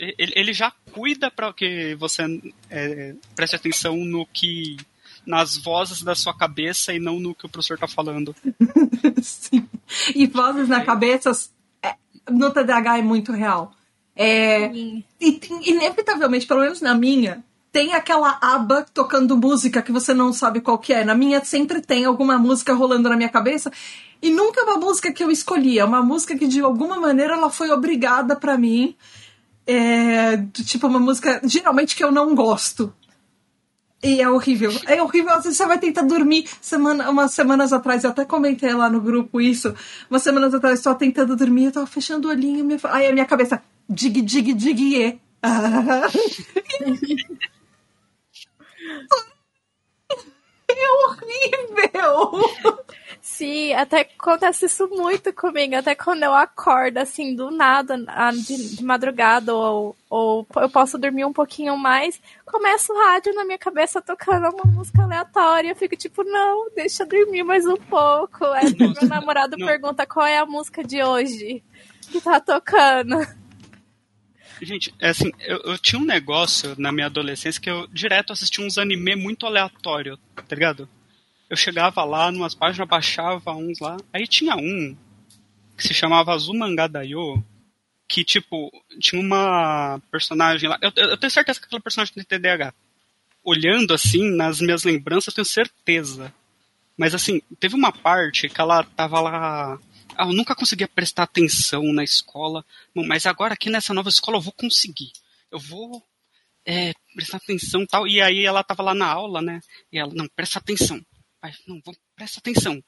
ele, 0.00 0.32
ele 0.34 0.52
já 0.52 0.72
cuida 0.92 1.30
para 1.30 1.52
que 1.52 1.94
você 1.96 2.22
é, 2.68 3.14
preste 3.34 3.56
atenção 3.56 3.96
no 3.96 4.26
que 4.26 4.76
nas 5.26 5.56
vozes 5.56 6.02
da 6.02 6.14
sua 6.14 6.36
cabeça 6.36 6.92
e 6.92 6.98
não 6.98 7.20
no 7.20 7.34
que 7.34 7.46
o 7.46 7.48
professor 7.48 7.78
tá 7.78 7.86
falando. 7.86 8.34
Sim. 9.22 9.68
E 10.14 10.26
vozes 10.26 10.68
na 10.68 10.84
cabeça 10.84 11.30
é, 11.82 11.94
no 12.30 12.50
TDAH 12.50 12.98
é 12.98 13.02
muito 13.02 13.32
real. 13.32 13.72
É, 14.16 14.70
Sim. 14.72 15.04
e 15.20 15.32
tem, 15.32 15.70
inevitavelmente, 15.70 16.46
pelo 16.46 16.60
menos 16.60 16.80
na 16.80 16.94
minha, 16.94 17.44
tem 17.72 17.94
aquela 17.94 18.38
aba 18.40 18.84
tocando 18.92 19.36
música 19.36 19.82
que 19.82 19.92
você 19.92 20.12
não 20.12 20.32
sabe 20.32 20.60
qual 20.60 20.78
que 20.78 20.92
é. 20.92 21.04
Na 21.04 21.14
minha 21.14 21.44
sempre 21.44 21.80
tem 21.80 22.04
alguma 22.04 22.38
música 22.38 22.74
rolando 22.74 23.08
na 23.08 23.16
minha 23.16 23.28
cabeça. 23.28 23.70
E 24.22 24.30
nunca 24.30 24.60
é 24.60 24.64
uma 24.64 24.76
música 24.76 25.12
que 25.12 25.22
eu 25.22 25.30
escolhi. 25.30 25.78
É 25.78 25.84
uma 25.84 26.02
música 26.02 26.36
que, 26.36 26.46
de 26.46 26.60
alguma 26.60 26.98
maneira, 26.98 27.34
ela 27.34 27.50
foi 27.50 27.70
obrigada 27.70 28.36
pra 28.36 28.58
mim. 28.58 28.96
É, 29.66 30.36
do 30.36 30.64
tipo, 30.64 30.86
uma 30.86 30.98
música, 30.98 31.40
geralmente, 31.44 31.94
que 31.94 32.02
eu 32.02 32.10
não 32.10 32.34
gosto. 32.34 32.92
E 34.02 34.20
é 34.20 34.28
horrível. 34.28 34.72
É 34.86 35.02
horrível. 35.02 35.32
Às 35.32 35.44
vezes 35.44 35.58
você 35.58 35.66
vai 35.66 35.78
tentar 35.78 36.02
dormir. 36.02 36.48
Semana, 36.60 37.10
umas 37.10 37.32
semanas 37.32 37.72
atrás, 37.72 38.02
eu 38.02 38.10
até 38.10 38.24
comentei 38.24 38.72
lá 38.72 38.88
no 38.88 39.00
grupo 39.00 39.40
isso. 39.40 39.74
Umas 40.10 40.22
semanas 40.22 40.54
atrás, 40.54 40.80
tava 40.80 40.98
tentando 40.98 41.36
dormir, 41.36 41.66
eu 41.66 41.72
tava 41.72 41.86
fechando 41.86 42.28
o 42.28 42.30
olhinho. 42.30 42.64
Minha... 42.64 42.80
Aí 42.84 43.06
a 43.06 43.12
minha 43.12 43.26
cabeça, 43.26 43.62
dig, 43.88 44.22
dig, 44.22 44.54
dig, 44.54 44.96
e. 44.96 45.20
É 50.72 50.90
horrível! 51.04 52.86
Sim, 53.30 53.72
até 53.74 54.00
acontece 54.00 54.66
isso 54.66 54.88
muito 54.88 55.32
comigo. 55.32 55.76
Até 55.76 55.94
quando 55.94 56.24
eu 56.24 56.34
acordo, 56.34 56.98
assim, 56.98 57.34
do 57.34 57.50
nada, 57.50 57.96
de, 58.34 58.76
de 58.76 58.84
madrugada, 58.84 59.54
ou, 59.54 59.96
ou 60.10 60.46
eu 60.56 60.68
posso 60.68 60.98
dormir 60.98 61.24
um 61.24 61.32
pouquinho 61.32 61.76
mais, 61.76 62.20
começa 62.44 62.92
o 62.92 62.98
rádio 62.98 63.32
na 63.32 63.44
minha 63.44 63.56
cabeça 63.56 64.02
tocando 64.02 64.48
uma 64.48 64.64
música 64.64 65.04
aleatória. 65.04 65.70
Eu 65.70 65.76
fico 65.76 65.96
tipo, 65.96 66.24
não, 66.24 66.70
deixa 66.74 67.04
eu 67.04 67.08
dormir 67.08 67.44
mais 67.44 67.64
um 67.66 67.76
pouco. 67.76 68.44
Aí 68.46 68.74
meu 68.76 69.08
namorado 69.08 69.56
não. 69.56 69.66
pergunta 69.66 70.04
qual 70.04 70.26
é 70.26 70.38
a 70.38 70.44
música 70.44 70.82
de 70.82 71.02
hoje 71.02 71.62
que 72.10 72.20
tá 72.20 72.40
tocando. 72.40 73.16
Gente, 74.60 74.92
é 74.98 75.08
assim, 75.08 75.30
eu, 75.38 75.58
eu 75.64 75.78
tinha 75.78 76.00
um 76.00 76.04
negócio 76.04 76.74
na 76.76 76.92
minha 76.92 77.06
adolescência 77.06 77.62
que 77.62 77.70
eu 77.70 77.86
direto 77.86 78.32
assistia 78.32 78.66
uns 78.66 78.76
anime 78.76 79.14
muito 79.14 79.46
aleatório, 79.46 80.18
tá 80.34 80.54
ligado? 80.54 80.88
Eu 81.50 81.56
chegava 81.56 82.04
lá, 82.04 82.30
numas 82.30 82.54
páginas, 82.54 82.88
baixava 82.88 83.52
uns 83.52 83.80
lá. 83.80 83.96
Aí 84.12 84.24
tinha 84.24 84.54
um 84.54 84.96
que 85.76 85.88
se 85.88 85.92
chamava 85.92 86.32
Azumangadayo, 86.32 87.44
que, 88.06 88.24
tipo, 88.24 88.70
tinha 89.00 89.20
uma 89.20 90.00
personagem 90.12 90.68
lá. 90.68 90.78
Eu, 90.80 90.92
eu 90.94 91.16
tenho 91.16 91.30
certeza 91.30 91.58
que 91.58 91.66
aquela 91.66 91.80
personagem 91.80 92.14
tem 92.14 92.22
TDAH. 92.22 92.72
Olhando 93.42 93.92
assim, 93.92 94.30
nas 94.30 94.60
minhas 94.60 94.84
lembranças, 94.84 95.28
eu 95.28 95.34
tenho 95.34 95.44
certeza. 95.44 96.32
Mas 96.96 97.14
assim, 97.14 97.40
teve 97.58 97.74
uma 97.74 97.90
parte 97.90 98.48
que 98.48 98.60
ela 98.60 98.84
tava 98.84 99.20
lá. 99.20 99.78
Ah, 100.16 100.26
eu 100.26 100.32
nunca 100.32 100.54
conseguia 100.54 100.86
prestar 100.86 101.24
atenção 101.24 101.82
na 101.92 102.04
escola, 102.04 102.64
mas 102.94 103.26
agora 103.26 103.54
aqui 103.54 103.70
nessa 103.70 103.94
nova 103.94 104.08
escola 104.08 104.36
eu 104.36 104.42
vou 104.42 104.52
conseguir. 104.52 105.10
Eu 105.50 105.58
vou 105.58 106.04
é, 106.64 106.92
prestar 107.14 107.38
atenção 107.38 107.86
tal. 107.86 108.06
E 108.06 108.20
aí 108.20 108.44
ela 108.44 108.62
tava 108.62 108.82
lá 108.82 108.94
na 108.94 109.06
aula, 109.06 109.40
né? 109.40 109.60
E 109.90 109.98
ela, 109.98 110.12
não, 110.14 110.28
presta 110.28 110.58
atenção. 110.58 111.00
Pai, 111.40 111.52
não, 111.66 111.80
vou, 111.84 111.96
presta 112.14 112.38
atenção. 112.38 112.82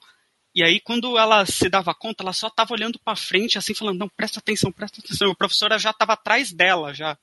E 0.55 0.63
aí, 0.63 0.81
quando 0.81 1.17
ela 1.17 1.47
se 1.47 1.69
dava 1.69 1.95
conta, 1.95 2.23
ela 2.23 2.33
só 2.33 2.51
tava 2.51 2.75
olhando 2.75 2.99
pra 2.99 3.17
frente, 3.17 3.57
assim, 3.57 3.73
falando, 3.73 3.99
não, 3.99 4.09
presta 4.09 4.39
atenção, 4.39 4.71
presta 4.71 5.01
atenção. 5.01 5.29
E 5.29 5.31
o 5.31 5.37
professor 5.37 5.79
já 5.79 5.93
tava 5.93 6.13
atrás 6.13 6.53
dela, 6.53 6.93
já. 6.93 7.17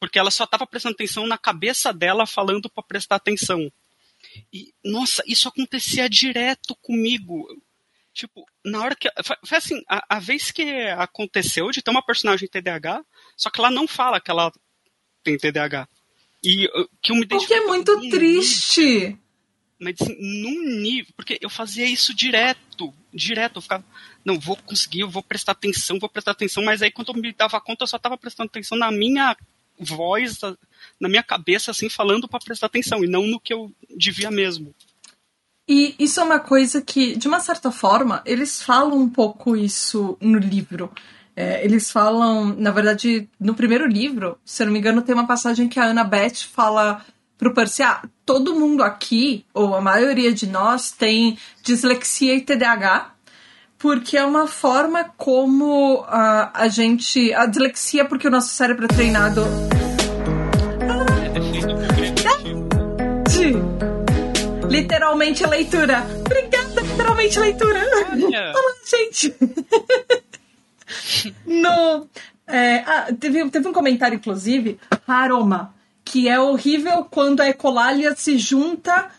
Porque 0.00 0.18
ela 0.18 0.30
só 0.30 0.46
tava 0.46 0.66
prestando 0.66 0.94
atenção 0.94 1.26
na 1.26 1.36
cabeça 1.36 1.92
dela, 1.92 2.26
falando 2.26 2.70
para 2.70 2.82
prestar 2.82 3.16
atenção. 3.16 3.70
E, 4.52 4.72
nossa, 4.82 5.22
isso 5.26 5.48
acontecia 5.48 6.08
direto 6.08 6.74
comigo. 6.76 7.46
Tipo, 8.14 8.46
na 8.64 8.80
hora 8.80 8.96
que. 8.96 9.08
Foi, 9.44 9.58
assim, 9.58 9.82
a, 9.88 10.16
a, 10.16 10.18
vez 10.18 10.50
que 10.50 10.62
aconteceu 10.88 11.70
de 11.70 11.82
ter 11.82 11.90
uma 11.90 12.04
personagem 12.04 12.48
TDAH, 12.48 13.04
só 13.36 13.50
que 13.50 13.60
ela 13.60 13.70
não 13.70 13.86
fala 13.86 14.20
que 14.20 14.30
ela 14.30 14.50
tem 15.22 15.36
TDAH. 15.36 15.86
E 16.42 16.66
uh, 16.66 16.88
que 17.02 17.12
eu 17.12 17.16
me 17.16 17.26
Porque 17.26 17.52
é 17.52 17.66
muito 17.66 17.94
num 17.96 18.08
triste. 18.08 18.80
Nível, 18.80 19.18
mas 19.78 19.94
assim, 20.00 20.16
num 20.18 20.80
nível. 20.80 21.12
Porque 21.16 21.38
eu 21.40 21.48
fazia 21.48 21.86
isso 21.86 22.14
direto. 22.14 22.92
Direto. 23.12 23.56
Eu 23.56 23.62
ficava. 23.62 23.84
Não, 24.24 24.38
vou 24.38 24.56
conseguir, 24.56 25.00
eu 25.00 25.08
vou 25.08 25.22
prestar 25.22 25.52
atenção, 25.52 25.98
vou 25.98 26.08
prestar 26.08 26.32
atenção. 26.32 26.64
Mas 26.64 26.82
aí 26.82 26.90
quando 26.90 27.08
eu 27.08 27.14
me 27.14 27.32
dava 27.32 27.60
conta, 27.60 27.84
eu 27.84 27.88
só 27.88 27.98
tava 27.98 28.18
prestando 28.18 28.48
atenção 28.48 28.76
na 28.76 28.90
minha 28.90 29.36
voz, 29.78 30.40
na 31.00 31.08
minha 31.08 31.22
cabeça, 31.22 31.70
assim, 31.70 31.88
falando 31.88 32.28
para 32.28 32.40
prestar 32.40 32.66
atenção, 32.66 33.04
e 33.04 33.06
não 33.06 33.26
no 33.26 33.40
que 33.40 33.52
eu 33.52 33.72
devia 33.96 34.30
mesmo. 34.30 34.74
E 35.68 35.94
isso 35.98 36.18
é 36.18 36.24
uma 36.24 36.40
coisa 36.40 36.80
que, 36.80 37.14
de 37.14 37.28
uma 37.28 37.40
certa 37.40 37.70
forma, 37.70 38.22
eles 38.24 38.62
falam 38.62 38.98
um 38.98 39.08
pouco 39.08 39.54
isso 39.54 40.16
no 40.20 40.38
livro. 40.38 40.90
É, 41.36 41.62
eles 41.64 41.90
falam, 41.90 42.56
na 42.56 42.70
verdade, 42.70 43.28
no 43.38 43.54
primeiro 43.54 43.86
livro, 43.86 44.38
se 44.44 44.62
eu 44.62 44.66
não 44.66 44.72
me 44.72 44.78
engano, 44.78 45.02
tem 45.02 45.14
uma 45.14 45.26
passagem 45.26 45.68
que 45.68 45.78
a 45.78 45.84
Annabeth 45.84 46.46
fala 46.50 47.04
pro 47.38 47.54
Percy, 47.54 47.84
ah, 47.84 48.02
todo 48.26 48.58
mundo 48.58 48.82
aqui, 48.82 49.46
ou 49.54 49.74
a 49.74 49.80
maioria 49.80 50.32
de 50.32 50.46
nós, 50.46 50.90
tem 50.90 51.38
dislexia 51.62 52.34
e 52.34 52.40
TDAH, 52.40 53.12
porque 53.78 54.16
é 54.16 54.24
uma 54.24 54.48
forma 54.48 55.04
como 55.16 56.04
a, 56.08 56.50
a 56.52 56.68
gente. 56.68 57.32
A 57.32 57.46
dislexia, 57.46 58.04
porque 58.04 58.26
o 58.26 58.30
nosso 58.30 58.48
cérebro 58.48 58.86
é 58.86 58.88
treinado. 58.88 59.44
Literalmente 64.68 65.46
leitura. 65.46 66.04
Obrigada, 66.26 66.82
literalmente 66.82 67.38
leitura. 67.38 67.80
Olha. 68.10 68.52
Olá, 68.56 68.74
gente. 68.84 69.34
no, 71.46 72.06
é, 72.46 72.84
ah, 72.86 73.06
teve, 73.18 73.48
teve 73.50 73.68
um 73.68 73.72
comentário, 73.72 74.16
inclusive, 74.16 74.78
Aroma. 75.06 75.74
Que 76.08 76.26
é 76.26 76.40
horrível 76.40 77.04
quando 77.04 77.42
a 77.42 77.48
ecolalia 77.50 78.16
se 78.16 78.38
junta 78.38 79.10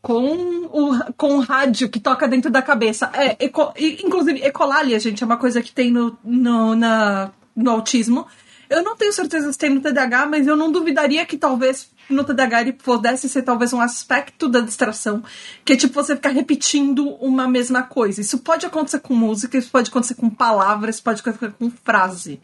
com 0.00 0.64
o, 0.72 1.12
com 1.12 1.36
o 1.36 1.40
rádio 1.40 1.90
que 1.90 2.00
toca 2.00 2.26
dentro 2.26 2.50
da 2.50 2.62
cabeça. 2.62 3.10
É, 3.12 3.44
eco, 3.44 3.70
inclusive, 3.78 4.40
ecolalia, 4.42 4.98
gente, 4.98 5.22
é 5.22 5.26
uma 5.26 5.36
coisa 5.36 5.60
que 5.60 5.70
tem 5.70 5.90
no, 5.90 6.16
no, 6.24 6.74
na, 6.74 7.30
no 7.54 7.70
autismo. 7.70 8.26
Eu 8.70 8.82
não 8.82 8.96
tenho 8.96 9.12
certeza 9.12 9.52
se 9.52 9.58
tem 9.58 9.68
no 9.68 9.82
TDAH, 9.82 10.24
mas 10.24 10.46
eu 10.46 10.56
não 10.56 10.72
duvidaria 10.72 11.26
que 11.26 11.36
talvez 11.36 11.90
no 12.08 12.24
TDAH 12.24 12.62
ele 12.62 12.72
pudesse 12.72 13.28
ser 13.28 13.42
talvez 13.42 13.74
um 13.74 13.80
aspecto 13.80 14.48
da 14.48 14.60
distração, 14.60 15.22
que 15.66 15.74
é 15.74 15.76
tipo 15.76 15.92
você 15.92 16.16
ficar 16.16 16.30
repetindo 16.30 17.10
uma 17.16 17.46
mesma 17.46 17.82
coisa. 17.82 18.22
Isso 18.22 18.38
pode 18.38 18.64
acontecer 18.64 19.00
com 19.00 19.14
música, 19.14 19.58
isso 19.58 19.70
pode 19.70 19.90
acontecer 19.90 20.14
com 20.14 20.30
palavras, 20.30 20.98
pode 20.98 21.20
acontecer 21.20 21.52
com 21.58 21.70
frase. 21.70 22.40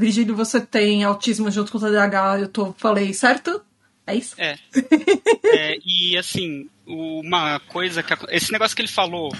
Virgílio, 0.00 0.34
você 0.34 0.58
tem 0.58 1.04
autismo 1.04 1.50
junto 1.50 1.70
com 1.70 1.76
o 1.76 1.80
TDAH, 1.80 2.40
eu 2.40 2.48
tô, 2.48 2.72
falei 2.72 3.12
certo? 3.12 3.62
É 4.06 4.14
isso? 4.14 4.34
É. 4.38 4.56
é 5.44 5.78
e 5.84 6.16
assim, 6.16 6.68
uma 6.86 7.60
coisa 7.60 8.02
que. 8.02 8.14
Esse 8.30 8.50
negócio 8.50 8.74
que 8.74 8.80
ele 8.80 8.88
falou 8.88 9.30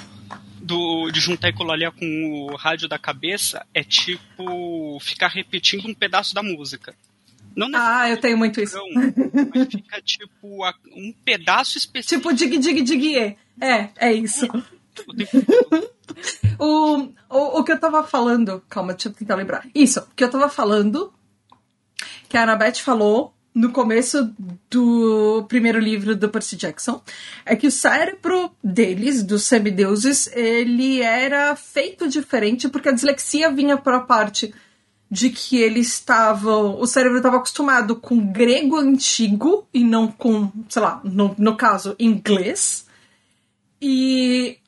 do, 0.61 1.11
de 1.11 1.19
juntar 1.19 1.49
ecolalia 1.49 1.91
com 1.91 2.07
o 2.51 2.57
rádio 2.57 2.87
da 2.87 2.99
cabeça 2.99 3.67
é 3.73 3.83
tipo 3.83 4.99
ficar 5.01 5.29
repetindo 5.29 5.89
um 5.89 5.95
pedaço 5.95 6.35
da 6.35 6.43
música. 6.43 6.95
Não 7.57 7.71
ah, 7.75 8.09
eu 8.11 8.19
tenho 8.19 8.37
muito 8.37 8.61
isso. 8.61 8.79
Mas 8.95 9.69
fica 9.69 10.01
tipo 10.03 10.63
um 10.95 11.13
pedaço 11.25 11.79
específico. 11.79 12.35
Tipo 12.35 12.35
dig 12.35 12.59
dig 12.59 12.83
dig 12.83 13.19
é. 13.19 13.37
É, 13.61 13.89
é 13.97 14.13
isso. 14.13 14.47
o, 16.59 17.09
o, 17.29 17.61
o 17.61 17.65
que 17.65 17.73
eu 17.73 17.81
tava 17.81 18.03
falando. 18.05 18.63
Calma, 18.69 18.93
deixa 18.93 19.09
eu 19.09 19.13
tentar 19.13 19.37
lembrar. 19.37 19.67
Isso, 19.75 20.01
o 20.01 20.15
que 20.15 20.25
eu 20.25 20.31
tava 20.31 20.49
falando. 20.49 21.13
Que 22.29 22.37
a 22.37 22.45
Anabeth 22.45 22.77
falou 22.77 23.35
no 23.55 23.73
começo 23.73 24.33
do 24.71 25.45
primeiro 25.49 25.79
livro 25.79 26.15
do 26.15 26.29
Percy 26.29 26.57
Jackson 26.57 27.03
é 27.45 27.57
que 27.57 27.67
o 27.67 27.71
cérebro 27.71 28.53
deles, 28.63 29.23
dos 29.23 29.43
semideuses, 29.43 30.29
ele 30.35 31.03
era 31.03 31.57
feito 31.57 32.09
diferente 32.09 32.69
porque 32.69 32.89
a 32.89 32.93
dislexia 32.93 33.51
vinha 33.51 33.77
por 33.77 33.93
a 33.93 34.01
parte 34.01 34.55
de 35.11 35.31
que 35.31 35.61
eles 35.61 35.89
estavam. 35.89 36.79
O 36.79 36.87
cérebro 36.87 37.17
estava 37.17 37.39
acostumado 37.39 37.97
com 37.97 38.33
grego 38.33 38.77
antigo 38.77 39.67
e 39.75 39.83
não 39.83 40.07
com, 40.07 40.51
sei 40.69 40.83
lá, 40.83 41.01
no, 41.03 41.35
no 41.37 41.57
caso, 41.57 41.97
inglês. 41.99 42.87
E 43.83 44.59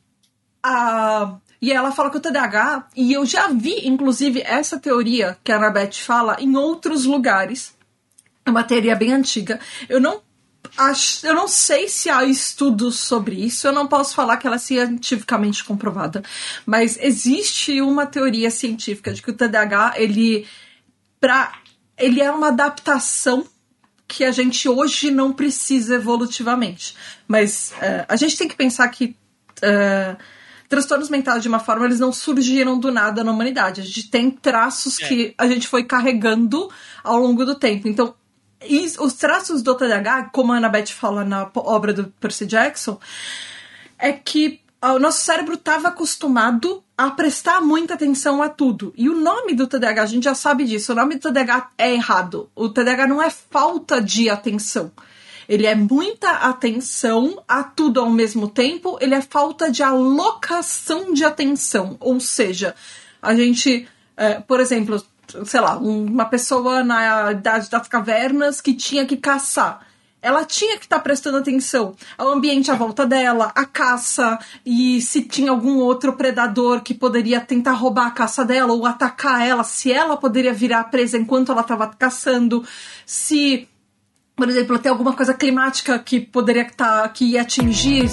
a. 0.63 1.37
E 1.61 1.71
ela 1.71 1.93
fala 1.93 2.11
que 2.11 2.17
o 2.17 2.21
TDAH, 2.21 2.89
e 2.97 3.13
eu 3.13 3.25
já 3.25 3.47
vi, 3.47 3.87
inclusive, 3.87 4.43
essa 4.45 4.81
teoria 4.81 5.39
que 5.45 5.53
a 5.53 5.57
Anabeth 5.57 5.93
fala 5.93 6.37
em 6.41 6.57
outros 6.57 7.05
lugares, 7.05 7.73
é 8.45 8.51
uma 8.51 8.65
teoria 8.65 8.97
bem 8.97 9.13
antiga. 9.13 9.61
Eu 9.89 10.01
não 10.01 10.21
acho, 10.77 11.25
eu 11.25 11.35
não 11.35 11.47
sei 11.47 11.89
se 11.89 12.11
há 12.11 12.25
estudos 12.25 12.99
sobre 12.99 13.37
isso, 13.37 13.67
eu 13.67 13.73
não 13.73 13.87
posso 13.87 14.15
falar 14.15 14.39
que 14.39 14.47
ela 14.47 14.57
é 14.57 14.59
cientificamente 14.59 15.63
comprovada, 15.65 16.23
mas 16.67 16.99
existe 17.01 17.81
uma 17.81 18.07
teoria 18.07 18.51
científica 18.51 19.13
de 19.13 19.23
que 19.23 19.31
o 19.31 19.35
TDAH 19.35 19.95
ele 19.97 20.47
para 21.21 21.53
ele 21.97 22.21
é 22.21 22.31
uma 22.31 22.49
adaptação 22.49 23.47
que 24.09 24.25
a 24.25 24.31
gente 24.31 24.69
hoje 24.69 25.11
não 25.11 25.33
precisa 25.33 25.95
evolutivamente. 25.95 26.97
Mas 27.27 27.73
uh, 27.79 28.05
a 28.09 28.17
gente 28.17 28.37
tem 28.37 28.49
que 28.49 28.57
pensar 28.57 28.89
que 28.89 29.17
uh, 29.59 30.17
transtornos 30.73 31.11
mentais, 31.11 31.43
de 31.43 31.49
uma 31.49 31.59
forma, 31.59 31.85
eles 31.85 32.01
não 32.01 32.11
surgiram 32.11 32.79
do 32.79 32.91
nada 32.91 33.23
na 33.23 33.31
humanidade. 33.31 33.83
A 33.83 33.85
gente 33.85 34.09
tem 34.09 34.31
traços 34.31 34.99
é. 35.03 35.07
que 35.07 35.35
a 35.37 35.47
gente 35.47 35.69
foi 35.69 35.85
carregando 35.85 36.71
ao 37.05 37.19
longo 37.19 37.45
do 37.45 37.55
tempo. 37.55 37.89
Então, 37.89 38.15
os 38.99 39.13
traços 39.13 39.61
do 39.61 39.75
TDAH, 39.75 40.31
como 40.33 40.51
a 40.51 40.57
Annabeth 40.57 40.87
fala 40.87 41.27
na 41.27 41.51
obra 41.57 41.93
do 41.93 42.05
Percy 42.19 42.47
Jackson, 42.47 42.99
é 43.99 44.13
que 44.13 44.63
o 44.81 44.99
nosso 44.99 45.21
cérebro 45.21 45.55
estava 45.55 45.89
acostumado 45.89 46.83
a 46.97 47.11
prestar 47.11 47.61
muita 47.61 47.93
atenção 47.93 48.43
a 48.43 48.49
tudo. 48.49 48.95
E 48.97 49.11
o 49.11 49.15
nome 49.15 49.55
do 49.55 49.67
TDAH, 49.67 50.03
a 50.03 50.07
gente 50.07 50.25
já 50.25 50.35
sabe 50.35 50.65
disso, 50.65 50.93
o 50.93 50.97
nome 50.97 51.17
do 51.17 51.21
TDAH 51.21 51.73
é 51.77 51.93
errado. 51.93 52.49
O 52.57 52.71
TDAH 52.71 53.07
não 53.07 53.21
é 53.21 53.29
falta 53.29 54.01
de 54.01 54.31
atenção. 54.31 54.91
Ele 55.49 55.67
é 55.67 55.75
muita 55.75 56.31
atenção 56.31 57.43
a 57.47 57.63
tudo 57.63 58.01
ao 58.01 58.11
mesmo 58.11 58.49
tempo, 58.49 58.99
ele 59.01 59.15
é 59.15 59.21
falta 59.21 59.71
de 59.71 59.83
alocação 59.83 61.13
de 61.13 61.25
atenção. 61.25 61.97
Ou 62.01 62.21
seja, 62.21 62.75
a 63.21 63.35
gente, 63.35 63.87
é, 64.17 64.35
por 64.41 64.61
exemplo, 64.61 65.03
sei 65.45 65.61
lá, 65.61 65.77
uma 65.77 66.25
pessoa 66.25 66.85
na 66.85 67.33
idade 67.33 67.71
das 67.71 67.89
cavernas 67.89 68.61
que 68.61 68.75
tinha 68.75 69.07
que 69.07 69.17
caçar. 69.17 69.87
Ela 70.21 70.45
tinha 70.45 70.79
que 70.79 70.85
estar 70.85 70.99
tá 70.99 71.03
prestando 71.03 71.39
atenção 71.39 71.97
ao 72.17 72.29
ambiente 72.29 72.71
à 72.71 72.77
volta 72.77 73.05
dela, 73.05 73.51
a 73.57 73.65
caça, 73.65 74.39
e 74.65 75.01
se 75.01 75.23
tinha 75.23 75.51
algum 75.51 75.79
outro 75.79 76.13
predador 76.13 76.81
que 76.81 76.95
poderia 76.95 77.41
tentar 77.41 77.73
roubar 77.73 78.07
a 78.07 78.13
caça 78.13 78.45
dela 78.45 78.73
ou 78.73 78.87
atacar 78.87 79.45
ela, 79.45 79.65
se 79.65 79.93
ela 79.93 80.17
poderia 80.17 80.53
virar 80.53 80.85
presa 80.85 81.19
enquanto 81.19 81.51
ela 81.51 81.63
estava 81.63 81.89
caçando, 81.89 82.65
se 83.05 83.69
por 84.43 84.49
exemplo, 84.49 84.77
tem 84.77 84.91
alguma 84.91 85.13
coisa 85.13 85.33
climática 85.33 85.97
que 86.01 86.19
poderia 86.19 86.63
estar 86.63 87.03
tá, 87.03 87.09
que 87.09 87.25
ia 87.27 87.43
atingir 87.43 88.09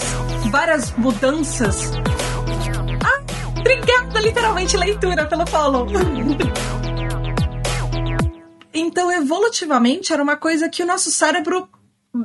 várias 0.51 0.91
mudanças. 0.91 1.91
Ah, 3.03 3.23
obrigada, 3.57 4.19
literalmente 4.21 4.77
leitura 4.77 5.25
pelo 5.25 5.47
follow. 5.47 5.87
Então, 8.71 9.11
evolutivamente, 9.11 10.13
era 10.13 10.21
uma 10.21 10.37
coisa 10.37 10.69
que 10.69 10.83
o 10.83 10.85
nosso 10.85 11.09
cérebro 11.09 11.67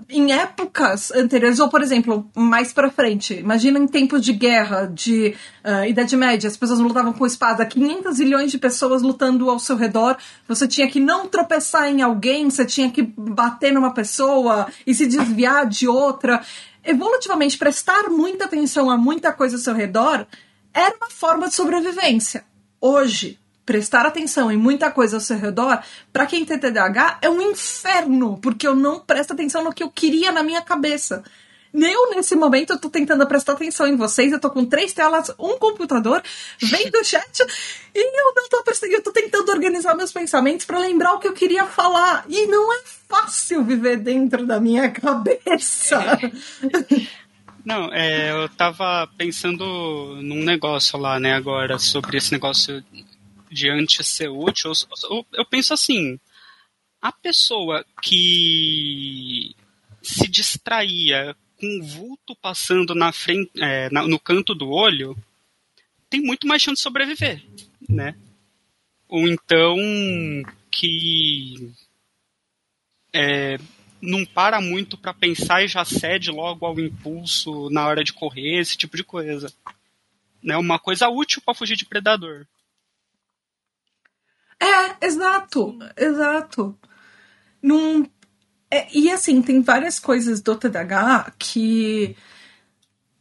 em 0.09 0.33
épocas 0.33 1.11
anteriores, 1.11 1.61
ou 1.61 1.69
por 1.69 1.83
exemplo, 1.83 2.31
mais 2.35 2.73
para 2.73 2.91
frente, 2.91 3.35
imagina 3.35 3.79
em 3.79 3.87
tempos 3.87 4.23
de 4.23 4.33
guerra, 4.33 4.87
de 4.87 5.35
uh, 5.63 5.85
Idade 5.87 6.17
Média, 6.17 6.49
as 6.49 6.57
pessoas 6.57 6.79
lutavam 6.79 7.13
com 7.13 7.27
espada, 7.27 7.67
500 7.67 8.19
milhões 8.19 8.51
de 8.51 8.59
pessoas 8.59 9.03
lutando 9.03 9.51
ao 9.51 9.59
seu 9.59 9.77
redor, 9.77 10.17
você 10.49 10.67
tinha 10.67 10.89
que 10.89 10.99
não 10.99 11.29
tropeçar 11.29 11.89
em 11.89 12.01
alguém, 12.01 12.49
você 12.49 12.65
tinha 12.65 12.91
que 12.91 13.03
bater 13.03 13.73
numa 13.73 13.93
pessoa 13.93 14.69
e 14.87 14.95
se 14.95 15.07
desviar 15.07 15.67
de 15.67 15.87
outra. 15.87 16.43
Evolutivamente, 16.83 17.59
prestar 17.59 18.09
muita 18.09 18.47
atenção 18.47 18.91
a 18.91 18.97
muita 18.97 19.33
coisa 19.33 19.57
ao 19.57 19.63
seu 19.63 19.75
redor 19.75 20.27
era 20.73 20.97
uma 20.97 21.11
forma 21.11 21.49
de 21.49 21.55
sobrevivência. 21.55 22.45
Hoje, 22.81 23.39
prestar 23.65 24.07
atenção 24.07 24.51
em 24.51 24.57
muita 24.57 24.91
coisa 24.91 25.17
ao 25.17 25.21
seu 25.21 25.39
redor, 25.39 25.83
para 26.13 26.27
quem 26.27 26.45
tem 26.45 26.59
TDAH, 26.59 27.19
é 27.23 27.31
um 27.31 27.41
inferno, 27.41 28.39
porque 28.39 28.67
eu 28.67 28.75
não 28.75 29.01
presto 29.01 29.33
atenção 29.33 29.65
no 29.65 29.73
que 29.73 29.83
eu 29.83 29.91
queria 29.91 30.31
na 30.31 30.43
minha 30.43 30.61
cabeça. 30.61 31.23
Eu, 31.75 32.11
nesse 32.15 32.37
momento, 32.37 32.73
eu 32.73 32.79
tô 32.79 32.89
tentando 32.89 33.27
prestar 33.27 33.55
atenção 33.55 33.89
em 33.89 33.97
vocês, 33.97 34.31
eu 34.31 34.39
tô 34.39 34.49
com 34.49 34.65
três 34.65 34.93
telas, 34.93 35.35
um 35.37 35.59
computador, 35.59 36.23
vendo 36.61 36.95
o 37.01 37.03
chat, 37.05 37.43
e 37.93 38.21
eu 38.21 38.33
não 38.37 38.49
tô 38.49 38.63
prestando, 38.63 38.93
eu 38.93 39.03
tô 39.03 39.11
tentando 39.11 39.51
organizar 39.51 39.97
meus 39.97 40.13
pensamentos 40.13 40.65
para 40.65 40.79
lembrar 40.79 41.15
o 41.15 41.19
que 41.19 41.27
eu 41.27 41.33
queria 41.33 41.65
falar. 41.65 42.25
E 42.29 42.47
não 42.47 42.73
é 42.73 42.81
fácil 43.09 43.65
viver 43.65 43.97
dentro 43.97 44.47
da 44.47 44.61
minha 44.61 44.89
cabeça. 44.91 45.99
Não, 47.65 47.91
é, 47.95 48.31
eu 48.31 48.47
tava 48.51 49.09
pensando 49.17 49.65
num 50.21 50.45
negócio 50.45 50.99
lá, 50.99 51.19
né, 51.19 51.33
agora, 51.33 51.79
sobre 51.79 52.19
esse 52.19 52.31
negócio 52.31 52.85
diante 53.55 54.05
ser 54.05 54.29
útil, 54.29 54.73
eu, 55.11 55.27
eu 55.33 55.47
penso 55.47 55.73
assim: 55.73 56.19
a 57.01 57.13
pessoa 57.13 57.85
que 58.03 59.55
se 60.03 60.29
distraía 60.29 61.37
com 61.59 61.67
um 61.67 61.83
vulto 61.83 62.37
passando 62.37 62.95
na 62.95 63.13
frente, 63.13 63.51
é, 63.57 63.89
na, 63.91 64.07
no 64.07 64.19
canto 64.19 64.55
do 64.55 64.71
olho, 64.71 65.17
tem 66.11 66.21
muito 66.21 66.47
mais 66.47 66.63
chance 66.63 66.77
de 66.77 66.83
sobreviver, 66.83 67.43
né? 67.89 68.15
Ou 69.09 69.27
então 69.29 69.77
que 70.71 71.73
é, 73.13 73.59
não 74.01 74.25
para 74.25 74.61
muito 74.61 74.99
para 74.99 75.15
pensar 75.15 75.63
e 75.63 75.69
já 75.69 75.85
cede 75.85 76.31
logo 76.31 76.67
ao 76.67 76.79
impulso 76.79 77.71
na 77.71 77.87
hora 77.87 78.05
de 78.05 78.13
correr, 78.13 78.59
esse 78.61 78.77
tipo 78.77 78.97
de 78.97 79.05
coisa. 79.05 79.53
Né? 80.43 80.57
Uma 80.57 80.79
coisa 80.79 81.09
útil 81.09 81.41
para 81.41 81.55
fugir 81.55 81.77
de 81.77 81.87
predador. 81.87 82.47
É, 84.61 85.07
exato, 85.07 85.79
exato. 85.97 86.79
Num, 87.63 88.07
é, 88.71 88.87
e 88.93 89.11
assim, 89.11 89.41
tem 89.43 89.63
várias 89.63 89.99
coisas 89.99 90.41
do 90.41 90.57
TDAH 90.57 91.33
que 91.39 92.17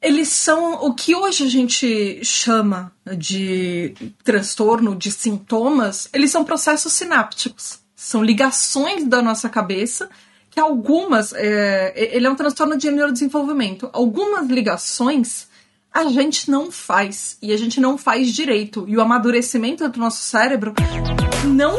eles 0.02 0.30
são 0.30 0.86
o 0.86 0.94
que 0.94 1.16
hoje 1.16 1.46
a 1.46 1.50
gente 1.50 2.24
chama 2.26 2.92
de 3.18 3.94
transtorno, 4.24 4.96
de 4.96 5.10
sintomas, 5.12 6.10
eles 6.12 6.30
são 6.30 6.44
processos 6.44 6.92
sinápticos. 6.92 7.80
São 7.96 8.22
ligações 8.22 9.08
da 9.08 9.22
nossa 9.22 9.48
cabeça 9.48 10.10
que 10.50 10.60
algumas. 10.60 11.32
É, 11.34 11.94
ele 11.96 12.28
é 12.28 12.30
um 12.30 12.36
transtorno 12.36 12.78
de 12.78 12.92
neurodesenvolvimento. 12.92 13.90
Algumas 13.94 14.48
ligações 14.50 15.48
a 15.94 16.06
gente 16.06 16.50
não 16.50 16.72
faz. 16.72 17.38
E 17.42 17.54
a 17.54 17.58
gente 17.58 17.80
não 17.80 17.98
faz 17.98 18.30
direito. 18.34 18.86
E 18.88 18.98
o 18.98 19.02
amadurecimento 19.02 19.88
do 19.88 20.00
nosso 20.00 20.24
cérebro 20.24 20.74
não 21.46 21.76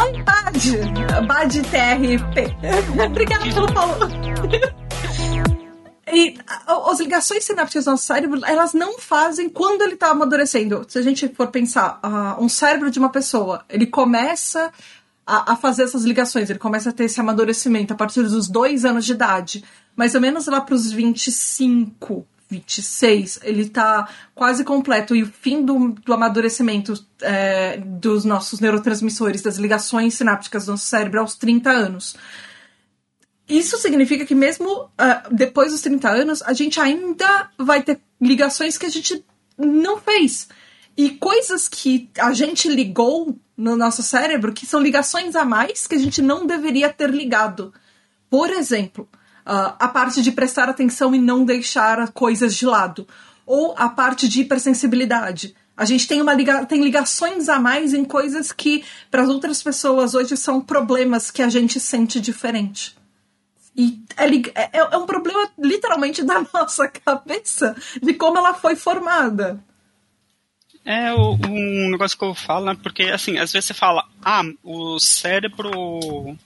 Oi, 0.00 0.22
Bad! 0.22 1.26
Bad 1.26 1.62
TRP. 1.62 2.56
Obrigada 3.04 3.44
pelo 3.44 3.72
follow. 3.72 4.08
E 6.10 6.38
as 6.66 7.00
ligações 7.00 7.44
sinápticas 7.44 7.84
do 7.84 7.90
nosso 7.90 8.04
cérebro, 8.04 8.40
elas 8.44 8.72
não 8.72 8.98
fazem 8.98 9.48
quando 9.48 9.82
ele 9.82 9.94
está 9.94 10.10
amadurecendo. 10.10 10.84
Se 10.88 10.98
a 10.98 11.02
gente 11.02 11.28
for 11.28 11.48
pensar, 11.48 12.00
uh, 12.02 12.42
um 12.42 12.48
cérebro 12.48 12.90
de 12.90 12.98
uma 12.98 13.10
pessoa, 13.10 13.64
ele 13.68 13.86
começa 13.86 14.72
a, 15.26 15.52
a, 15.52 15.56
fazer 15.56 15.82
essas 15.82 16.04
ligações, 16.04 16.48
ele 16.48 16.58
começa 16.58 16.88
a 16.88 16.92
ter 16.92 17.04
esse 17.04 17.20
amadurecimento 17.20 17.92
a 17.92 17.96
partir 17.96 18.22
dos 18.22 18.48
dois 18.48 18.86
anos 18.86 19.04
de 19.04 19.12
idade. 19.12 19.64
Mais 19.98 20.14
ou 20.14 20.20
menos 20.20 20.46
lá 20.46 20.60
para 20.60 20.76
os 20.76 20.92
25, 20.92 22.24
26, 22.48 23.40
ele 23.42 23.62
está 23.62 24.08
quase 24.32 24.62
completo. 24.62 25.16
E 25.16 25.24
o 25.24 25.26
fim 25.26 25.64
do, 25.64 25.88
do 25.88 26.14
amadurecimento 26.14 26.94
é, 27.20 27.78
dos 27.78 28.24
nossos 28.24 28.60
neurotransmissores, 28.60 29.42
das 29.42 29.56
ligações 29.56 30.14
sinápticas 30.14 30.66
do 30.66 30.70
nosso 30.70 30.86
cérebro, 30.86 31.18
aos 31.18 31.34
30 31.34 31.68
anos. 31.68 32.14
Isso 33.48 33.76
significa 33.78 34.24
que 34.24 34.36
mesmo 34.36 34.84
uh, 34.84 35.34
depois 35.34 35.72
dos 35.72 35.80
30 35.80 36.08
anos, 36.08 36.42
a 36.42 36.52
gente 36.52 36.78
ainda 36.78 37.50
vai 37.58 37.82
ter 37.82 37.98
ligações 38.20 38.78
que 38.78 38.86
a 38.86 38.90
gente 38.90 39.24
não 39.58 39.98
fez. 39.98 40.48
E 40.96 41.10
coisas 41.10 41.66
que 41.66 42.08
a 42.20 42.32
gente 42.32 42.68
ligou 42.68 43.36
no 43.56 43.74
nosso 43.74 44.04
cérebro 44.04 44.52
que 44.52 44.64
são 44.64 44.78
ligações 44.78 45.34
a 45.34 45.44
mais 45.44 45.88
que 45.88 45.96
a 45.96 45.98
gente 45.98 46.22
não 46.22 46.46
deveria 46.46 46.88
ter 46.88 47.10
ligado. 47.10 47.74
Por 48.30 48.48
exemplo, 48.50 49.08
a 49.50 49.88
parte 49.88 50.20
de 50.20 50.30
prestar 50.30 50.68
atenção 50.68 51.14
e 51.14 51.18
não 51.18 51.44
deixar 51.44 52.10
coisas 52.12 52.54
de 52.54 52.66
lado. 52.66 53.06
Ou 53.46 53.74
a 53.78 53.88
parte 53.88 54.28
de 54.28 54.42
hipersensibilidade. 54.42 55.54
A 55.76 55.84
gente 55.84 56.08
tem, 56.08 56.20
uma 56.20 56.34
liga 56.34 56.66
tem 56.66 56.82
ligações 56.82 57.48
a 57.48 57.58
mais 57.58 57.94
em 57.94 58.04
coisas 58.04 58.50
que, 58.50 58.84
para 59.10 59.22
as 59.22 59.28
outras 59.28 59.62
pessoas 59.62 60.14
hoje, 60.14 60.36
são 60.36 60.60
problemas 60.60 61.30
que 61.30 61.40
a 61.40 61.48
gente 61.48 61.78
sente 61.78 62.20
diferente. 62.20 62.96
E 63.76 64.02
é, 64.16 64.26
é, 64.26 64.70
é, 64.72 64.96
um 64.96 65.06
problema 65.06 65.48
literalmente 65.56 66.22
da 66.26 66.44
nossa 66.52 66.88
cabeça, 66.88 67.76
de 68.02 68.12
como 68.14 68.38
ela 68.38 68.54
foi 68.54 68.74
formada. 68.74 69.64
É 70.84 71.14
um 71.14 71.90
negócio 71.90 72.18
que 72.18 72.24
eu 72.24 72.34
falo, 72.34 72.66
né? 72.66 72.76
Porque, 72.82 73.04
assim, 73.04 73.38
às 73.38 73.52
vezes 73.52 73.66
você 73.66 73.74
fala, 73.74 74.04
ah, 74.24 74.42
o 74.64 74.98
cérebro, 74.98 76.36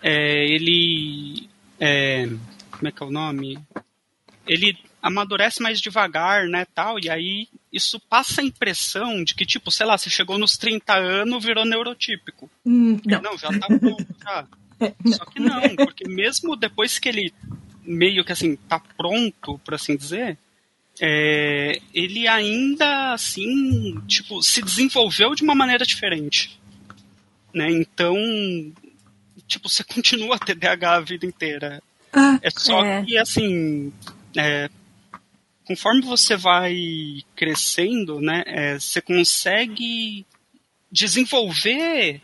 é, 0.00 0.46
ele, 0.48 1.50
é, 1.80 2.26
como 2.70 2.88
é 2.88 2.92
que 2.92 3.02
é 3.02 3.06
o 3.06 3.10
nome? 3.10 3.58
Ele 4.46 4.76
amadurece 5.02 5.62
mais 5.62 5.80
devagar, 5.80 6.46
né, 6.48 6.66
tal, 6.74 6.98
e 6.98 7.08
aí 7.08 7.48
isso 7.72 8.00
passa 8.00 8.40
a 8.40 8.44
impressão 8.44 9.22
de 9.22 9.34
que, 9.34 9.46
tipo, 9.46 9.70
sei 9.70 9.86
lá, 9.86 9.96
você 9.96 10.10
chegou 10.10 10.38
nos 10.38 10.56
30 10.56 10.94
anos, 10.94 11.44
virou 11.44 11.64
neurotípico. 11.64 12.50
Hum, 12.64 12.98
não. 13.04 13.22
não, 13.22 13.38
já 13.38 13.48
tá 13.48 13.66
pronto, 13.66 14.06
já. 14.22 14.46
Só 15.16 15.24
que 15.24 15.40
não, 15.40 15.76
porque 15.76 16.08
mesmo 16.08 16.56
depois 16.56 16.98
que 16.98 17.08
ele 17.08 17.32
meio 17.84 18.24
que 18.24 18.32
assim 18.32 18.56
tá 18.56 18.80
pronto, 18.80 19.58
por 19.64 19.74
assim 19.74 19.96
dizer, 19.96 20.36
é, 21.00 21.80
ele 21.94 22.26
ainda 22.26 23.12
assim, 23.12 24.00
tipo, 24.06 24.42
se 24.42 24.62
desenvolveu 24.62 25.34
de 25.34 25.42
uma 25.42 25.54
maneira 25.54 25.84
diferente. 25.84 26.58
Né? 27.54 27.70
Então, 27.70 28.16
tipo, 29.46 29.68
você 29.68 29.82
continua 29.84 30.36
a 30.36 30.38
TDAH 30.38 30.94
a 30.94 31.00
vida 31.00 31.26
inteira. 31.26 31.82
Ah, 32.12 32.38
é 32.42 32.50
só 32.50 32.84
é. 32.84 33.04
que 33.04 33.18
assim, 33.18 33.92
é, 34.36 34.70
conforme 35.64 36.02
você 36.02 36.36
vai 36.36 37.22
crescendo, 37.34 38.20
né, 38.20 38.42
é, 38.46 38.78
você 38.78 39.00
consegue 39.00 40.24
desenvolver 40.90 42.22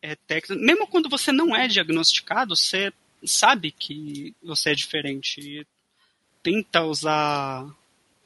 é, 0.00 0.14
técnica. 0.14 0.62
Mesmo 0.62 0.86
quando 0.86 1.08
você 1.08 1.32
não 1.32 1.54
é 1.54 1.66
diagnosticado, 1.66 2.56
você 2.56 2.92
sabe 3.24 3.72
que 3.72 4.34
você 4.42 4.70
é 4.70 4.74
diferente 4.74 5.40
e 5.40 5.66
tenta 6.42 6.84
usar 6.84 7.66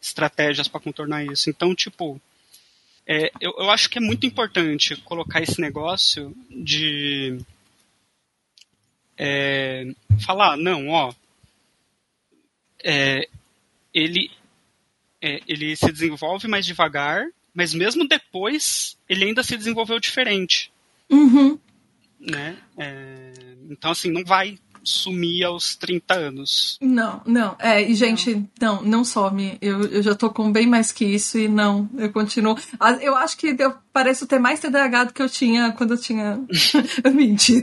estratégias 0.01 0.69
para 0.69 0.81
contornar 0.81 1.25
isso. 1.25 1.49
Então, 1.49 1.75
tipo, 1.75 2.21
é, 3.07 3.33
eu, 3.41 3.55
eu 3.59 3.71
acho 3.71 3.91
que 3.91 3.99
é 3.99 4.01
muito 4.01 4.27
importante 4.27 4.97
colocar 4.97 5.43
esse 5.43 5.61
negócio 5.61 6.35
de 6.49 7.39
é, 9.17 9.93
falar, 10.25 10.57
não, 10.57 10.89
ó, 10.89 11.13
é, 12.83 13.29
ele, 13.93 14.31
é, 15.21 15.41
ele 15.47 15.77
se 15.77 15.91
desenvolve 15.91 16.49
mais 16.49 16.65
devagar, 16.65 17.27
mas 17.55 17.75
mesmo 17.75 18.07
depois 18.07 18.97
ele 19.09 19.25
ainda 19.25 19.43
se 19.43 19.57
desenvolveu 19.57 20.01
diferente. 20.01 20.73
Uhum. 21.11 21.59
Né? 22.19 22.57
É, 22.79 23.33
então, 23.69 23.91
assim, 23.91 24.11
não 24.11 24.25
vai 24.25 24.59
sumir 24.85 25.45
aos 25.45 25.77
30 25.77 26.15
anos. 26.15 26.79
Não, 26.81 27.21
não. 27.27 27.57
É, 27.59 27.83
e 27.83 27.95
gente, 27.95 28.45
não, 28.61 28.83
não, 28.83 29.05
some. 29.05 29.57
Eu, 29.61 29.85
eu 29.87 30.03
já 30.03 30.15
tô 30.15 30.31
com 30.31 30.51
bem 30.51 30.67
mais 30.67 30.93
que 30.93 31.05
isso 31.05 31.39
e 31.39 31.49
não, 31.49 31.89
eu 31.97 32.13
continuo. 32.13 32.57
Eu 33.01 33.17
acho 33.17 33.37
que 33.37 33.55
eu 33.59 33.75
pareço 33.93 34.27
ter 34.27 34.39
mais 34.39 34.61
TDAH 34.61 35.05
do 35.05 35.13
que 35.13 35.23
eu 35.23 35.29
tinha 35.29 35.73
quando 35.73 35.93
eu 35.95 35.99
tinha 35.99 36.41
20. 37.05 37.59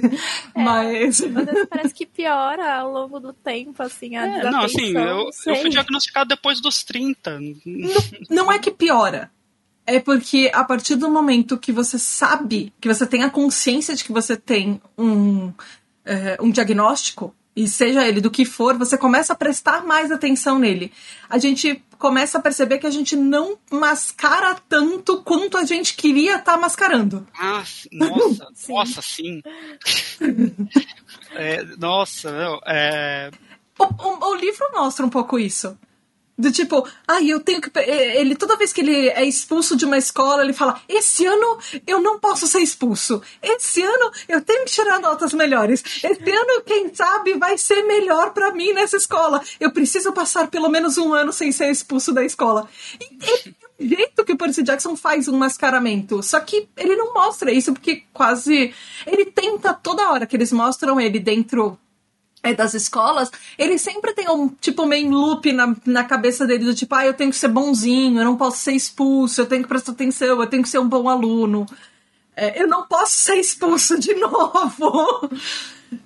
É, 0.56 0.62
Mas. 0.62 1.20
Vezes 1.20 1.68
parece 1.70 1.94
que 1.94 2.06
piora 2.06 2.76
ao 2.76 2.92
longo 2.92 3.20
do 3.20 3.34
tempo, 3.34 3.82
assim, 3.82 4.16
a 4.16 4.26
é, 4.26 4.50
Não, 4.50 4.64
assim, 4.64 4.96
eu, 4.96 5.30
eu 5.46 5.56
fui 5.56 5.70
diagnosticado 5.70 6.30
depois 6.30 6.62
dos 6.62 6.84
30. 6.84 7.40
Não, 7.40 7.56
não 8.30 8.52
é 8.52 8.60
que 8.60 8.72
piora 8.72 9.32
é 9.90 10.00
porque 10.00 10.52
a 10.54 10.64
partir 10.64 10.96
do 10.96 11.10
momento 11.10 11.58
que 11.58 11.72
você 11.72 11.98
sabe, 11.98 12.72
que 12.80 12.88
você 12.88 13.08
tem 13.08 13.24
a 13.24 13.30
consciência 13.30 13.96
de 13.96 14.04
que 14.04 14.12
você 14.12 14.38
tem 14.38 14.80
um, 14.96 15.52
é, 16.10 16.38
um 16.42 16.50
diagnóstico, 16.50 17.36
e 17.56 17.68
seja 17.68 18.08
ele 18.08 18.22
do 18.22 18.32
que 18.32 18.46
for, 18.46 18.78
você 18.78 18.98
começa 18.98 19.34
a 19.34 19.36
prestar 19.36 19.86
mais 19.86 20.12
atenção 20.12 20.58
nele. 20.58 20.92
A 21.30 21.38
gente 21.38 21.84
começa 21.98 22.38
a 22.38 22.42
perceber 22.42 22.80
que 22.80 22.88
a 22.88 22.92
gente 22.92 23.16
não 23.16 23.58
mascara 23.70 24.56
tanto 24.70 25.22
quanto 25.24 25.58
a 25.58 25.66
gente 25.66 25.96
queria 25.96 26.38
estar 26.38 26.54
tá 26.54 26.58
mascarando. 26.58 27.28
Ah, 27.38 27.64
nossa, 27.92 28.48
sim. 28.54 28.74
nossa, 28.74 29.02
sim. 29.02 29.42
é, 31.36 31.64
nossa, 31.78 32.30
é... 32.66 33.30
O, 33.78 33.84
o, 33.84 34.32
o 34.32 34.36
livro 34.36 34.66
mostra 34.74 35.06
um 35.06 35.10
pouco 35.10 35.38
isso. 35.38 35.78
Do 36.40 36.54
tipo, 36.54 36.88
ai, 37.06 37.26
ah, 37.26 37.32
eu 37.32 37.42
tenho 37.42 37.60
que. 37.60 37.70
Ele, 37.78 38.34
toda 38.34 38.56
vez 38.56 38.72
que 38.72 38.80
ele 38.80 39.10
é 39.10 39.26
expulso 39.26 39.76
de 39.76 39.84
uma 39.84 39.98
escola, 39.98 40.42
ele 40.42 40.54
fala: 40.54 40.82
Esse 40.88 41.26
ano 41.26 41.60
eu 41.86 42.00
não 42.00 42.18
posso 42.18 42.48
ser 42.48 42.60
expulso. 42.60 43.22
Esse 43.44 43.84
ano 43.84 44.10
eu 44.26 44.40
tenho 44.40 44.64
que 44.64 44.72
tirar 44.72 45.02
notas 45.02 45.34
melhores. 45.34 45.84
Esse 46.02 46.32
ano, 46.32 46.62
quem 46.66 46.96
sabe, 46.96 47.34
vai 47.34 47.58
ser 47.58 47.82
melhor 47.82 48.32
para 48.32 48.54
mim 48.54 48.72
nessa 48.72 48.96
escola. 48.96 49.44
Eu 49.60 49.74
preciso 49.74 50.14
passar 50.14 50.48
pelo 50.48 50.70
menos 50.70 50.98
um 50.98 51.14
ano 51.14 51.34
sem 51.34 51.52
ser 51.52 51.70
expulso 51.70 52.14
da 52.14 52.24
escola. 52.24 52.70
E, 53.02 53.50
e 53.82 53.84
o 53.84 53.86
jeito 53.86 54.24
que 54.24 54.32
o 54.32 54.38
Percy 54.38 54.64
Jackson 54.64 54.96
faz 54.96 55.28
um 55.28 55.38
mascaramento. 55.38 56.24
Só 56.24 56.40
que 56.40 56.70
ele 56.78 56.96
não 56.96 57.14
mostra 57.14 57.52
isso, 57.52 57.74
porque 57.74 58.04
quase. 58.14 58.74
Ele 59.06 59.26
tenta 59.26 59.74
toda 59.74 60.10
hora 60.10 60.26
que 60.26 60.38
eles 60.38 60.54
mostram 60.54 61.02
ele 61.02 61.20
dentro 61.20 61.78
das 62.56 62.74
escolas, 62.74 63.30
ele 63.58 63.78
sempre 63.78 64.14
tem 64.14 64.30
um 64.30 64.48
tipo 64.48 64.86
main 64.86 65.10
loop 65.10 65.52
na, 65.52 65.76
na 65.86 66.04
cabeça 66.04 66.48
dele 66.48 66.66
do 66.66 66.74
tipo, 66.74 66.96
ah, 66.96 67.06
eu 67.06 67.14
tenho 67.14 67.32
que 67.32 67.38
ser 67.38 67.50
bonzinho, 67.50 68.20
eu 68.20 68.26
não 68.26 68.38
posso 68.38 68.58
ser 68.58 68.74
expulso, 68.74 69.42
eu 69.42 69.46
tenho 69.46 69.64
que 69.64 69.70
prestar 69.70 69.92
atenção, 69.92 70.42
eu 70.42 70.48
tenho 70.48 70.64
que 70.64 70.70
ser 70.70 70.80
um 70.80 70.88
bom 70.88 71.10
aluno. 71.10 71.66
É, 72.36 72.62
eu 72.62 72.68
não 72.68 72.88
posso 72.88 73.16
ser 73.16 73.36
expulso 73.36 74.00
de 74.00 74.14
novo. 74.16 75.30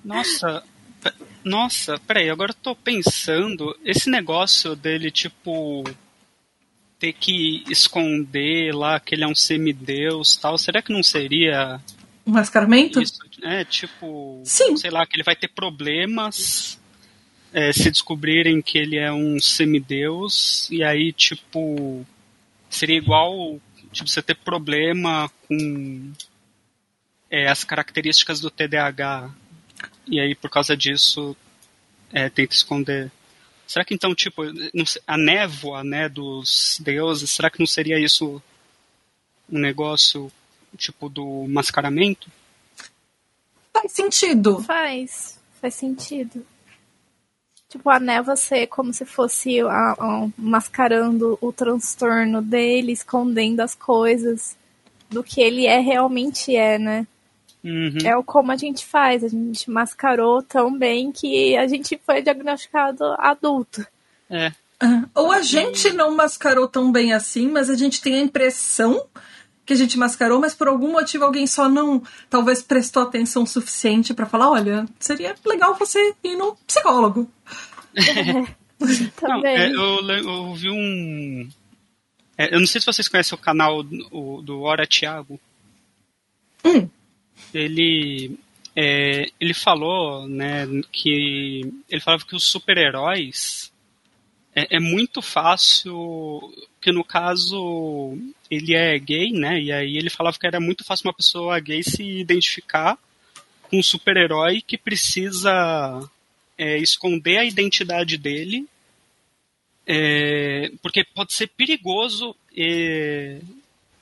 Nossa, 0.03 0.63
nossa, 1.43 1.99
peraí, 2.07 2.29
agora 2.29 2.51
eu 2.51 2.55
tô 2.55 2.75
pensando, 2.75 3.77
esse 3.84 4.09
negócio 4.09 4.75
dele, 4.75 5.11
tipo, 5.11 5.84
ter 6.97 7.13
que 7.13 7.63
esconder 7.69 8.73
lá 8.73 8.99
que 8.99 9.13
ele 9.13 9.25
é 9.25 9.27
um 9.27 9.36
semideus 9.36 10.38
tal, 10.38 10.57
será 10.57 10.81
que 10.81 10.93
não 10.93 11.03
seria 11.03 11.81
um 12.26 12.32
mascaramento? 12.32 13.01
Isso, 13.01 13.19
é, 13.41 13.63
tipo. 13.65 14.41
Sim. 14.45 14.78
Sei 14.78 14.89
lá, 14.89 15.05
que 15.05 15.15
ele 15.15 15.24
vai 15.24 15.36
ter 15.36 15.49
problemas 15.49 16.80
é, 17.51 17.71
se 17.71 17.91
descobrirem 17.91 18.61
que 18.61 18.78
ele 18.78 18.97
é 18.97 19.11
um 19.11 19.39
semideus, 19.39 20.69
e 20.71 20.84
aí, 20.84 21.11
tipo. 21.13 22.05
Seria 22.69 22.97
igual 22.97 23.59
tipo, 23.91 24.09
você 24.09 24.21
ter 24.21 24.36
problema 24.36 25.30
com 25.47 26.11
é, 27.30 27.47
as 27.47 27.63
características 27.63 28.39
do 28.39 28.49
TDAH. 28.49 29.30
E 30.07 30.19
aí, 30.19 30.34
por 30.34 30.49
causa 30.49 30.76
disso, 30.76 31.36
é, 32.11 32.30
tenta 32.30 32.55
esconder. 32.55 33.11
Será 33.67 33.86
que 33.86 33.93
então, 33.93 34.13
tipo, 34.13 34.43
a 35.07 35.17
névoa 35.17 35.84
né, 35.84 36.09
dos 36.09 36.80
deuses, 36.84 37.32
será 37.32 37.49
que 37.49 37.59
não 37.59 37.65
seria 37.65 37.99
isso 37.99 38.41
um 39.49 39.59
negócio 39.59 40.32
tipo 40.78 41.09
do 41.09 41.45
mascaramento? 41.47 42.30
Faz 43.74 43.91
sentido. 43.91 44.61
Faz. 44.63 45.39
Faz 45.61 45.76
sentido. 45.76 46.45
Tipo, 47.69 47.89
a 47.89 47.99
névoa 47.99 48.36
ser 48.36 48.67
como 48.67 48.93
se 48.93 49.03
fosse 49.03 49.59
a, 49.61 49.95
a, 49.97 50.28
mascarando 50.38 51.39
o 51.41 51.51
transtorno 51.51 52.41
dele, 52.41 52.91
escondendo 52.91 53.61
as 53.61 53.74
coisas. 53.74 54.55
do 55.09 55.24
que 55.24 55.41
ele 55.41 55.65
é 55.65 55.80
realmente 55.80 56.55
é, 56.55 56.78
né? 56.78 57.07
Uhum. 57.63 57.97
É 58.03 58.15
o 58.17 58.24
como 58.24 58.51
a 58.51 58.57
gente 58.57 58.86
faz, 58.86 59.24
a 59.24 59.28
gente 59.30 59.71
mascarou 59.71 60.43
tão 60.43 60.78
bem 60.78 61.11
que 61.11 61.55
a 61.55 61.65
gente 61.65 61.99
foi 62.05 62.21
diagnosticado 62.21 63.03
adulto. 63.17 63.86
É. 64.30 64.51
Ah, 64.80 65.05
Ou 65.15 65.32
a 65.32 65.41
gente 65.41 65.93
não 65.93 66.13
mascarou 66.13 66.67
tão 66.67 66.91
bem 66.91 67.13
assim, 67.13 67.47
mas 67.47 67.69
a 67.69 67.76
gente 67.76 68.01
tem 68.01 68.15
a 68.15 68.21
impressão 68.21 69.05
que 69.66 69.74
a 69.74 69.76
gente 69.76 69.97
mascarou, 69.97 70.39
mas 70.39 70.53
por 70.53 70.68
algum 70.68 70.91
motivo 70.91 71.24
alguém 71.24 71.47
só 71.47 71.70
não, 71.70 72.03
talvez 72.30 72.61
prestou 72.61 73.03
atenção 73.03 73.45
suficiente 73.45 74.14
pra 74.14 74.26
falar, 74.26 74.49
olha, 74.49 74.86
seria 74.99 75.36
legal 75.45 75.76
você 75.76 76.14
ir 76.24 76.36
num 76.36 76.55
psicólogo. 76.68 77.30
Não, 78.84 79.05
Também. 79.16 79.55
é, 79.55 79.70
eu, 79.70 80.09
eu 80.09 80.53
vi 80.55 80.70
um. 80.70 81.49
é, 82.38 82.53
eu 82.53 82.59
não 82.59 82.68
sei 82.68 82.82
se 82.82 82.88
vocês 82.88 83.07
conhecem 83.07 83.38
o 83.38 83.41
canal 83.41 83.82
do, 83.82 84.41
do 84.41 84.61
Hora 84.61 84.86
Thiago. 84.86 85.39
Hum. 86.66 86.89
Ele. 87.53 88.38
é, 88.76 89.30
ele 89.39 89.53
falou, 89.53 90.28
né, 90.28 90.68
que. 90.91 91.72
Ele 91.89 92.01
falava 92.01 92.26
que 92.26 92.36
os 92.36 92.43
super-heróis 92.43 93.72
é, 94.56 94.78
é 94.78 94.80
muito 94.80 95.22
fácil. 95.22 96.54
Que 96.82 96.91
no 96.91 97.04
caso 97.04 98.18
ele 98.51 98.76
é 98.76 98.97
gay, 98.99 99.32
né? 99.32 99.60
E 99.60 99.72
aí 99.72 99.97
ele 99.97 100.10
falava 100.10 100.38
que 100.38 100.45
era 100.45 100.60
muito 100.60 100.84
fácil 100.84 101.08
uma 101.08 101.14
pessoa 101.14 101.60
gay 101.60 101.82
se 101.82 102.04
identificar 102.04 102.97
com 103.64 103.80
um 103.80 103.84
super-herói 103.84 104.62
que 104.62 104.78
precisa 104.78 106.01
é, 106.58 106.78
esconder 106.78 107.38
a 107.38 107.45
identidade 107.45 108.18
dele 108.18 108.68
é, 109.86 110.72
porque 110.82 111.04
pode 111.04 111.34
ser 111.34 111.47
perigoso 111.47 112.36
é, 112.58 113.39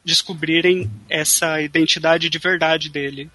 descobrirem 0.03 0.89
essa 1.09 1.61
identidade 1.61 2.29
de 2.29 2.37
verdade 2.37 2.89
dele. 2.89 3.29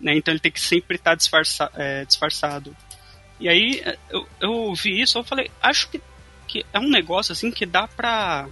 Né? 0.00 0.16
Então 0.16 0.32
ele 0.32 0.40
tem 0.40 0.52
que 0.52 0.60
sempre 0.60 0.96
estar 0.96 1.14
disfarça, 1.14 1.70
é, 1.74 2.04
disfarçado. 2.04 2.76
E 3.38 3.48
aí 3.48 3.82
eu, 4.10 4.28
eu 4.40 4.50
ouvi 4.50 5.00
isso, 5.00 5.18
eu 5.18 5.24
falei, 5.24 5.50
acho 5.62 5.88
que, 5.88 6.00
é 6.72 6.78
um 6.78 6.88
negócio 6.90 7.32
assim 7.32 7.50
que 7.50 7.64
dá 7.64 7.86
pra 7.88 8.48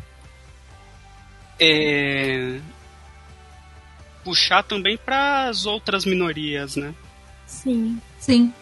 é, 1.59 2.61
puxar 4.24 4.62
também 4.62 4.96
para 4.96 5.49
as 5.49 5.66
outras 5.66 6.05
minorias, 6.05 6.76
né? 6.76 6.94
Sim. 7.46 8.01
Sim. 8.18 8.53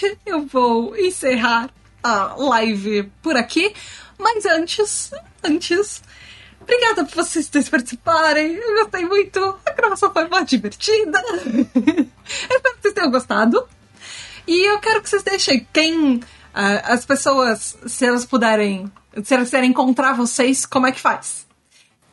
Gente, 0.00 0.18
eu 0.24 0.46
vou 0.46 0.96
encerrar 0.96 1.68
a 2.02 2.34
live 2.34 3.12
por 3.20 3.36
aqui, 3.36 3.74
mas 4.18 4.46
antes, 4.46 5.10
antes, 5.44 6.02
obrigada 6.58 7.04
por 7.04 7.16
vocês 7.16 7.50
dois 7.50 7.68
participarem. 7.68 8.54
Eu 8.54 8.76
gostei 8.76 9.04
muito. 9.04 9.58
A 9.66 9.72
gravação 9.72 10.10
foi 10.10 10.26
muito 10.26 10.48
divertida. 10.48 11.22
Eu 11.28 12.56
espero 12.56 12.76
que 12.76 12.82
vocês 12.82 12.94
tenham 12.94 13.10
gostado. 13.10 13.68
E 14.46 14.72
eu 14.72 14.78
quero 14.80 15.02
que 15.02 15.08
vocês 15.08 15.22
deixem 15.22 15.66
quem 15.72 16.20
ah, 16.54 16.94
as 16.94 17.04
pessoas, 17.04 17.76
se 17.86 18.06
elas 18.06 18.24
puderem, 18.24 18.90
se 19.22 19.34
elas 19.34 19.48
quiserem 19.48 19.70
encontrar 19.70 20.14
vocês, 20.14 20.64
como 20.64 20.86
é 20.86 20.92
que 20.92 21.00
faz? 21.00 21.46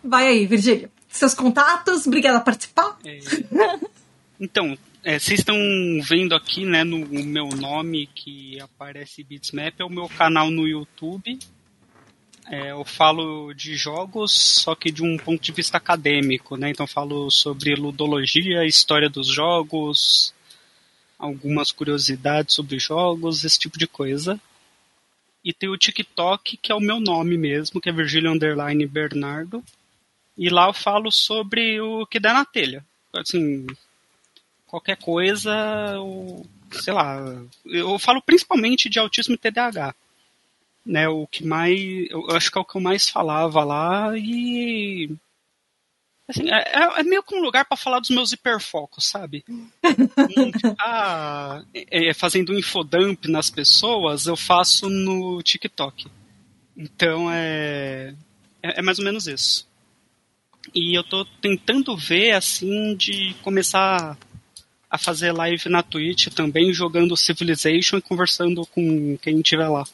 Vai 0.04 0.28
aí, 0.28 0.46
Virgília. 0.46 0.92
Seus 1.08 1.34
contatos, 1.34 2.06
obrigada 2.06 2.40
por 2.40 2.46
participar. 2.46 2.98
É, 3.06 3.20
Então, 4.40 4.78
é, 5.08 5.18
vocês 5.18 5.40
estão 5.40 5.56
vendo 6.04 6.36
aqui, 6.36 6.66
né, 6.66 6.84
no 6.84 6.98
meu 7.08 7.48
nome 7.48 8.08
que 8.08 8.60
aparece 8.60 9.24
Beatsmap, 9.24 9.80
é 9.80 9.86
o 9.86 9.90
meu 9.90 10.10
canal 10.10 10.52
no 10.52 10.68
YouTube. 10.68 11.40
É, 12.50 12.72
eu 12.72 12.84
falo 12.84 13.54
de 13.54 13.78
jogos, 13.78 14.34
só 14.34 14.76
que 14.76 14.92
de 14.92 15.04
um 15.04 15.16
ponto 15.16 15.42
de 15.42 15.54
vista 15.54 15.78
acadêmico, 15.78 16.58
né? 16.58 16.72
Então 16.72 16.86
falo 16.86 17.32
sobre 17.32 17.74
ludologia, 17.74 18.66
história 18.66 19.10
dos 19.10 19.30
jogos, 19.30 20.34
algumas 21.18 21.72
curiosidades 21.72 22.54
sobre 22.54 22.78
jogos, 22.78 23.46
esse 23.46 23.58
tipo 23.58 23.80
de 23.80 23.88
coisa. 23.88 24.38
E 25.42 25.54
tem 25.54 25.70
o 25.70 25.78
TikTok, 25.78 26.58
que 26.58 26.70
é 26.70 26.76
o 26.76 26.82
meu 26.82 27.00
nome 27.00 27.38
mesmo, 27.38 27.80
que 27.80 27.88
é 27.88 27.94
Virgílio 27.94 28.30
Underline 28.30 28.86
Bernardo. 28.86 29.64
E 30.38 30.50
lá 30.50 30.68
eu 30.68 30.74
falo 30.74 31.10
sobre 31.14 31.80
o 31.80 32.06
que 32.06 32.20
dá 32.20 32.34
na 32.34 32.44
telha. 32.44 32.86
Assim, 33.14 33.66
qualquer 34.68 34.98
coisa, 34.98 35.52
eu, 35.96 36.46
sei 36.72 36.94
lá, 36.94 37.20
eu 37.66 37.98
falo 37.98 38.22
principalmente 38.22 38.90
de 38.90 39.00
autismo 39.00 39.34
e 39.34 39.38
TDAH. 39.38 39.96
Né, 40.86 41.06
o 41.10 41.28
que 41.28 41.46
mais, 41.46 41.78
eu 42.10 42.26
acho 42.32 42.50
que 42.50 42.58
é 42.58 42.62
o 42.62 42.64
que 42.66 42.78
eu 42.78 42.82
mais 42.82 43.10
falava 43.10 43.62
lá 43.62 44.18
e 44.18 45.10
assim, 46.30 46.50
é, 46.50 46.60
é- 46.60 47.00
é 47.00 47.04
meio 47.04 47.22
que 47.24 47.36
um 47.36 47.42
lugar 47.42 47.66
para 47.66 47.76
falar 47.76 48.00
dos 48.00 48.10
meus 48.10 48.32
hiperfocos, 48.32 49.06
sabe? 49.06 49.44
Não 49.50 50.52
ficar 50.58 51.66
é, 51.74 52.14
fazendo 52.14 52.54
um 52.54 52.58
infodump 52.58 53.26
nas 53.28 53.50
pessoas, 53.50 54.28
eu 54.28 54.38
faço 54.38 54.90
no 54.90 55.42
TikTok. 55.44 56.08
Então 56.78 57.30
é, 57.32 58.14
é, 58.64 58.80
é 58.80 58.82
mais 58.82 58.98
ou 59.00 59.04
menos 59.04 59.28
isso. 59.28 59.68
E 60.74 60.98
eu 60.98 61.04
tô 61.04 61.26
tentando 61.42 61.98
ver 61.98 62.32
assim 62.32 62.96
de 62.96 63.34
começar 63.42 64.18
a 64.90 64.98
fazer 64.98 65.32
live 65.32 65.70
na 65.70 65.84
Twitch 65.84 66.28
também, 66.30 66.74
jogando 66.74 67.18
Civilization 67.18 67.98
e 67.98 68.02
conversando 68.02 68.66
com 68.68 69.18
quem 69.18 69.40
estiver 69.40 69.68
lá. 69.68 69.86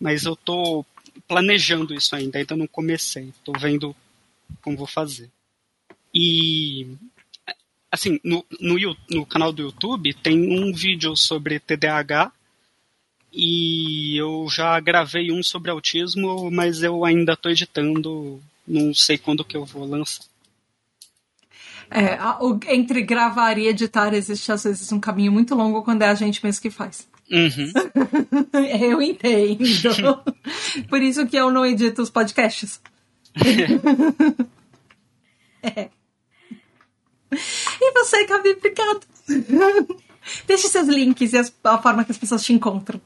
Mas 0.00 0.24
eu 0.24 0.34
tô 0.34 0.84
planejando 1.28 1.94
isso 1.94 2.16
ainda, 2.16 2.38
ainda 2.38 2.56
não 2.56 2.66
comecei. 2.66 3.32
Tô 3.44 3.52
vendo 3.52 3.94
como 4.62 4.76
vou 4.76 4.86
fazer. 4.86 5.30
E 6.14 6.86
assim, 7.90 8.18
no, 8.24 8.44
no, 8.60 8.96
no 9.10 9.26
canal 9.26 9.52
do 9.52 9.62
YouTube 9.62 10.14
tem 10.14 10.58
um 10.58 10.72
vídeo 10.72 11.16
sobre 11.16 11.60
TDAH 11.60 12.32
e 13.32 14.16
eu 14.16 14.48
já 14.50 14.78
gravei 14.80 15.30
um 15.30 15.42
sobre 15.42 15.70
autismo, 15.70 16.50
mas 16.50 16.82
eu 16.82 17.04
ainda 17.04 17.36
tô 17.36 17.48
editando, 17.48 18.40
não 18.66 18.92
sei 18.92 19.18
quando 19.18 19.44
que 19.44 19.56
eu 19.56 19.64
vou 19.64 19.86
lançar. 19.86 20.29
É, 21.90 22.14
a- 22.14 22.38
o- 22.40 22.58
entre 22.68 23.02
gravar 23.02 23.58
e 23.58 23.66
editar 23.66 24.14
existe 24.14 24.50
às 24.52 24.62
vezes 24.64 24.90
um 24.92 25.00
caminho 25.00 25.32
muito 25.32 25.54
longo 25.54 25.82
quando 25.82 26.02
é 26.02 26.08
a 26.08 26.14
gente 26.14 26.44
mesmo 26.44 26.62
que 26.62 26.70
faz. 26.70 27.08
Uhum. 27.30 27.72
Eu 28.90 29.00
entendo. 29.02 30.22
Por 30.88 31.00
isso 31.02 31.26
que 31.26 31.36
eu 31.36 31.50
não 31.50 31.64
edito 31.66 32.02
os 32.02 32.10
podcasts. 32.10 32.80
É. 35.62 35.90
E 37.32 37.92
você, 37.92 38.26
Gabi, 38.26 38.50
obrigado. 38.52 39.00
Deixe 40.46 40.68
seus 40.68 40.88
links 40.88 41.32
e 41.32 41.38
as- 41.38 41.52
a 41.64 41.78
forma 41.78 42.04
que 42.04 42.10
as 42.12 42.18
pessoas 42.18 42.42
te 42.42 42.52
encontram. 42.52 43.00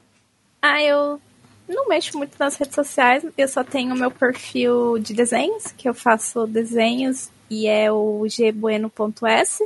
Ah, 0.62 0.80
eu 0.82 1.20
não 1.68 1.88
mexo 1.88 2.16
muito 2.16 2.36
nas 2.38 2.56
redes 2.56 2.74
sociais, 2.74 3.24
eu 3.36 3.48
só 3.48 3.62
tenho 3.64 3.94
meu 3.96 4.10
perfil 4.10 4.98
de 4.98 5.12
desenhos, 5.14 5.72
que 5.76 5.88
eu 5.88 5.94
faço 5.94 6.46
desenhos 6.46 7.28
e 7.54 7.68
é 7.68 7.92
o 7.92 8.26
gbueno.s. 8.26 9.64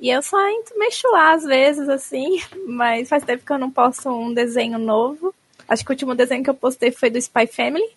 E 0.00 0.08
eu 0.08 0.22
só 0.22 0.48
entro, 0.48 0.78
mexo 0.78 1.06
lá 1.10 1.34
às 1.34 1.44
vezes, 1.44 1.88
assim, 1.88 2.40
mas 2.66 3.08
faz 3.08 3.24
tempo 3.24 3.44
que 3.44 3.52
eu 3.52 3.58
não 3.58 3.70
posto 3.70 4.08
um 4.08 4.32
desenho 4.32 4.78
novo. 4.78 5.34
Acho 5.68 5.84
que 5.84 5.90
o 5.90 5.92
último 5.92 6.14
desenho 6.14 6.42
que 6.42 6.48
eu 6.48 6.54
postei 6.54 6.90
foi 6.90 7.10
do 7.10 7.18
Spy 7.18 7.46
Family. 7.46 7.90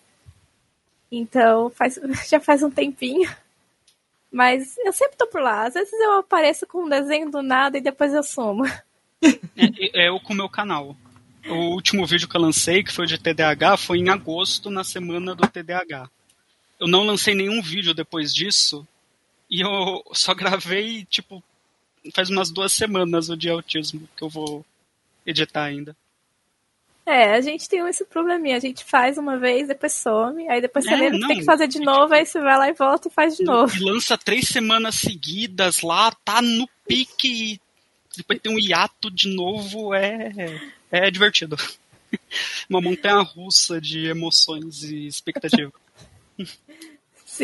Então 1.10 1.70
faz, 1.70 1.98
já 2.28 2.38
faz 2.38 2.62
um 2.62 2.70
tempinho. 2.70 3.30
Mas 4.30 4.76
eu 4.78 4.92
sempre 4.92 5.16
tô 5.16 5.26
por 5.26 5.40
lá. 5.40 5.66
Às 5.66 5.74
vezes 5.74 5.92
eu 5.92 6.18
apareço 6.18 6.66
com 6.66 6.84
um 6.84 6.88
desenho 6.88 7.30
do 7.30 7.42
nada 7.42 7.78
e 7.78 7.82
depois 7.82 8.12
eu 8.12 8.22
sumo. 8.22 8.64
É, 9.56 10.02
é 10.02 10.08
eu 10.08 10.18
com 10.18 10.32
o 10.32 10.36
meu 10.36 10.48
canal. 10.48 10.96
O 11.48 11.74
último 11.74 12.04
vídeo 12.04 12.28
que 12.28 12.36
eu 12.36 12.40
lancei, 12.40 12.82
que 12.82 12.92
foi 12.92 13.06
de 13.06 13.16
TDAH, 13.16 13.76
foi 13.76 13.98
em 13.98 14.08
agosto, 14.08 14.68
na 14.68 14.82
semana 14.82 15.32
do 15.32 15.46
TDAH. 15.46 16.10
Eu 16.82 16.88
não 16.88 17.04
lancei 17.04 17.32
nenhum 17.32 17.62
vídeo 17.62 17.94
depois 17.94 18.34
disso. 18.34 18.84
E 19.48 19.60
eu 19.60 20.02
só 20.12 20.34
gravei, 20.34 21.04
tipo, 21.04 21.40
faz 22.12 22.28
umas 22.28 22.50
duas 22.50 22.72
semanas 22.72 23.28
o 23.28 23.36
de 23.36 23.48
autismo, 23.48 24.08
que 24.16 24.24
eu 24.24 24.28
vou 24.28 24.66
editar 25.24 25.62
ainda. 25.62 25.96
É, 27.06 27.34
a 27.34 27.40
gente 27.40 27.68
tem 27.68 27.86
esse 27.88 28.04
probleminha. 28.04 28.56
A 28.56 28.60
gente 28.60 28.84
faz 28.84 29.16
uma 29.16 29.38
vez, 29.38 29.68
depois 29.68 29.92
some, 29.92 30.48
aí 30.48 30.60
depois 30.60 30.84
você 30.84 30.94
É, 30.94 30.96
lembra 30.96 31.12
que 31.12 31.18
não. 31.20 31.28
tem 31.28 31.38
que 31.38 31.44
fazer 31.44 31.68
de 31.68 31.78
novo, 31.78 32.12
aí 32.12 32.26
você 32.26 32.40
vai 32.40 32.58
lá 32.58 32.68
e 32.68 32.72
volta 32.72 33.06
e 33.06 33.12
faz 33.12 33.36
de 33.36 33.44
novo. 33.44 33.72
E 33.76 33.80
lança 33.80 34.18
três 34.18 34.48
semanas 34.48 34.96
seguidas 34.96 35.82
lá, 35.82 36.10
tá 36.24 36.42
no 36.42 36.68
pique, 36.88 37.54
e 37.54 37.60
depois 38.16 38.40
tem 38.40 38.52
um 38.52 38.58
hiato 38.58 39.08
de 39.08 39.28
novo, 39.28 39.94
é, 39.94 40.32
é 40.90 41.10
divertido. 41.12 41.56
Uma 42.68 42.80
montanha 42.80 43.20
russa 43.20 43.80
de 43.80 44.06
emoções 44.06 44.82
e 44.82 45.06
expectativa. 45.06 45.72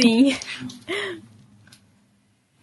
Sim. 0.01 0.36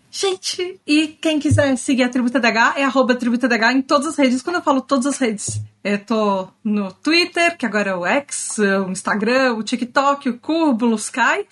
Gente, 0.10 0.80
e 0.88 1.08
quem 1.08 1.40
quiser 1.40 1.76
seguir 1.78 2.04
a 2.04 2.10
Tributa 2.10 2.40
DH 2.40 2.78
é 2.78 2.86
arroba 2.86 3.16
Tributa 3.16 3.50
DH 3.50 3.74
em 3.74 3.82
todas 3.82 4.08
as 4.08 4.16
redes. 4.16 4.42
Quando 4.42 4.56
eu 4.56 4.62
falo 4.62 4.80
todas 4.80 5.06
as 5.06 5.18
redes, 5.18 5.62
eu 5.84 6.00
tô 6.00 6.48
no 6.64 6.94
Twitter, 6.94 7.58
que 7.58 7.66
agora 7.66 7.92
é 7.92 7.96
o 7.96 8.06
X, 8.06 8.58
o 8.88 8.90
Instagram, 8.90 9.56
o 9.56 9.64
TikTok, 9.64 10.30
o 10.30 10.40
Cubo, 10.40 10.88
o 10.88 10.96
Sky. 10.96 11.46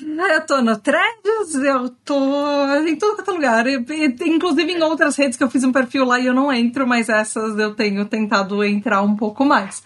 Eu 0.00 0.46
tô 0.46 0.62
no 0.62 0.78
Threads, 0.78 1.54
eu 1.56 1.90
tô 2.04 2.66
em 2.86 2.96
todo 2.96 3.16
quanto 3.16 3.30
é 3.32 3.34
lugar. 3.34 3.66
Inclusive 3.66 4.72
em 4.72 4.82
outras 4.82 5.16
redes 5.16 5.36
que 5.36 5.42
eu 5.42 5.50
fiz 5.50 5.64
um 5.64 5.72
perfil 5.72 6.04
lá 6.04 6.20
e 6.20 6.26
eu 6.26 6.34
não 6.34 6.52
entro, 6.52 6.86
mas 6.86 7.08
essas 7.08 7.58
eu 7.58 7.74
tenho 7.74 8.04
tentado 8.04 8.62
entrar 8.62 9.02
um 9.02 9.16
pouco 9.16 9.44
mais. 9.44 9.82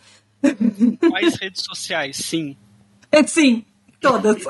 Quais 1.08 1.34
redes 1.36 1.64
sociais? 1.64 2.18
Sim. 2.18 2.56
Sim, 3.26 3.64
todas. 4.00 4.42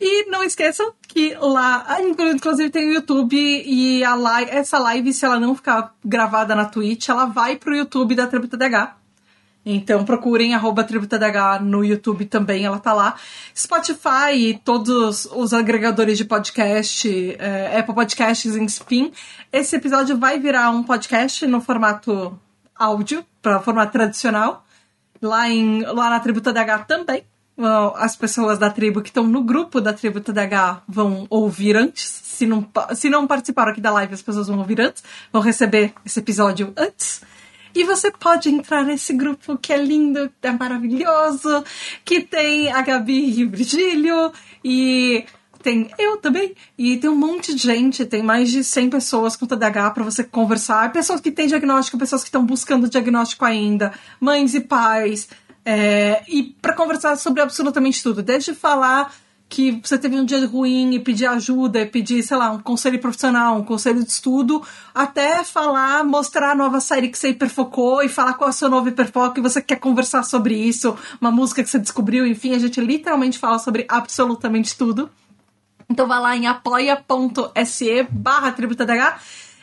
E 0.00 0.28
não 0.30 0.42
esqueçam 0.42 0.92
que 1.06 1.34
lá, 1.34 1.86
inclusive 2.00 2.70
tem 2.70 2.88
o 2.88 2.94
YouTube 2.94 3.36
e 3.36 4.02
a 4.02 4.14
live, 4.14 4.50
essa 4.50 4.78
live, 4.78 5.12
se 5.12 5.24
ela 5.24 5.38
não 5.38 5.54
ficar 5.54 5.94
gravada 6.04 6.54
na 6.54 6.64
Twitch, 6.64 7.08
ela 7.08 7.26
vai 7.26 7.56
pro 7.56 7.76
YouTube 7.76 8.14
da 8.14 8.26
Tributa 8.26 8.56
DH. 8.56 8.96
Então 9.64 10.04
procurem 10.04 10.54
arroba 10.54 10.82
DH 10.82 11.62
no 11.62 11.84
YouTube 11.84 12.24
também, 12.24 12.64
ela 12.64 12.80
tá 12.80 12.92
lá. 12.92 13.14
Spotify 13.56 14.34
e 14.34 14.58
todos 14.58 15.26
os 15.26 15.54
agregadores 15.54 16.18
de 16.18 16.24
podcast, 16.24 17.36
é, 17.38 17.78
Apple 17.78 17.94
Podcasts, 17.94 18.56
enfim. 18.56 19.12
Esse 19.52 19.76
episódio 19.76 20.18
vai 20.18 20.38
virar 20.38 20.70
um 20.70 20.82
podcast 20.82 21.46
no 21.46 21.60
formato 21.60 22.36
áudio, 22.74 23.24
para 23.40 23.60
formato 23.60 23.92
tradicional. 23.92 24.64
Lá, 25.20 25.48
em, 25.48 25.82
lá 25.82 26.10
na 26.10 26.18
Tributa 26.18 26.52
DH 26.52 26.86
também 26.88 27.24
as 27.96 28.16
pessoas 28.16 28.58
da 28.58 28.70
tribo 28.70 29.00
que 29.00 29.08
estão 29.08 29.24
no 29.24 29.42
grupo 29.42 29.80
da 29.80 29.92
tribo 29.92 30.20
TDH 30.20 30.82
vão 30.88 31.26
ouvir 31.30 31.76
antes. 31.76 32.02
Se 32.04 32.46
não, 32.46 32.66
se 32.94 33.08
não 33.08 33.26
participaram 33.26 33.72
aqui 33.72 33.80
da 33.80 33.90
live, 33.92 34.14
as 34.14 34.22
pessoas 34.22 34.48
vão 34.48 34.58
ouvir 34.58 34.80
antes, 34.80 35.02
vão 35.32 35.42
receber 35.42 35.92
esse 36.04 36.18
episódio 36.18 36.72
antes. 36.76 37.22
E 37.74 37.84
você 37.84 38.10
pode 38.10 38.50
entrar 38.50 38.84
nesse 38.84 39.12
grupo 39.14 39.56
que 39.56 39.72
é 39.72 39.82
lindo, 39.82 40.30
é 40.42 40.50
maravilhoso, 40.50 41.64
que 42.04 42.20
tem 42.20 42.70
a 42.70 42.82
Gabi 42.82 43.38
e 43.38 43.44
o 43.44 43.50
Virgílio, 43.50 44.32
e 44.62 45.24
tem 45.62 45.88
eu 45.98 46.16
também, 46.16 46.54
e 46.76 46.96
tem 46.96 47.08
um 47.08 47.16
monte 47.16 47.54
de 47.54 47.62
gente, 47.62 48.04
tem 48.04 48.22
mais 48.22 48.50
de 48.50 48.62
100 48.62 48.90
pessoas 48.90 49.36
com 49.36 49.46
TDAH 49.46 49.92
para 49.92 50.04
você 50.04 50.24
conversar, 50.24 50.92
pessoas 50.92 51.20
que 51.20 51.30
têm 51.30 51.46
diagnóstico, 51.46 51.96
pessoas 51.96 52.22
que 52.22 52.28
estão 52.28 52.44
buscando 52.44 52.90
diagnóstico 52.90 53.44
ainda, 53.44 53.92
mães 54.20 54.54
e 54.54 54.60
pais, 54.60 55.28
é, 55.64 56.22
e 56.28 56.42
para 56.60 56.72
conversar 56.74 57.16
sobre 57.16 57.42
absolutamente 57.42 58.02
tudo, 58.02 58.22
desde 58.22 58.54
falar 58.54 59.14
que 59.52 59.82
você 59.84 59.98
teve 59.98 60.18
um 60.18 60.24
dia 60.24 60.46
ruim 60.46 60.94
e 60.94 60.98
pedir 60.98 61.26
ajuda, 61.26 61.80
e 61.80 61.86
pedir, 61.86 62.22
sei 62.22 62.38
lá, 62.38 62.50
um 62.50 62.58
conselho 62.58 62.98
profissional, 62.98 63.58
um 63.58 63.64
conselho 63.64 64.02
de 64.02 64.08
estudo, 64.08 64.62
até 64.94 65.44
falar, 65.44 66.02
mostrar 66.04 66.52
a 66.52 66.54
nova 66.54 66.80
série 66.80 67.08
que 67.08 67.18
você 67.18 67.28
hiperfocou 67.28 68.02
e 68.02 68.08
falar 68.08 68.32
qual 68.32 68.48
é 68.48 68.50
o 68.50 68.54
seu 68.54 68.70
novo 68.70 68.88
hiperfoco 68.88 69.38
e 69.38 69.42
você 69.42 69.60
quer 69.60 69.76
conversar 69.76 70.22
sobre 70.22 70.54
isso, 70.54 70.96
uma 71.20 71.30
música 71.30 71.62
que 71.62 71.68
você 71.68 71.78
descobriu, 71.78 72.26
enfim, 72.26 72.54
a 72.54 72.58
gente 72.58 72.80
literalmente 72.80 73.38
fala 73.38 73.58
sobre 73.58 73.84
absolutamente 73.90 74.74
tudo. 74.74 75.10
Então 75.86 76.08
vai 76.08 76.18
lá 76.18 76.34
em 76.34 76.46
apoia.se 76.46 78.06
barra 78.10 78.52
tributadh 78.52 79.18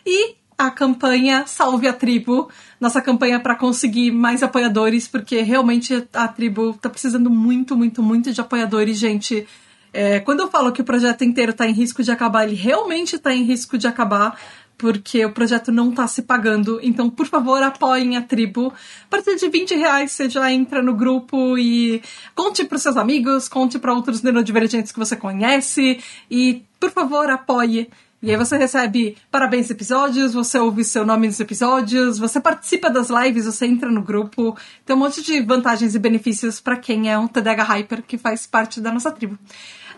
e 0.06 0.36
a 0.60 0.70
campanha 0.70 1.46
Salve 1.48 1.88
a 1.88 1.94
Tribo, 1.94 2.50
nossa 2.82 3.02
campanha 3.02 3.40
para 3.40 3.56
conseguir 3.56 4.12
mais 4.12 4.44
apoiadores, 4.44 5.08
porque 5.08 5.42
realmente 5.42 6.06
a 6.14 6.28
tribo 6.28 6.74
tá 6.74 6.90
precisando 6.90 7.30
muito, 7.30 7.78
muito, 7.78 8.04
muito 8.04 8.34
de 8.34 8.42
apoiadores, 8.42 8.98
gente. 8.98 9.48
É, 9.94 10.20
quando 10.20 10.42
eu 10.42 10.50
falo 10.50 10.74
que 10.74 10.82
o 10.82 10.84
projeto 10.84 11.24
inteiro 11.24 11.52
está 11.52 11.66
em 11.66 11.72
risco 11.72 12.04
de 12.04 12.12
acabar, 12.12 12.44
ele 12.44 12.58
realmente 12.58 13.16
está 13.16 13.34
em 13.34 13.44
risco 13.44 13.78
de 13.78 13.88
acabar, 13.88 14.38
porque 14.78 15.24
o 15.24 15.32
projeto 15.32 15.72
não 15.72 15.92
está 15.92 16.06
se 16.10 16.24
pagando. 16.24 16.78
Então, 16.84 17.10
por 17.10 17.26
favor, 17.26 17.64
apoiem 17.64 18.18
a 18.18 18.22
tribo. 18.22 18.74
A 19.06 19.08
partir 19.10 19.38
de 19.38 19.48
20 19.48 19.76
reais 19.76 20.12
você 20.12 20.30
já 20.30 20.52
entra 20.52 20.84
no 20.84 20.94
grupo 20.94 21.58
e 21.58 22.02
conte 22.36 22.66
para 22.66 22.78
seus 22.78 22.98
amigos, 22.98 23.48
conte 23.48 23.80
para 23.80 23.94
outros 23.94 24.22
neurodivergentes 24.22 24.92
que 24.92 25.00
você 25.00 25.16
conhece 25.16 26.04
e, 26.30 26.66
por 26.82 26.92
favor, 26.92 27.30
apoie. 27.30 27.90
E 28.22 28.30
aí 28.30 28.36
você 28.36 28.58
recebe 28.58 29.16
parabéns 29.32 29.70
episódios, 29.70 30.34
você 30.34 30.60
ouve 30.60 30.84
seu 30.84 31.06
nome 31.06 31.28
nos 31.28 31.40
episódios, 31.40 32.20
você 32.20 32.42
participa 32.42 32.90
das 32.90 33.10
lives, 33.10 33.46
você 33.46 33.66
entra 33.66 33.90
no 33.90 34.02
grupo. 34.02 34.58
Tem 34.86 34.94
um 34.94 35.00
monte 35.00 35.22
de 35.22 35.42
vantagens 35.42 35.96
e 35.96 36.00
benefícios 36.00 36.60
para 36.60 36.76
quem 36.76 37.10
é 37.10 37.18
um 37.18 37.28
TDH 37.28 37.64
Hyper 37.64 38.04
que 38.04 38.18
faz 38.18 38.46
parte 38.46 38.82
da 38.82 38.92
nossa 38.92 39.10
tribo. 39.10 39.40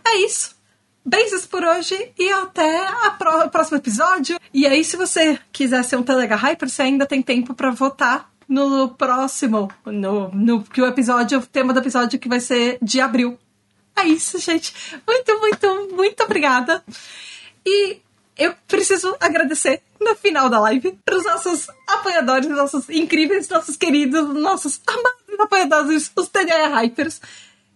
É 0.06 0.18
isso. 0.18 0.56
Beijos 1.04 1.48
por 1.48 1.64
hoje 1.64 2.12
e 2.18 2.32
até 2.32 2.88
o 3.46 3.50
próximo 3.50 3.78
episódio. 3.78 4.40
E 4.54 4.68
aí, 4.68 4.84
se 4.84 4.96
você 4.96 5.40
quiser 5.52 5.84
ser 5.84 5.96
um 5.96 6.04
TDH 6.04 6.36
Hyper, 6.36 6.70
você 6.70 6.84
ainda 6.84 7.08
tem 7.08 7.24
tempo 7.24 7.56
para 7.56 7.72
votar 7.72 8.32
no 8.48 8.90
próximo, 8.90 9.72
no, 9.84 10.30
no 10.30 10.62
que 10.62 10.80
o 10.80 10.86
episódio, 10.86 11.40
o 11.40 11.46
tema 11.46 11.74
do 11.74 11.80
episódio 11.80 12.20
que 12.20 12.30
vai 12.30 12.40
ser 12.40 12.78
de 12.82 13.02
abril. 13.02 13.40
É 13.96 14.06
isso, 14.06 14.38
gente. 14.38 14.74
Muito, 15.08 15.40
muito, 15.40 15.96
muito 15.96 16.24
obrigada. 16.24 16.84
E 17.66 18.00
eu 18.42 18.56
preciso 18.68 19.16
agradecer 19.20 19.82
no 20.00 20.16
final 20.16 20.50
da 20.50 20.60
live 20.60 20.98
para 21.06 21.18
os 21.18 21.24
nossos 21.24 21.68
apoiadores, 21.88 22.48
nossos 22.50 22.90
incríveis, 22.90 23.48
nossos 23.50 23.78
queridos, 23.78 24.34
nossos 24.34 24.82
amados 24.88 25.22
apoiadores, 25.40 26.12
os 26.16 26.28
TDA 26.28 26.68
Hypers. 26.68 27.22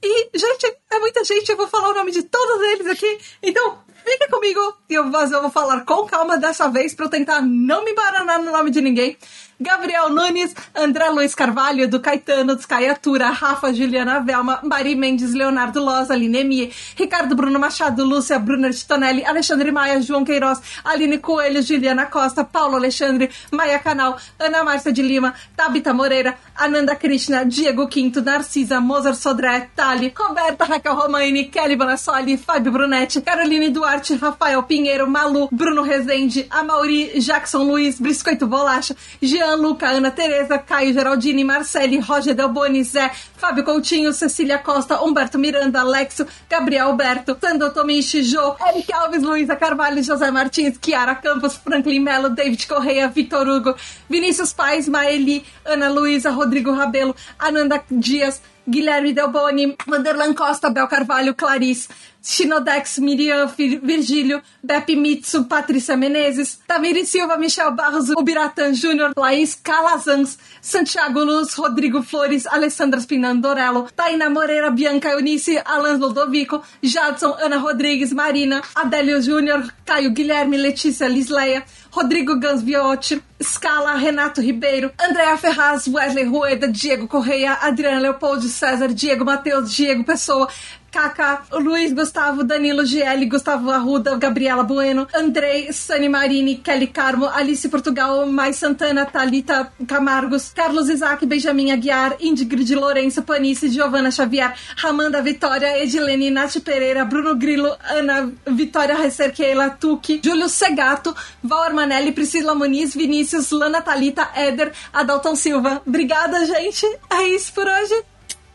E, 0.02 0.30
gente, 0.38 0.78
é 0.92 1.00
muita 1.00 1.24
gente, 1.24 1.50
eu 1.50 1.58
vou 1.58 1.68
falar 1.68 1.90
o 1.90 1.94
nome 1.94 2.12
de 2.12 2.24
todos 2.24 2.62
eles 2.70 2.88
aqui. 2.88 3.20
Então, 3.42 3.80
fique 4.04 4.28
comigo 4.30 4.60
e 4.90 4.94
eu, 4.94 5.06
eu 5.06 5.42
vou 5.42 5.50
falar 5.50 5.84
com 5.84 6.06
calma 6.06 6.38
dessa 6.38 6.70
vez 6.70 6.94
para 6.94 7.06
eu 7.06 7.10
tentar 7.10 7.42
não 7.42 7.84
me 7.84 7.92
embaranar 7.92 8.40
no 8.40 8.52
nome 8.52 8.70
de 8.70 8.82
ninguém. 8.82 9.18
Gabriel 9.58 10.10
Nunes, 10.10 10.54
André 10.74 11.10
Luiz 11.10 11.34
Carvalho, 11.34 11.88
do 11.88 12.02
Caetano, 12.02 12.56
dos 12.56 12.66
Caiatura, 12.66 13.30
Rafa, 13.30 13.72
Juliana 13.74 14.20
Velma, 14.20 14.60
Mari 14.64 14.96
Mendes, 14.96 15.34
Leonardo 15.34 15.80
Loz, 15.80 16.12
Aline 16.12 16.40
Emie, 16.40 16.74
Ricardo 16.98 17.36
Bruno 17.36 17.58
Machado, 17.58 18.04
Lúcia 18.04 18.38
Brunner 18.38 18.74
Titonelli, 18.74 19.24
Alexandre 19.24 19.72
Maia, 19.72 20.02
João 20.02 20.26
Queiroz, 20.26 20.60
Aline 20.84 21.20
Coelho, 21.20 21.62
Juliana 21.62 22.08
Costa, 22.08 22.44
Paulo 22.44 22.76
Alexandre, 22.76 23.30
Maia 23.50 23.80
Canal, 23.80 24.18
Ana 24.38 24.62
Márcia 24.66 24.92
de 24.92 25.02
Lima, 25.02 25.34
Tabita 25.56 25.94
Moreira, 25.94 26.38
Ananda 26.58 26.96
Krishna, 26.98 27.46
Diego 27.46 27.88
Quinto, 27.88 28.22
Narcisa, 28.22 28.82
Mozart 28.82 29.16
Sodré, 29.16 29.70
Tali, 29.74 30.14
Roberta 30.14 30.66
Raquel 30.66 30.96
Romaini, 30.96 31.46
Kelly 31.46 31.78
Bonassoli, 31.78 32.38
Fábio 32.38 32.74
Brunetti, 32.74 33.22
Caroline 33.22 33.72
Duarte, 33.72 34.18
Rafael 34.18 34.62
Pinheiro, 34.64 35.08
Malu, 35.08 35.48
Bruno 35.50 35.82
Rezende, 35.82 36.46
Amauri, 36.50 37.22
Jackson 37.22 37.64
Luiz, 37.64 38.02
Briscoito 38.02 38.48
Bolacha, 38.48 38.94
Jean 39.22 39.45
Jean, 39.46 39.62
Luca, 39.62 39.90
Ana 39.90 40.10
Tereza, 40.12 40.58
Caio 40.58 40.92
Geraldini, 40.92 41.44
Marcele, 41.44 42.00
Roger 42.00 42.34
Delboni, 42.34 42.84
Zé, 42.84 43.12
Fábio 43.38 43.64
Coutinho, 43.64 44.12
Cecília 44.12 44.58
Costa, 44.58 45.00
Humberto 45.02 45.38
Miranda, 45.38 45.82
Alexo, 45.82 46.26
Gabriel 46.50 46.88
Alberto, 46.88 47.38
Sandro 47.40 47.72
Tomichi, 47.72 48.22
Jô, 48.22 48.56
Eric 48.68 48.92
Alves, 48.92 49.22
Luísa 49.22 49.56
Carvalho, 49.56 50.02
José 50.02 50.32
Martins, 50.32 50.78
Kiara 50.80 51.16
Campos, 51.16 51.58
Franklin 51.58 52.02
Melo, 52.02 52.30
David 52.30 52.66
Correia, 52.68 53.08
Vitor 53.08 53.48
Hugo, 53.48 53.76
Vinícius 54.10 54.52
Pais, 54.52 54.90
Maeli, 54.90 55.46
Ana 55.64 55.90
Luísa, 55.90 56.32
Rodrigo 56.32 56.72
Rabelo, 56.72 57.16
Ananda 57.40 57.84
Dias, 57.90 58.42
Guilherme 58.68 59.14
Delboni, 59.14 59.76
Vanderlan 59.86 60.34
Costa, 60.34 60.72
Bel 60.72 60.88
Carvalho, 60.88 61.36
Clarice, 61.36 61.88
Shinodex, 62.26 62.98
Miriam 62.98 63.48
Virgílio, 63.48 64.42
Beppe 64.64 64.96
Mitsu, 64.96 65.46
Patrícia 65.46 65.96
Menezes, 65.96 66.58
Tamiri 66.68 67.06
Silva, 67.06 67.38
Michel 67.38 67.72
Barros, 67.72 68.10
Ubiratan 68.10 68.74
Júnior, 68.74 69.14
Laís 69.16 69.54
Calazans, 69.54 70.40
Santiago 70.60 71.24
Luz, 71.24 71.56
Rodrigo 71.56 72.02
Flores, 72.02 72.48
Alessandra 72.48 73.00
Spinandorello, 73.00 73.88
Taina 73.96 74.28
Moreira, 74.28 74.72
Bianca 74.72 75.12
Eunice, 75.12 75.62
Alan 75.64 76.00
Ludovico, 76.00 76.64
Jadson, 76.82 77.36
Ana 77.44 77.60
Rodrigues, 77.60 78.12
Marina, 78.12 78.64
Adélio 78.74 79.22
Júnior, 79.22 79.72
Caio 79.86 80.10
Guilherme, 80.10 80.58
Letícia 80.58 81.08
Lisleia, 81.08 81.64
Rodrigo 81.96 82.40
Gansviotti, 82.40 83.22
Scala, 83.40 83.98
Renato 83.98 84.42
Ribeiro, 84.42 84.92
Andréa 84.98 85.38
Ferraz, 85.38 85.88
Wesley 85.88 86.26
Rueda, 86.26 86.68
Diego 86.68 87.08
Correia, 87.08 87.60
Adriana 87.62 88.00
Leopoldo, 88.00 88.48
César, 88.48 88.92
Diego 88.94 89.24
Matheus, 89.24 89.76
Diego 89.76 90.04
Pessoa, 90.04 90.50
Kaká, 90.96 91.44
Luiz 91.52 91.92
Gustavo, 91.92 92.42
Danilo 92.42 92.86
GL, 92.86 93.26
Gustavo 93.28 93.70
Arruda, 93.70 94.16
Gabriela 94.16 94.64
Bueno, 94.64 95.06
Andrei, 95.14 95.74
Sani 95.74 96.08
Marini, 96.08 96.56
Kelly 96.56 96.88
Carmo, 96.88 97.28
Alice 97.28 97.68
Portugal, 97.68 98.26
Mai 98.28 98.54
Santana, 98.54 99.06
Talita 99.06 99.74
Camargos, 99.86 100.54
Carlos 100.56 100.88
Isaac, 100.88 101.26
Benjamin 101.26 101.72
Aguiar, 101.72 102.16
Ingrid 102.22 102.74
Lourenço, 102.74 103.24
Panice, 103.24 103.68
Giovana 103.68 104.10
Xavier, 104.10 104.54
Ramanda 104.78 105.22
Vitória, 105.22 105.84
Edilene, 105.84 106.30
Nath 106.30 106.62
Pereira, 106.62 107.04
Bruno 107.04 107.36
Grilo, 107.36 107.76
Ana 107.90 108.32
Vitória 108.48 108.96
Recerqueila, 108.96 109.72
Tuque, 109.72 110.22
Júlio 110.24 110.48
Segato, 110.48 111.14
Val 111.44 111.64
Armanelli, 111.64 112.14
Priscila 112.14 112.56
Muniz, 112.56 112.96
Vinícius, 112.96 113.52
Lana 113.52 113.82
Talita, 113.82 114.30
Éder, 114.34 114.72
Adalton 114.94 115.36
Silva. 115.36 115.82
Obrigada, 115.86 116.46
gente. 116.46 116.86
É 117.10 117.28
isso 117.28 117.52
por 117.52 117.68
hoje. 117.68 118.02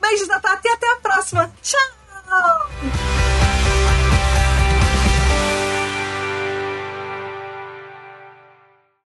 Beijos 0.01 0.27
da 0.27 0.41
Tati 0.41 0.67
e 0.67 0.71
até 0.71 0.91
a 0.91 0.97
próxima. 0.97 1.53
Tchau! 2.31 4.00